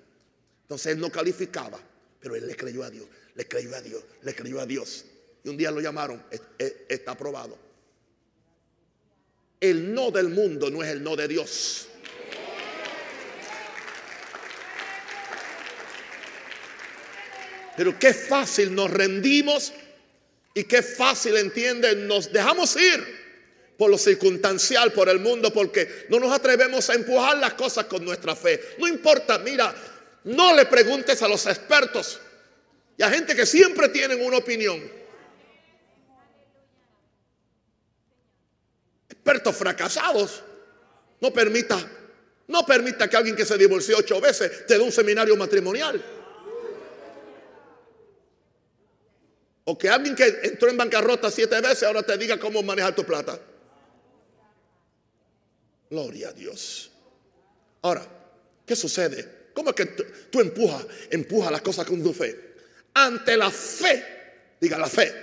Entonces 0.64 0.94
él 0.94 1.00
no 1.00 1.12
calificaba, 1.12 1.80
pero 2.20 2.36
él 2.36 2.48
le 2.48 2.56
creyó 2.56 2.84
a 2.84 2.90
Dios, 2.90 3.06
le 3.36 3.48
creyó 3.48 3.76
a 3.76 3.82
Dios, 3.82 4.04
le 4.24 4.34
creyó 4.34 4.60
a 4.60 4.66
Dios. 4.66 5.06
Y 5.44 5.50
un 5.50 5.58
día 5.58 5.70
lo 5.70 5.80
llamaron, 5.80 6.24
está 6.90 7.12
aprobado. 7.12 7.56
El 9.60 9.94
no 9.94 10.10
del 10.10 10.30
mundo 10.30 10.72
no 10.72 10.82
es 10.82 10.90
el 10.90 11.04
no 11.04 11.16
de 11.16 11.28
Dios. 11.28 11.88
Pero 17.78 17.98
qué 18.00 18.12
fácil 18.12 18.74
nos 18.74 18.90
rendimos 18.90 19.72
y 20.56 20.64
qué 20.64 20.82
fácil, 20.82 21.38
entienden, 21.38 22.08
nos 22.08 22.34
dejamos 22.34 22.76
ir 22.76 23.18
por 23.78 23.92
lo 23.92 24.00
circunstancial, 24.00 24.92
por 24.92 25.08
el 25.08 25.20
mundo, 25.20 25.54
porque 25.54 26.08
no 26.10 26.20
nos 26.20 26.34
atrevemos 26.34 26.90
a 26.90 26.96
empujar 26.96 27.38
las 27.38 27.54
cosas 27.54 27.86
con 27.86 28.04
nuestra 28.04 28.36
fe. 28.36 28.60
No 28.80 28.88
importa, 28.88 29.38
mira, 29.38 29.76
no 30.24 30.56
le 30.56 30.66
preguntes 30.66 31.22
a 31.22 31.28
los 31.28 31.46
expertos 31.46 32.20
y 32.98 33.04
a 33.04 33.12
gente 33.12 33.36
que 33.36 33.46
siempre 33.46 33.90
tienen 33.90 34.26
una 34.26 34.38
opinión. 34.38 34.82
Expertos 39.08 39.56
fracasados. 39.56 40.44
No 41.22 41.32
permita, 41.32 41.78
no 42.48 42.66
permita 42.66 43.08
que 43.08 43.18
alguien 43.18 43.36
que 43.36 43.46
se 43.46 43.56
divorció 43.56 43.98
ocho 44.00 44.20
veces 44.20 44.66
te 44.66 44.80
dé 44.80 44.80
un 44.80 44.92
seminario 44.92 45.36
matrimonial. 45.36 46.17
O 49.70 49.78
que 49.78 49.90
alguien 49.90 50.16
que 50.16 50.26
entró 50.44 50.70
en 50.70 50.78
bancarrota 50.78 51.30
siete 51.30 51.60
veces 51.60 51.84
ahora 51.84 52.02
te 52.02 52.18
diga 52.18 52.40
cómo 52.40 52.64
manejar 52.64 52.96
tu 52.96 53.04
plata. 53.04 53.38
Gloria 55.90 56.30
a 56.30 56.32
Dios. 56.32 56.90
Ahora, 57.82 58.08
¿qué 58.66 58.78
sucede? 58.78 59.50
¿Cómo 59.54 59.72
es 59.72 59.76
que 59.76 59.86
tú, 60.32 60.40
empujas, 60.40 60.86
empujas 61.10 61.52
las 61.52 61.62
cosas 61.62 61.86
con 61.86 62.02
tu 62.02 62.14
fe? 62.14 62.56
Ante 62.94 63.36
la 63.36 63.52
fe, 63.52 64.06
diga 64.62 64.78
la 64.78 64.88
fe, 64.88 65.14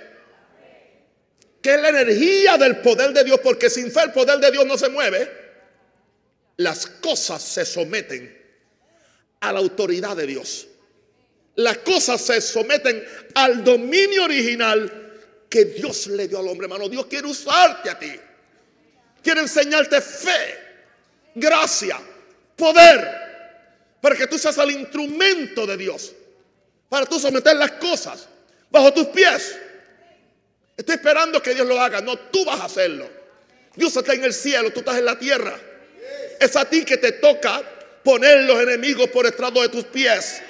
que 1.63 1.77
es 1.77 1.81
la 1.81 1.89
energía 1.89 2.59
del 2.59 2.83
poder 2.83 3.15
de 3.15 3.25
Dios, 3.25 3.41
porque 3.43 3.71
sin 3.71 3.91
fe 3.91 4.03
el 4.03 4.13
poder 4.13 4.41
de 4.41 4.51
Dios 4.51 4.67
no 4.67 4.77
se 4.77 4.91
mueve, 4.91 5.27
las 6.59 6.85
cosas 6.87 7.43
se 7.43 7.65
someten 7.65 8.43
a 9.41 9.55
la 9.55 9.61
autoridad 9.61 10.15
de 10.15 10.27
Dios 10.27 10.69
las 11.57 11.79
cosas 11.79 12.21
se 12.21 12.41
someten 12.41 13.05
al 13.35 13.63
dominio 13.63 14.25
original 14.25 15.05
que 15.49 15.67
Dios 15.67 16.09
le 16.09 16.27
dio 16.27 16.41
al 16.41 16.49
hombre, 16.49 16.67
hermano. 16.67 16.89
Dios 16.89 17.07
quiere 17.07 17.29
usarte 17.29 17.91
a 17.91 17.99
ti. 17.99 18.13
Quiere 19.23 19.41
enseñarte 19.41 20.01
fe, 20.01 20.59
gracia, 21.35 21.99
poder, 22.57 23.25
para 24.01 24.17
que 24.17 24.27
tú 24.27 24.39
seas 24.39 24.59
el 24.59 24.73
instrumento 24.73 25.67
de 25.67 25.77
Dios. 25.77 26.13
Para 26.89 27.07
tú 27.07 27.19
someter 27.19 27.57
las 27.57 27.73
cosas 27.73 28.29
bajo 28.71 28.93
tus 28.93 29.07
pies. 29.07 29.57
Estoy 30.77 30.97
esperando 30.97 31.41
que 31.41 31.55
Dios 31.55 31.67
lo 31.67 31.81
haga. 31.81 32.01
No, 32.01 32.17
tú 32.17 32.45
vas 32.45 32.61
a 32.61 32.65
hacerlo. 32.65 33.09
Dios 33.77 33.97
está 33.97 34.13
en 34.13 34.25
el 34.25 34.35
cielo, 34.35 34.73
tú 34.73 34.81
estás 34.81 34.99
en 34.99 35.05
la 35.05 35.19
tierra. 35.19 35.59
Es 36.41 36.57
a 36.57 36.69
ti 36.69 36.85
que 36.85 36.97
te 36.97 37.13
toca 37.13 37.63
poner 38.03 38.45
los 38.45 38.61
enemigos 38.61 39.09
por 39.11 39.25
estrado 39.27 39.63
de 39.63 39.69
tus 39.69 39.85
pies. 39.85 40.43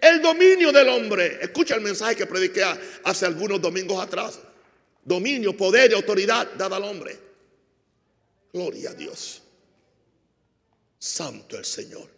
El 0.00 0.22
dominio 0.22 0.72
del 0.72 0.88
hombre. 0.88 1.38
Escucha 1.42 1.74
el 1.74 1.82
mensaje 1.82 2.16
que 2.16 2.26
prediqué 2.26 2.64
hace 3.04 3.26
algunos 3.26 3.60
domingos 3.60 4.02
atrás. 4.02 4.38
Dominio, 5.04 5.56
poder 5.56 5.90
y 5.90 5.94
autoridad 5.94 6.52
dada 6.56 6.76
al 6.76 6.84
hombre. 6.84 7.18
Gloria 8.52 8.90
a 8.90 8.94
Dios. 8.94 9.42
Santo 10.98 11.56
el 11.56 11.64
Señor. 11.64 12.08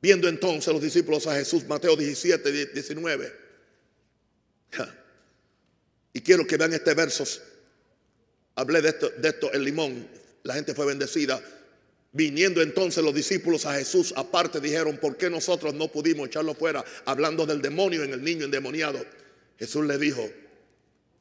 Viendo 0.00 0.28
entonces 0.28 0.72
los 0.72 0.82
discípulos 0.82 1.26
a 1.26 1.34
Jesús, 1.34 1.64
Mateo 1.66 1.94
17, 1.94 2.66
19. 2.72 3.32
Y 6.12 6.20
quiero 6.22 6.46
que 6.46 6.56
vean 6.56 6.72
este 6.72 6.94
verso. 6.94 7.24
Hablé 8.54 8.82
de 8.82 8.88
esto, 8.88 9.10
de 9.10 9.28
esto 9.28 9.52
Limón. 9.52 10.08
La 10.42 10.54
gente 10.54 10.74
fue 10.74 10.86
bendecida. 10.86 11.40
Viniendo 12.12 12.60
entonces 12.60 13.04
los 13.04 13.14
discípulos 13.14 13.66
a 13.66 13.74
Jesús, 13.74 14.12
aparte 14.16 14.60
dijeron, 14.60 14.98
¿por 14.98 15.16
qué 15.16 15.30
nosotros 15.30 15.74
no 15.74 15.88
pudimos 15.88 16.26
echarlo 16.26 16.54
fuera? 16.54 16.84
Hablando 17.04 17.46
del 17.46 17.62
demonio 17.62 18.02
en 18.02 18.12
el 18.12 18.22
niño 18.22 18.46
endemoniado. 18.46 19.04
Jesús 19.58 19.86
le 19.86 19.96
dijo, 19.96 20.28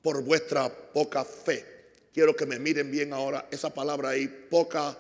por 0.02 0.24
vuestra 0.24 0.70
poca 0.70 1.24
fe. 1.24 1.66
Quiero 2.14 2.36
que 2.36 2.46
me 2.46 2.58
miren 2.58 2.90
bien 2.90 3.14
ahora 3.14 3.48
esa 3.52 3.72
palabra 3.72 4.10
ahí, 4.10 4.28
poca 4.28 4.98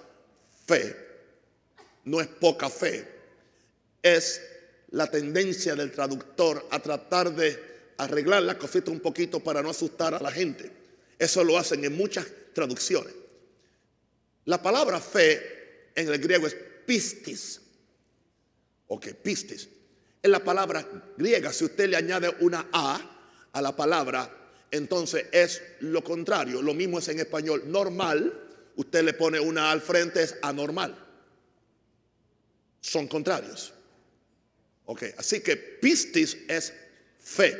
fe. 0.68 0.96
No 2.06 2.22
es 2.22 2.28
poca 2.28 2.70
fe, 2.70 3.06
es 4.02 4.42
la 4.92 5.08
tendencia 5.08 5.76
del 5.76 5.92
traductor 5.92 6.66
a 6.72 6.80
tratar 6.80 7.34
de 7.36 7.60
arreglar 7.98 8.44
la 8.44 8.58
cosita 8.58 8.92
un 8.92 9.00
poquito 9.00 9.40
para 9.40 9.62
no 9.62 9.70
asustar 9.70 10.14
a 10.14 10.20
la 10.20 10.32
gente. 10.32 10.72
Eso 11.18 11.44
lo 11.44 11.58
hacen 11.58 11.84
en 11.84 11.98
muchas 11.98 12.26
traducciones. 12.54 13.14
La 14.46 14.62
palabra 14.62 15.00
fe 15.00 15.59
en 16.00 16.08
el 16.08 16.20
griego 16.20 16.47
es 16.47 16.56
pistis. 16.86 17.62
Ok, 18.88 19.08
pistis. 19.22 19.70
En 20.22 20.32
la 20.32 20.43
palabra 20.43 20.86
griega, 21.18 21.54
si 21.54 21.66
usted 21.66 21.89
le 21.89 21.97
añade 21.97 22.30
una 22.39 22.68
A 22.72 23.00
a 23.52 23.62
la 23.62 23.76
palabra, 23.76 24.30
entonces 24.72 25.28
es 25.32 25.62
lo 25.80 26.04
contrario. 26.04 26.62
Lo 26.62 26.74
mismo 26.74 27.00
es 27.00 27.08
en 27.10 27.20
español 27.20 27.64
normal. 27.68 28.47
Usted 28.76 29.04
le 29.04 29.14
pone 29.14 29.39
una 29.39 29.72
al 29.72 29.82
frente, 29.82 30.24
es 30.24 30.36
anormal. 30.41 30.97
Son 32.82 33.08
contrarios. 33.08 33.74
Ok, 34.86 35.04
así 35.18 35.41
que 35.41 35.56
pistis 35.58 36.38
es 36.47 36.74
fe. 37.22 37.56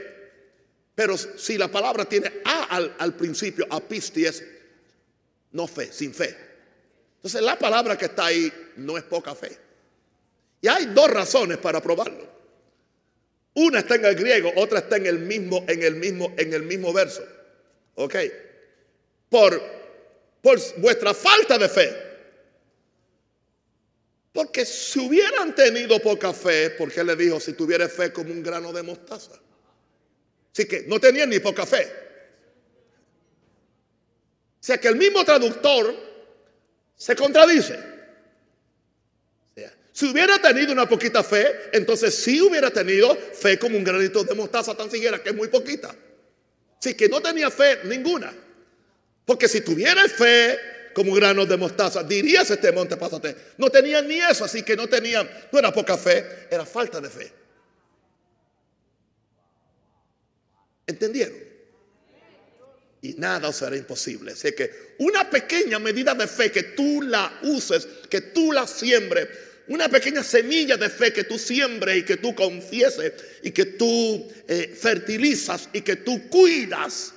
Pero 0.95 1.17
si 1.17 1.57
la 1.57 1.69
palabra 1.69 2.05
tiene 2.05 2.41
A 2.43 2.75
al, 2.75 2.95
al 2.99 3.15
principio, 3.15 3.67
apistis 3.69 4.25
es 4.25 4.43
no 5.51 5.67
fe, 5.67 5.91
sin 5.91 6.13
fe. 6.13 6.48
Entonces 7.20 7.41
la 7.41 7.59
palabra 7.59 7.97
que 7.97 8.05
está 8.05 8.28
ahí 8.28 8.49
no 8.78 8.97
es 8.97 9.03
poca 9.03 9.36
fe. 9.36 9.57
Y 10.61 10.70
hay 10.70 10.86
dos 10.86 11.11
razones 11.11 11.57
para 11.57 11.82
probarlo. 11.82 12.26
Una 13.55 13.80
está 13.80 13.95
en 13.95 14.05
el 14.05 14.15
griego, 14.15 14.53
otra 14.55 14.80
está 14.80 14.95
en 14.95 15.05
el 15.05 15.20
mismo, 15.20 15.65
en 15.67 15.84
el 15.84 15.95
mismo, 15.95 16.34
en 16.38 16.53
el 16.53 16.63
mismo 16.63 16.93
verso. 16.93 17.22
¿Ok? 17.95 18.15
Por, 19.28 19.61
por 20.41 20.59
vuestra 20.78 21.13
falta 21.13 21.57
de 21.57 21.67
fe. 21.67 22.09
Porque 24.32 24.65
si 24.65 24.99
hubieran 24.99 25.53
tenido 25.53 25.99
poca 25.99 26.32
fe, 26.32 26.70
porque 26.70 27.03
le 27.03 27.17
dijo, 27.17 27.38
si 27.41 27.51
tuviera 27.51 27.89
fe 27.89 28.13
como 28.13 28.32
un 28.32 28.41
grano 28.41 28.72
de 28.72 28.82
mostaza. 28.82 29.38
Así 30.53 30.65
que 30.65 30.84
no 30.88 31.01
tenían 31.01 31.30
ni 31.30 31.39
poca 31.39 31.65
fe. 31.65 31.86
O 34.53 34.63
sea 34.63 34.78
que 34.78 34.88
el 34.88 34.95
mismo 34.95 35.26
traductor 35.26 36.09
se 36.99 37.15
contradice. 37.15 37.79
Si 39.91 40.05
hubiera 40.05 40.39
tenido 40.39 40.71
una 40.71 40.87
poquita 40.87 41.23
fe, 41.23 41.71
entonces 41.73 42.13
sí 42.15 42.39
hubiera 42.41 42.69
tenido 42.71 43.15
fe 43.15 43.57
como 43.57 43.75
un 43.75 43.83
granito 43.83 44.23
de 44.23 44.33
mostaza 44.33 44.75
tan 44.75 44.89
siquiera, 44.89 45.21
que 45.21 45.29
es 45.29 45.35
muy 45.35 45.47
poquita. 45.47 45.93
Así 46.79 46.93
que 46.93 47.09
no 47.09 47.21
tenía 47.21 47.49
fe 47.49 47.79
ninguna. 47.85 48.33
Porque 49.25 49.47
si 49.47 49.61
tuviera 49.61 50.07
fe 50.07 50.57
como 50.93 51.11
un 51.11 51.17
grano 51.17 51.45
de 51.45 51.57
mostaza, 51.57 52.03
dirías 52.03 52.49
este 52.49 52.71
monte, 52.71 52.95
pásate. 52.95 53.35
No 53.57 53.69
tenía 53.69 54.01
ni 54.01 54.19
eso, 54.19 54.45
así 54.45 54.63
que 54.63 54.75
no 54.75 54.87
tenían, 54.87 55.29
no 55.51 55.59
era 55.59 55.73
poca 55.73 55.97
fe, 55.97 56.47
era 56.49 56.65
falta 56.65 57.01
de 57.01 57.09
fe. 57.09 57.33
¿Entendieron? 60.87 61.48
Y 63.01 63.13
nada 63.13 63.53
será 63.53 63.77
imposible. 63.77 64.33
Así 64.33 64.51
que 64.53 64.95
una 64.99 65.29
pequeña 65.29 65.79
medida 65.79 66.13
de 66.13 66.27
fe 66.27 66.51
que 66.51 66.63
tú 66.63 67.01
la 67.01 67.39
uses, 67.43 67.87
que 68.09 68.21
tú 68.21 68.51
la 68.51 68.67
siembres, 68.67 69.27
una 69.69 69.87
pequeña 69.87 70.23
semilla 70.23 70.77
de 70.77 70.89
fe 70.89 71.13
que 71.13 71.23
tú 71.23 71.37
siembres 71.37 71.97
y 71.97 72.03
que 72.03 72.17
tú 72.17 72.33
confieses 72.35 73.13
y 73.43 73.51
que 73.51 73.65
tú 73.65 74.27
eh, 74.47 74.75
fertilizas 74.75 75.69
y 75.71 75.81
que 75.81 75.97
tú 75.97 76.27
cuidas, 76.27 77.13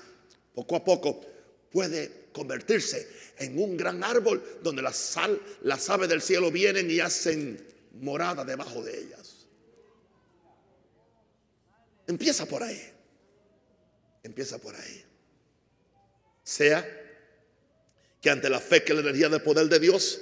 poco 0.54 0.76
a 0.76 0.84
poco 0.84 1.24
puede 1.70 2.26
convertirse 2.32 3.08
en 3.38 3.58
un 3.58 3.76
gran 3.76 4.04
árbol 4.04 4.60
donde 4.62 4.82
la 4.82 4.92
sal, 4.92 5.40
las 5.62 5.88
aves 5.88 6.08
del 6.08 6.20
cielo 6.20 6.50
vienen 6.50 6.90
y 6.90 7.00
hacen 7.00 7.58
morada 8.00 8.44
debajo 8.44 8.82
de 8.82 8.98
ellas. 9.00 9.46
Empieza 12.06 12.46
por 12.46 12.62
ahí. 12.62 12.80
Empieza 14.22 14.58
por 14.58 14.74
ahí. 14.74 15.04
Sea 16.44 17.00
que 18.20 18.30
ante 18.30 18.48
la 18.48 18.60
fe 18.60 18.84
que 18.84 18.94
la 18.94 19.00
energía 19.00 19.28
del 19.28 19.42
poder 19.42 19.68
de 19.68 19.78
Dios, 19.78 20.20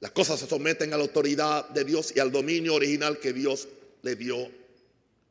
las 0.00 0.10
cosas 0.10 0.40
se 0.40 0.46
someten 0.46 0.92
a 0.92 0.96
la 0.96 1.04
autoridad 1.04 1.68
de 1.70 1.84
Dios 1.84 2.12
y 2.14 2.20
al 2.20 2.32
dominio 2.32 2.74
original 2.74 3.18
que 3.18 3.32
Dios 3.32 3.68
le 4.02 4.16
dio 4.16 4.50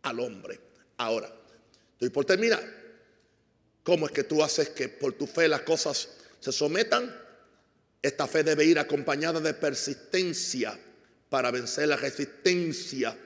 al 0.03 0.19
hombre. 0.19 0.59
Ahora, 0.97 1.33
estoy 1.93 2.09
por 2.09 2.25
terminar. 2.25 2.81
¿Cómo 3.83 4.05
es 4.05 4.11
que 4.11 4.23
tú 4.23 4.43
haces 4.43 4.69
que 4.69 4.89
por 4.89 5.13
tu 5.13 5.27
fe 5.27 5.47
las 5.47 5.61
cosas 5.61 6.09
se 6.39 6.51
sometan? 6.51 7.13
Esta 8.01 8.27
fe 8.27 8.43
debe 8.43 8.65
ir 8.65 8.79
acompañada 8.79 9.39
de 9.39 9.53
persistencia 9.53 10.77
para 11.29 11.51
vencer 11.51 11.87
la 11.87 11.97
resistencia. 11.97 13.17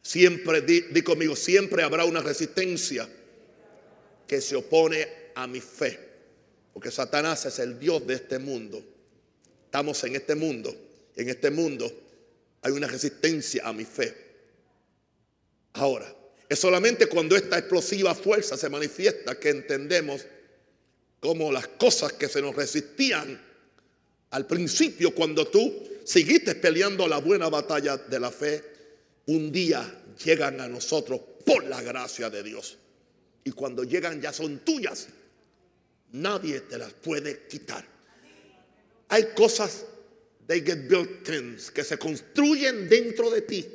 Siempre, 0.00 0.62
di, 0.62 1.02
conmigo, 1.02 1.36
siempre 1.36 1.82
habrá 1.82 2.04
una 2.04 2.20
resistencia 2.20 3.08
que 4.26 4.40
se 4.40 4.56
opone 4.56 5.21
a 5.34 5.46
mi 5.46 5.60
fe. 5.60 5.98
Porque 6.72 6.90
Satanás 6.90 7.44
es 7.46 7.58
el 7.58 7.78
Dios 7.78 8.06
de 8.06 8.14
este 8.14 8.38
mundo. 8.38 8.82
Estamos 9.64 10.02
en 10.04 10.16
este 10.16 10.34
mundo. 10.34 10.74
En 11.16 11.28
este 11.28 11.50
mundo 11.50 11.90
hay 12.62 12.72
una 12.72 12.86
resistencia 12.86 13.66
a 13.66 13.72
mi 13.72 13.84
fe. 13.84 14.16
Ahora, 15.74 16.14
es 16.48 16.58
solamente 16.58 17.06
cuando 17.06 17.36
esta 17.36 17.58
explosiva 17.58 18.14
fuerza 18.14 18.56
se 18.56 18.68
manifiesta 18.68 19.38
que 19.38 19.50
entendemos 19.50 20.24
cómo 21.20 21.50
las 21.50 21.68
cosas 21.68 22.12
que 22.12 22.28
se 22.28 22.42
nos 22.42 22.54
resistían 22.54 23.40
al 24.32 24.46
principio, 24.46 25.14
cuando 25.14 25.46
tú 25.46 25.72
seguiste 26.04 26.54
peleando 26.54 27.06
la 27.06 27.18
buena 27.18 27.48
batalla 27.50 27.98
de 27.98 28.18
la 28.18 28.30
fe, 28.30 28.64
un 29.26 29.52
día 29.52 30.02
llegan 30.24 30.60
a 30.60 30.68
nosotros 30.68 31.20
por 31.44 31.64
la 31.64 31.82
gracia 31.82 32.30
de 32.30 32.42
Dios. 32.42 32.78
Y 33.44 33.50
cuando 33.52 33.84
llegan 33.84 34.20
ya 34.20 34.32
son 34.32 34.60
tuyas. 34.60 35.08
Nadie 36.12 36.60
te 36.60 36.78
las 36.78 36.92
puede 36.92 37.46
quitar. 37.46 37.84
Hay 39.08 39.32
cosas, 39.34 39.86
they 40.46 40.60
get 40.60 40.88
built 40.88 41.26
que 41.74 41.84
se 41.84 41.98
construyen 41.98 42.88
dentro 42.88 43.30
de 43.30 43.42
ti, 43.42 43.66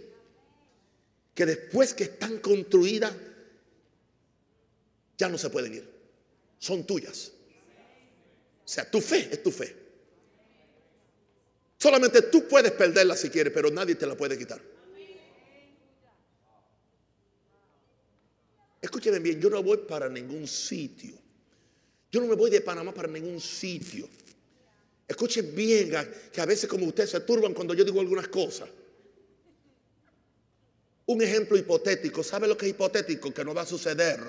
que 1.33 1.45
después 1.45 1.93
que 1.93 2.05
están 2.05 2.39
construidas, 2.39 3.13
ya 5.17 5.29
no 5.29 5.37
se 5.37 5.49
pueden 5.49 5.73
ir. 5.73 5.89
Son 6.59 6.85
tuyas. 6.85 7.31
O 8.63 8.67
sea, 8.67 8.89
tu 8.89 9.01
fe 9.01 9.29
es 9.31 9.41
tu 9.41 9.51
fe. 9.51 9.75
Solamente 11.77 12.23
tú 12.23 12.47
puedes 12.47 12.71
perderla 12.71 13.15
si 13.15 13.29
quieres, 13.29 13.53
pero 13.53 13.69
nadie 13.71 13.95
te 13.95 14.05
la 14.05 14.15
puede 14.15 14.37
quitar. 14.37 14.61
Escúchenme 18.81 19.19
bien, 19.19 19.39
yo 19.39 19.49
no 19.49 19.61
voy 19.63 19.77
para 19.87 20.07
ningún 20.09 20.47
sitio. 20.47 21.26
Yo 22.11 22.21
no 22.21 22.27
me 22.27 22.35
voy 22.35 22.49
de 22.49 22.61
Panamá 22.61 22.93
para 22.93 23.07
ningún 23.07 23.39
sitio 23.39 24.07
Escuchen 25.07 25.55
bien, 25.55 25.91
que 26.33 26.41
a 26.41 26.45
veces 26.45 26.69
como 26.69 26.85
ustedes 26.85 27.11
se 27.11 27.21
turban 27.21 27.53
cuando 27.53 27.73
yo 27.73 27.85
digo 27.85 28.01
algunas 28.01 28.27
cosas. 28.27 28.67
Un 31.05 31.21
ejemplo 31.21 31.55
hipotético, 31.57 32.21
¿sabe 32.21 32.47
lo 32.47 32.57
que 32.57 32.65
es 32.65 32.71
hipotético? 32.71 33.33
Que 33.33 33.45
no 33.45 33.53
va 33.53 33.61
a 33.61 33.65
suceder. 33.65 34.19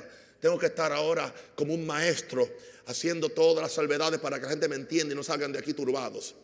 Tengo 0.40 0.56
que 0.56 0.66
estar 0.66 0.92
ahora 0.92 1.34
como 1.56 1.74
un 1.74 1.84
maestro 1.84 2.48
haciendo 2.86 3.28
todas 3.30 3.62
las 3.62 3.72
salvedades 3.72 4.20
para 4.20 4.38
que 4.38 4.44
la 4.44 4.50
gente 4.50 4.68
me 4.68 4.76
entienda 4.76 5.12
y 5.12 5.16
no 5.16 5.24
salgan 5.24 5.50
de 5.50 5.58
aquí 5.58 5.74
turbados. 5.74 6.36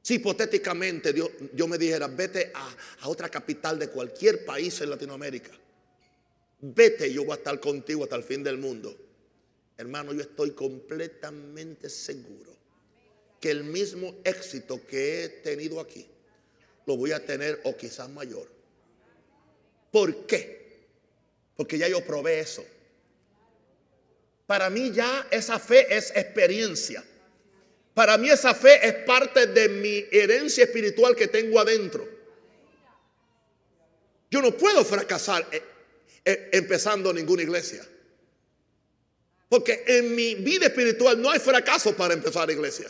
Si 0.00 0.14
hipotéticamente 0.14 1.12
yo 1.52 1.66
me 1.66 1.76
dijera, 1.76 2.06
vete 2.06 2.52
a 3.00 3.08
otra 3.08 3.28
capital 3.28 3.76
de 3.80 3.88
cualquier 3.88 4.44
país 4.44 4.80
en 4.80 4.90
Latinoamérica, 4.90 5.50
vete, 6.60 7.12
yo 7.12 7.24
voy 7.24 7.32
a 7.32 7.36
estar 7.36 7.58
contigo 7.60 8.04
hasta 8.04 8.16
el 8.16 8.22
fin 8.22 8.42
del 8.42 8.58
mundo. 8.58 8.96
Hermano, 9.76 10.12
yo 10.12 10.22
estoy 10.22 10.52
completamente 10.52 11.88
seguro 11.88 12.54
que 13.40 13.50
el 13.50 13.64
mismo 13.64 14.14
éxito 14.24 14.80
que 14.86 15.24
he 15.24 15.28
tenido 15.28 15.80
aquí 15.80 16.06
lo 16.86 16.96
voy 16.96 17.12
a 17.12 17.24
tener 17.24 17.60
o 17.64 17.76
quizás 17.76 18.08
mayor. 18.08 18.48
¿Por 19.90 20.26
qué? 20.26 20.86
Porque 21.56 21.78
ya 21.78 21.88
yo 21.88 22.04
probé 22.04 22.40
eso. 22.40 22.64
Para 24.46 24.70
mí 24.70 24.92
ya 24.92 25.26
esa 25.30 25.58
fe 25.58 25.94
es 25.94 26.10
experiencia. 26.14 27.04
Para 27.92 28.16
mí 28.16 28.28
esa 28.30 28.54
fe 28.54 28.86
es 28.86 28.94
parte 29.04 29.46
de 29.46 29.68
mi 29.68 30.04
herencia 30.12 30.64
espiritual 30.64 31.16
que 31.16 31.28
tengo 31.28 31.58
adentro. 31.58 32.06
Yo 34.30 34.42
no 34.42 34.56
puedo 34.56 34.84
fracasar 34.84 35.46
empezando 36.26 37.12
ninguna 37.12 37.42
iglesia. 37.42 37.86
Porque 39.48 39.84
en 39.86 40.14
mi 40.14 40.34
vida 40.34 40.66
espiritual 40.66 41.20
no 41.20 41.30
hay 41.30 41.38
fracaso 41.38 41.94
para 41.94 42.14
empezar 42.14 42.50
iglesia. 42.50 42.88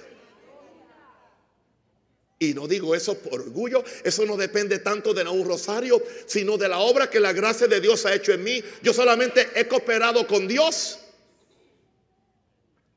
Y 2.39 2.53
no 2.55 2.66
digo 2.66 2.95
eso 2.95 3.18
por 3.18 3.41
orgullo, 3.41 3.82
eso 4.05 4.26
no 4.26 4.37
depende 4.37 4.78
tanto 4.78 5.14
de 5.14 5.22
un 5.26 5.47
rosario, 5.47 6.03
sino 6.26 6.59
de 6.59 6.68
la 6.68 6.78
obra 6.78 7.09
que 7.09 7.20
la 7.20 7.32
gracia 7.32 7.66
de 7.66 7.80
Dios 7.80 8.05
ha 8.05 8.14
hecho 8.14 8.32
en 8.32 8.43
mí. 8.43 8.62
Yo 8.82 8.93
solamente 8.93 9.49
he 9.55 9.66
cooperado 9.66 10.26
con 10.26 10.47
Dios. 10.47 10.99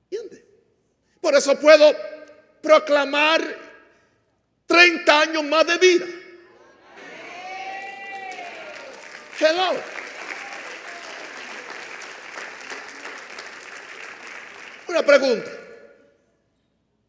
¿Entiende? 0.09 0.43
Por 1.21 1.35
eso 1.35 1.57
puedo 1.59 1.95
proclamar 2.61 3.41
30 4.65 5.21
años 5.21 5.43
más 5.43 5.67
de 5.67 5.77
vida. 5.77 6.05
Hello. 9.39 9.98
Una 14.89 15.05
pregunta. 15.05 15.51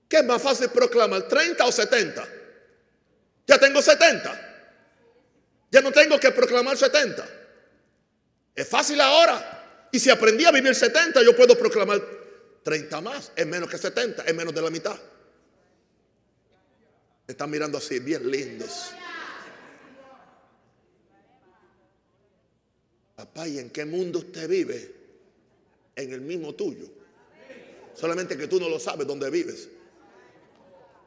¿Qué 0.07 0.18
es 0.18 0.24
más 0.24 0.43
fácil 0.43 0.68
proclamar, 0.68 1.22
30 1.22 1.64
o 1.64 1.72
70? 1.72 2.28
Ya 3.47 3.59
tengo 3.59 3.81
70. 3.81 4.49
Ya 5.70 5.81
no 5.81 5.91
tengo 5.91 6.20
que 6.20 6.31
proclamar 6.31 6.76
70. 6.76 7.26
Es 8.55 8.68
fácil 8.68 9.01
ahora. 9.01 9.89
Y 9.93 9.99
si 9.99 10.11
aprendí 10.11 10.45
a 10.45 10.51
vivir 10.51 10.74
70, 10.74 11.22
yo 11.22 11.35
puedo 11.35 11.57
proclamar 11.59 12.03
30 12.62 13.01
más. 13.01 13.33
Es 13.35 13.47
menos 13.47 13.70
que 13.70 13.78
70, 13.78 14.24
es 14.24 14.35
menos 14.35 14.55
de 14.55 14.61
la 14.61 14.70
mitad. 14.70 14.99
están 17.26 17.49
mirando 17.49 17.78
así, 17.78 17.99
bien 17.99 18.31
lindos. 18.31 18.91
Papá, 23.16 23.49
¿y 23.49 23.59
en 23.59 23.70
qué 23.70 23.87
mundo 23.87 24.18
usted 24.18 24.47
vive? 24.49 24.95
En 25.97 26.12
el 26.12 26.20
mismo 26.20 26.55
tuyo. 26.55 26.99
Solamente 27.95 28.36
que 28.36 28.47
tú 28.47 28.61
no 28.61 28.68
lo 28.68 28.78
sabes 28.78 29.07
dónde 29.07 29.30
vives. 29.30 29.68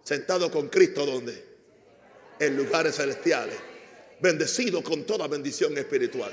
Sentado 0.04 0.52
con 0.52 0.70
Cristo, 0.70 1.06
¿dónde? 1.06 1.44
En 2.40 2.58
lugares 2.58 2.96
celestiales 2.96 3.74
bendecido 4.24 4.82
con 4.82 5.04
toda 5.04 5.28
bendición 5.28 5.78
espiritual, 5.78 6.32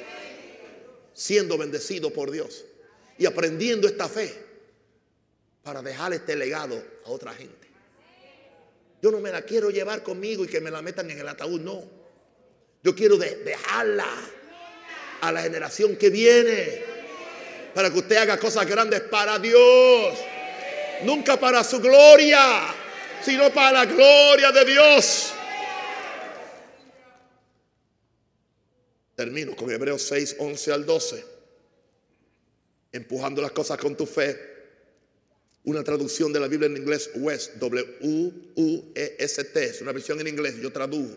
siendo 1.12 1.58
bendecido 1.58 2.10
por 2.10 2.30
Dios 2.30 2.64
y 3.18 3.26
aprendiendo 3.26 3.88
esta 3.88 4.08
fe 4.08 4.32
para 5.64 5.82
dejar 5.82 6.12
este 6.12 6.36
legado 6.36 6.80
a 7.04 7.10
otra 7.10 7.34
gente. 7.34 7.68
Yo 9.02 9.10
no 9.10 9.18
me 9.18 9.32
la 9.32 9.42
quiero 9.42 9.70
llevar 9.70 10.04
conmigo 10.04 10.44
y 10.44 10.46
que 10.46 10.60
me 10.60 10.70
la 10.70 10.82
metan 10.82 11.10
en 11.10 11.18
el 11.18 11.26
ataúd, 11.26 11.60
no. 11.60 11.82
Yo 12.84 12.94
quiero 12.94 13.16
dejarla 13.16 14.06
a 15.20 15.32
la 15.32 15.42
generación 15.42 15.96
que 15.96 16.10
viene 16.10 16.84
para 17.74 17.90
que 17.90 17.98
usted 17.98 18.16
haga 18.18 18.38
cosas 18.38 18.66
grandes 18.68 19.00
para 19.00 19.40
Dios. 19.40 20.16
Nunca 21.04 21.38
para 21.38 21.64
su 21.64 21.80
gloria, 21.80 22.74
sino 23.22 23.52
para 23.52 23.84
la 23.84 23.86
gloria 23.86 24.52
de 24.52 24.64
Dios. 24.64 25.32
Termino 29.16 29.54
con 29.56 29.70
Hebreos 29.70 30.02
6, 30.02 30.36
11 30.38 30.72
al 30.72 30.86
12. 30.86 31.24
Empujando 32.92 33.40
las 33.42 33.52
cosas 33.52 33.78
con 33.78 33.96
tu 33.96 34.06
fe. 34.06 34.48
Una 35.64 35.84
traducción 35.84 36.32
de 36.32 36.40
la 36.40 36.48
Biblia 36.48 36.66
en 36.66 36.76
inglés, 36.76 37.10
West, 37.16 37.56
W-U-U-E-S-T. 37.56 38.04
Es 39.64 39.82
una 39.82 39.92
versión 39.92 40.20
en 40.20 40.28
inglés, 40.28 40.56
yo 40.56 40.72
traduje. 40.72 41.16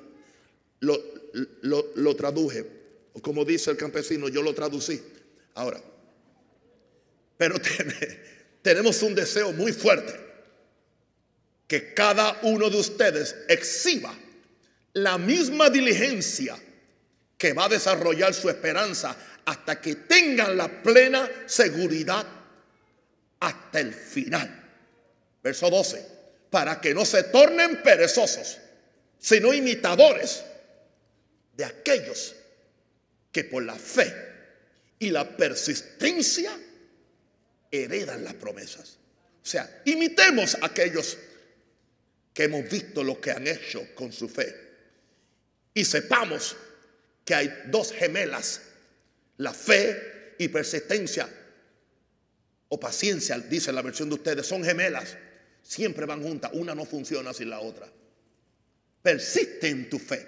Lo, 0.80 1.02
lo 1.62 2.16
traduje. 2.16 2.66
Como 3.22 3.46
dice 3.46 3.72
el 3.72 3.78
campesino, 3.78 4.28
yo 4.28 4.42
lo 4.42 4.54
traducí. 4.54 5.02
Ahora, 5.56 5.82
pero 7.38 7.56
tenemos 8.64 9.04
un 9.04 9.14
deseo 9.14 9.52
muy 9.52 9.72
fuerte. 9.72 10.20
Que 11.68 11.94
cada 11.94 12.40
uno 12.44 12.70
de 12.70 12.78
ustedes 12.78 13.36
exhiba 13.48 14.14
la 14.94 15.18
misma 15.18 15.70
diligencia 15.70 16.58
que 17.38 17.54
va 17.54 17.66
a 17.66 17.70
desarrollar 17.70 18.34
su 18.34 18.50
esperanza 18.50 19.16
hasta 19.46 19.80
que 19.82 19.96
tengan 19.96 20.56
la 20.58 20.82
plena 20.82 21.30
seguridad 21.46 22.26
hasta 23.40 23.80
el 23.80 23.94
final. 23.94 24.62
Verso 25.44 25.70
12, 25.70 26.08
para 26.50 26.80
que 26.80 26.94
no 26.94 27.06
se 27.06 27.24
tornen 27.24 27.82
perezosos, 27.82 28.60
sino 29.20 29.54
imitadores 29.54 30.44
de 31.56 31.66
aquellos 31.66 32.36
que 33.32 33.44
por 33.44 33.64
la 33.64 33.76
fe 33.76 34.14
y 35.00 35.10
la 35.10 35.36
persistencia 35.36 36.52
heredan 37.74 38.24
las 38.24 38.36
promesas. 38.36 38.98
O 39.42 39.46
sea, 39.46 39.82
imitemos 39.86 40.56
a 40.62 40.68
aquellos 40.68 41.18
que 42.34 42.44
hemos 42.44 42.70
visto 42.70 43.04
lo 43.04 43.20
que 43.20 43.32
han 43.32 43.48
hecho 43.48 43.94
con 43.96 44.12
su 44.14 44.30
fe 44.30 44.56
y 45.74 45.84
sepamos 45.84 46.56
que 47.26 47.34
hay 47.34 47.64
dos 47.68 47.92
gemelas, 47.92 48.62
la 49.38 49.54
fe 49.54 50.36
y 50.38 50.48
persistencia 50.48 51.28
o 52.70 52.80
paciencia, 52.80 53.38
dice 53.40 53.72
la 53.72 53.82
versión 53.82 54.10
de 54.10 54.16
ustedes, 54.16 54.46
son 54.46 54.64
gemelas, 54.64 55.18
siempre 55.62 56.06
van 56.06 56.22
juntas, 56.22 56.52
una 56.54 56.76
no 56.76 56.86
funciona 56.86 57.34
sin 57.34 57.50
la 57.50 57.60
otra. 57.60 57.88
Persiste 59.02 59.68
en 59.68 59.90
tu 59.90 60.00
fe 60.00 60.28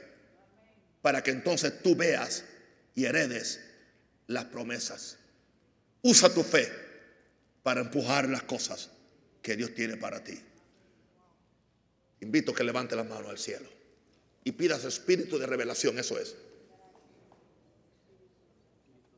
para 1.02 1.22
que 1.22 1.32
entonces 1.32 1.82
tú 1.82 1.96
veas 1.96 2.44
y 2.96 3.06
heredes 3.06 3.62
las 4.28 4.46
promesas. 4.46 5.18
Usa 6.02 6.34
tu 6.34 6.44
fe 6.44 6.85
para 7.66 7.82
empujar 7.82 8.30
las 8.30 8.44
cosas 8.44 8.92
que 9.42 9.56
Dios 9.56 9.74
tiene 9.74 9.98
para 9.98 10.24
ti. 10.24 10.40
Invito 12.22 12.54
que 12.54 12.64
levante 12.64 12.96
la 12.96 13.04
mano 13.04 13.28
al 13.28 13.40
cielo 13.40 13.68
y 14.44 14.52
pidas 14.52 14.84
espíritu 14.84 15.40
de 15.40 15.48
revelación, 15.48 15.98
eso 15.98 16.20
es. 16.20 16.36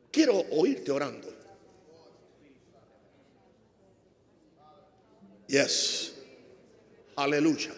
Quiero 0.10 0.46
oírte 0.52 0.92
orando. 0.92 1.28
Yes. 5.48 6.14
Aleluya. 7.18 7.74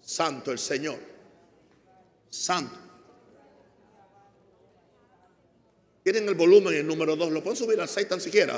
Santo 0.00 0.52
el 0.52 0.60
Señor. 0.60 1.00
Santo. 2.28 2.78
Tienen 6.04 6.28
el 6.28 6.36
volumen 6.36 6.74
el 6.74 6.86
número 6.86 7.16
2. 7.16 7.32
¿Lo 7.32 7.42
pueden 7.42 7.56
subir 7.56 7.80
al 7.80 7.88
6 7.88 8.06
tan 8.06 8.20
siquiera? 8.20 8.56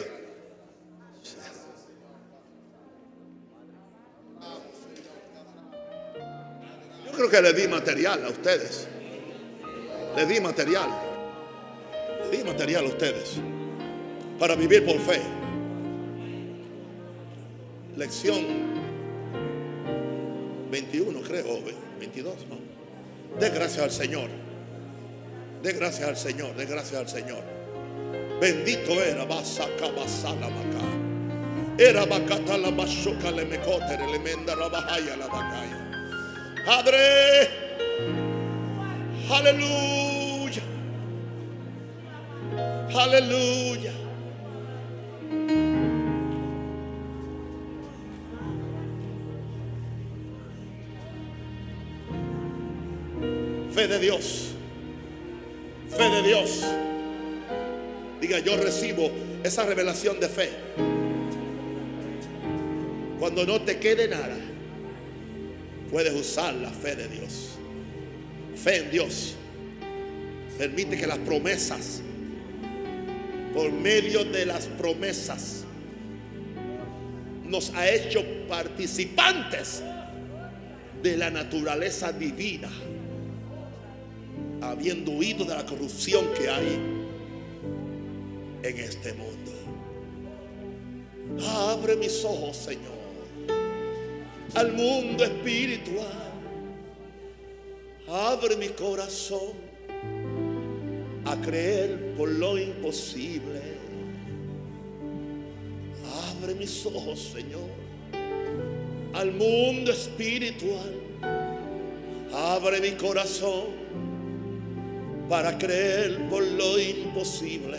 Que 7.28 7.40
le 7.40 7.52
di 7.52 7.68
material 7.68 8.24
a 8.24 8.28
ustedes. 8.28 8.86
Le 10.16 10.26
di 10.26 10.40
material 10.40 11.12
di 12.32 12.42
material 12.42 12.86
a 12.86 12.88
ustedes 12.88 13.36
para 14.38 14.56
vivir 14.56 14.84
por 14.84 14.98
fe. 14.98 15.20
Lección 17.96 18.72
21, 20.70 21.20
creo, 21.20 21.60
22, 22.00 22.34
¿no? 22.48 23.38
De 23.38 23.50
gracias 23.50 23.84
al 23.84 23.90
Señor. 23.90 24.30
De 25.62 25.72
gracias 25.72 26.08
al 26.08 26.16
Señor, 26.16 26.56
de 26.56 26.64
gracias 26.64 27.00
al 27.00 27.08
Señor. 27.08 27.42
Bendito 28.40 28.92
era 28.92 29.24
Basaka 29.26 29.88
Basala. 29.88 30.48
Era 31.78 32.04
Bakata 32.06 32.58
la 32.58 32.70
Bashoka 32.70 33.30
le 33.30 33.44
mecote, 33.44 33.98
le 34.10 34.18
menda 34.18 34.56
la 34.56 34.68
Bahaya 34.68 35.16
la. 35.16 35.81
Padre, 36.64 37.48
aleluya. 39.28 40.62
Aleluya. 42.94 43.92
Fe 53.72 53.88
de 53.88 53.98
Dios. 53.98 54.54
Fe 55.88 56.08
de 56.10 56.22
Dios. 56.22 56.64
Diga, 58.20 58.38
yo 58.38 58.56
recibo 58.56 59.10
esa 59.42 59.64
revelación 59.64 60.20
de 60.20 60.28
fe. 60.28 60.50
Cuando 63.18 63.44
no 63.46 63.60
te 63.62 63.78
quede 63.78 64.06
nada, 64.06 64.36
puedes 65.92 66.12
usar 66.14 66.54
la 66.54 66.70
fe 66.70 66.96
de 66.96 67.06
Dios. 67.06 67.50
Fe 68.56 68.78
en 68.78 68.90
Dios. 68.90 69.36
Permite 70.58 70.96
que 70.96 71.06
las 71.06 71.18
promesas 71.18 72.02
por 73.52 73.70
medio 73.70 74.24
de 74.24 74.46
las 74.46 74.66
promesas, 74.66 75.64
nos 77.44 77.70
ha 77.74 77.88
hecho 77.90 78.24
participantes 78.48 79.82
de 81.02 81.16
la 81.16 81.30
naturaleza 81.30 82.12
divina, 82.12 82.70
habiendo 84.62 85.12
huido 85.12 85.44
de 85.44 85.54
la 85.54 85.66
corrupción 85.66 86.26
que 86.34 86.48
hay 86.48 86.78
en 88.62 88.78
este 88.78 89.12
mundo. 89.12 89.52
Abre 91.46 91.96
mis 91.96 92.24
ojos, 92.24 92.56
Señor, 92.56 93.01
al 94.54 94.72
mundo 94.72 95.24
espiritual. 95.24 96.32
Abre 98.08 98.56
mi 98.56 98.68
corazón 98.68 99.52
a 101.24 101.36
creer 101.40 102.14
por 102.16 102.28
lo 102.28 102.58
imposible. 102.58 103.60
Abre 106.36 106.54
mis 106.54 106.84
ojos, 106.84 107.32
Señor, 107.32 107.70
al 109.14 109.32
mundo 109.32 109.92
espiritual. 109.92 111.00
Abre 112.34 112.80
mi 112.80 112.92
corazón 112.92 113.82
para 115.28 115.56
creer 115.56 116.28
por 116.28 116.42
lo 116.42 116.78
imposible. 116.78 117.78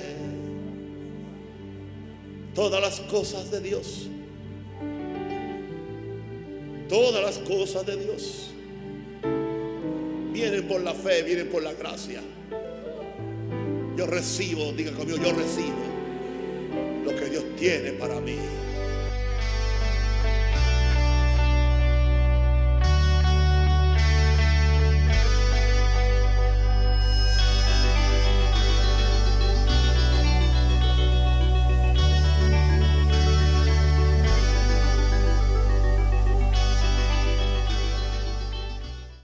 Todas 2.55 2.81
las 2.81 2.99
cosas 3.01 3.49
de 3.51 3.59
Dios 3.61 4.09
Todas 6.87 7.23
las 7.23 7.37
cosas 7.39 7.85
de 7.85 7.97
Dios 7.97 8.51
vienen 10.31 10.67
por 10.67 10.81
la 10.81 10.93
fe, 10.93 11.23
vienen 11.23 11.49
por 11.49 11.63
la 11.63 11.73
gracia. 11.73 12.21
Yo 13.95 14.05
recibo, 14.07 14.71
diga 14.73 14.91
conmigo, 14.91 15.17
yo 15.17 15.31
recibo 15.31 15.77
lo 17.05 17.15
que 17.15 17.29
Dios 17.29 17.43
tiene 17.57 17.91
para 17.93 18.19
mí. 18.19 18.35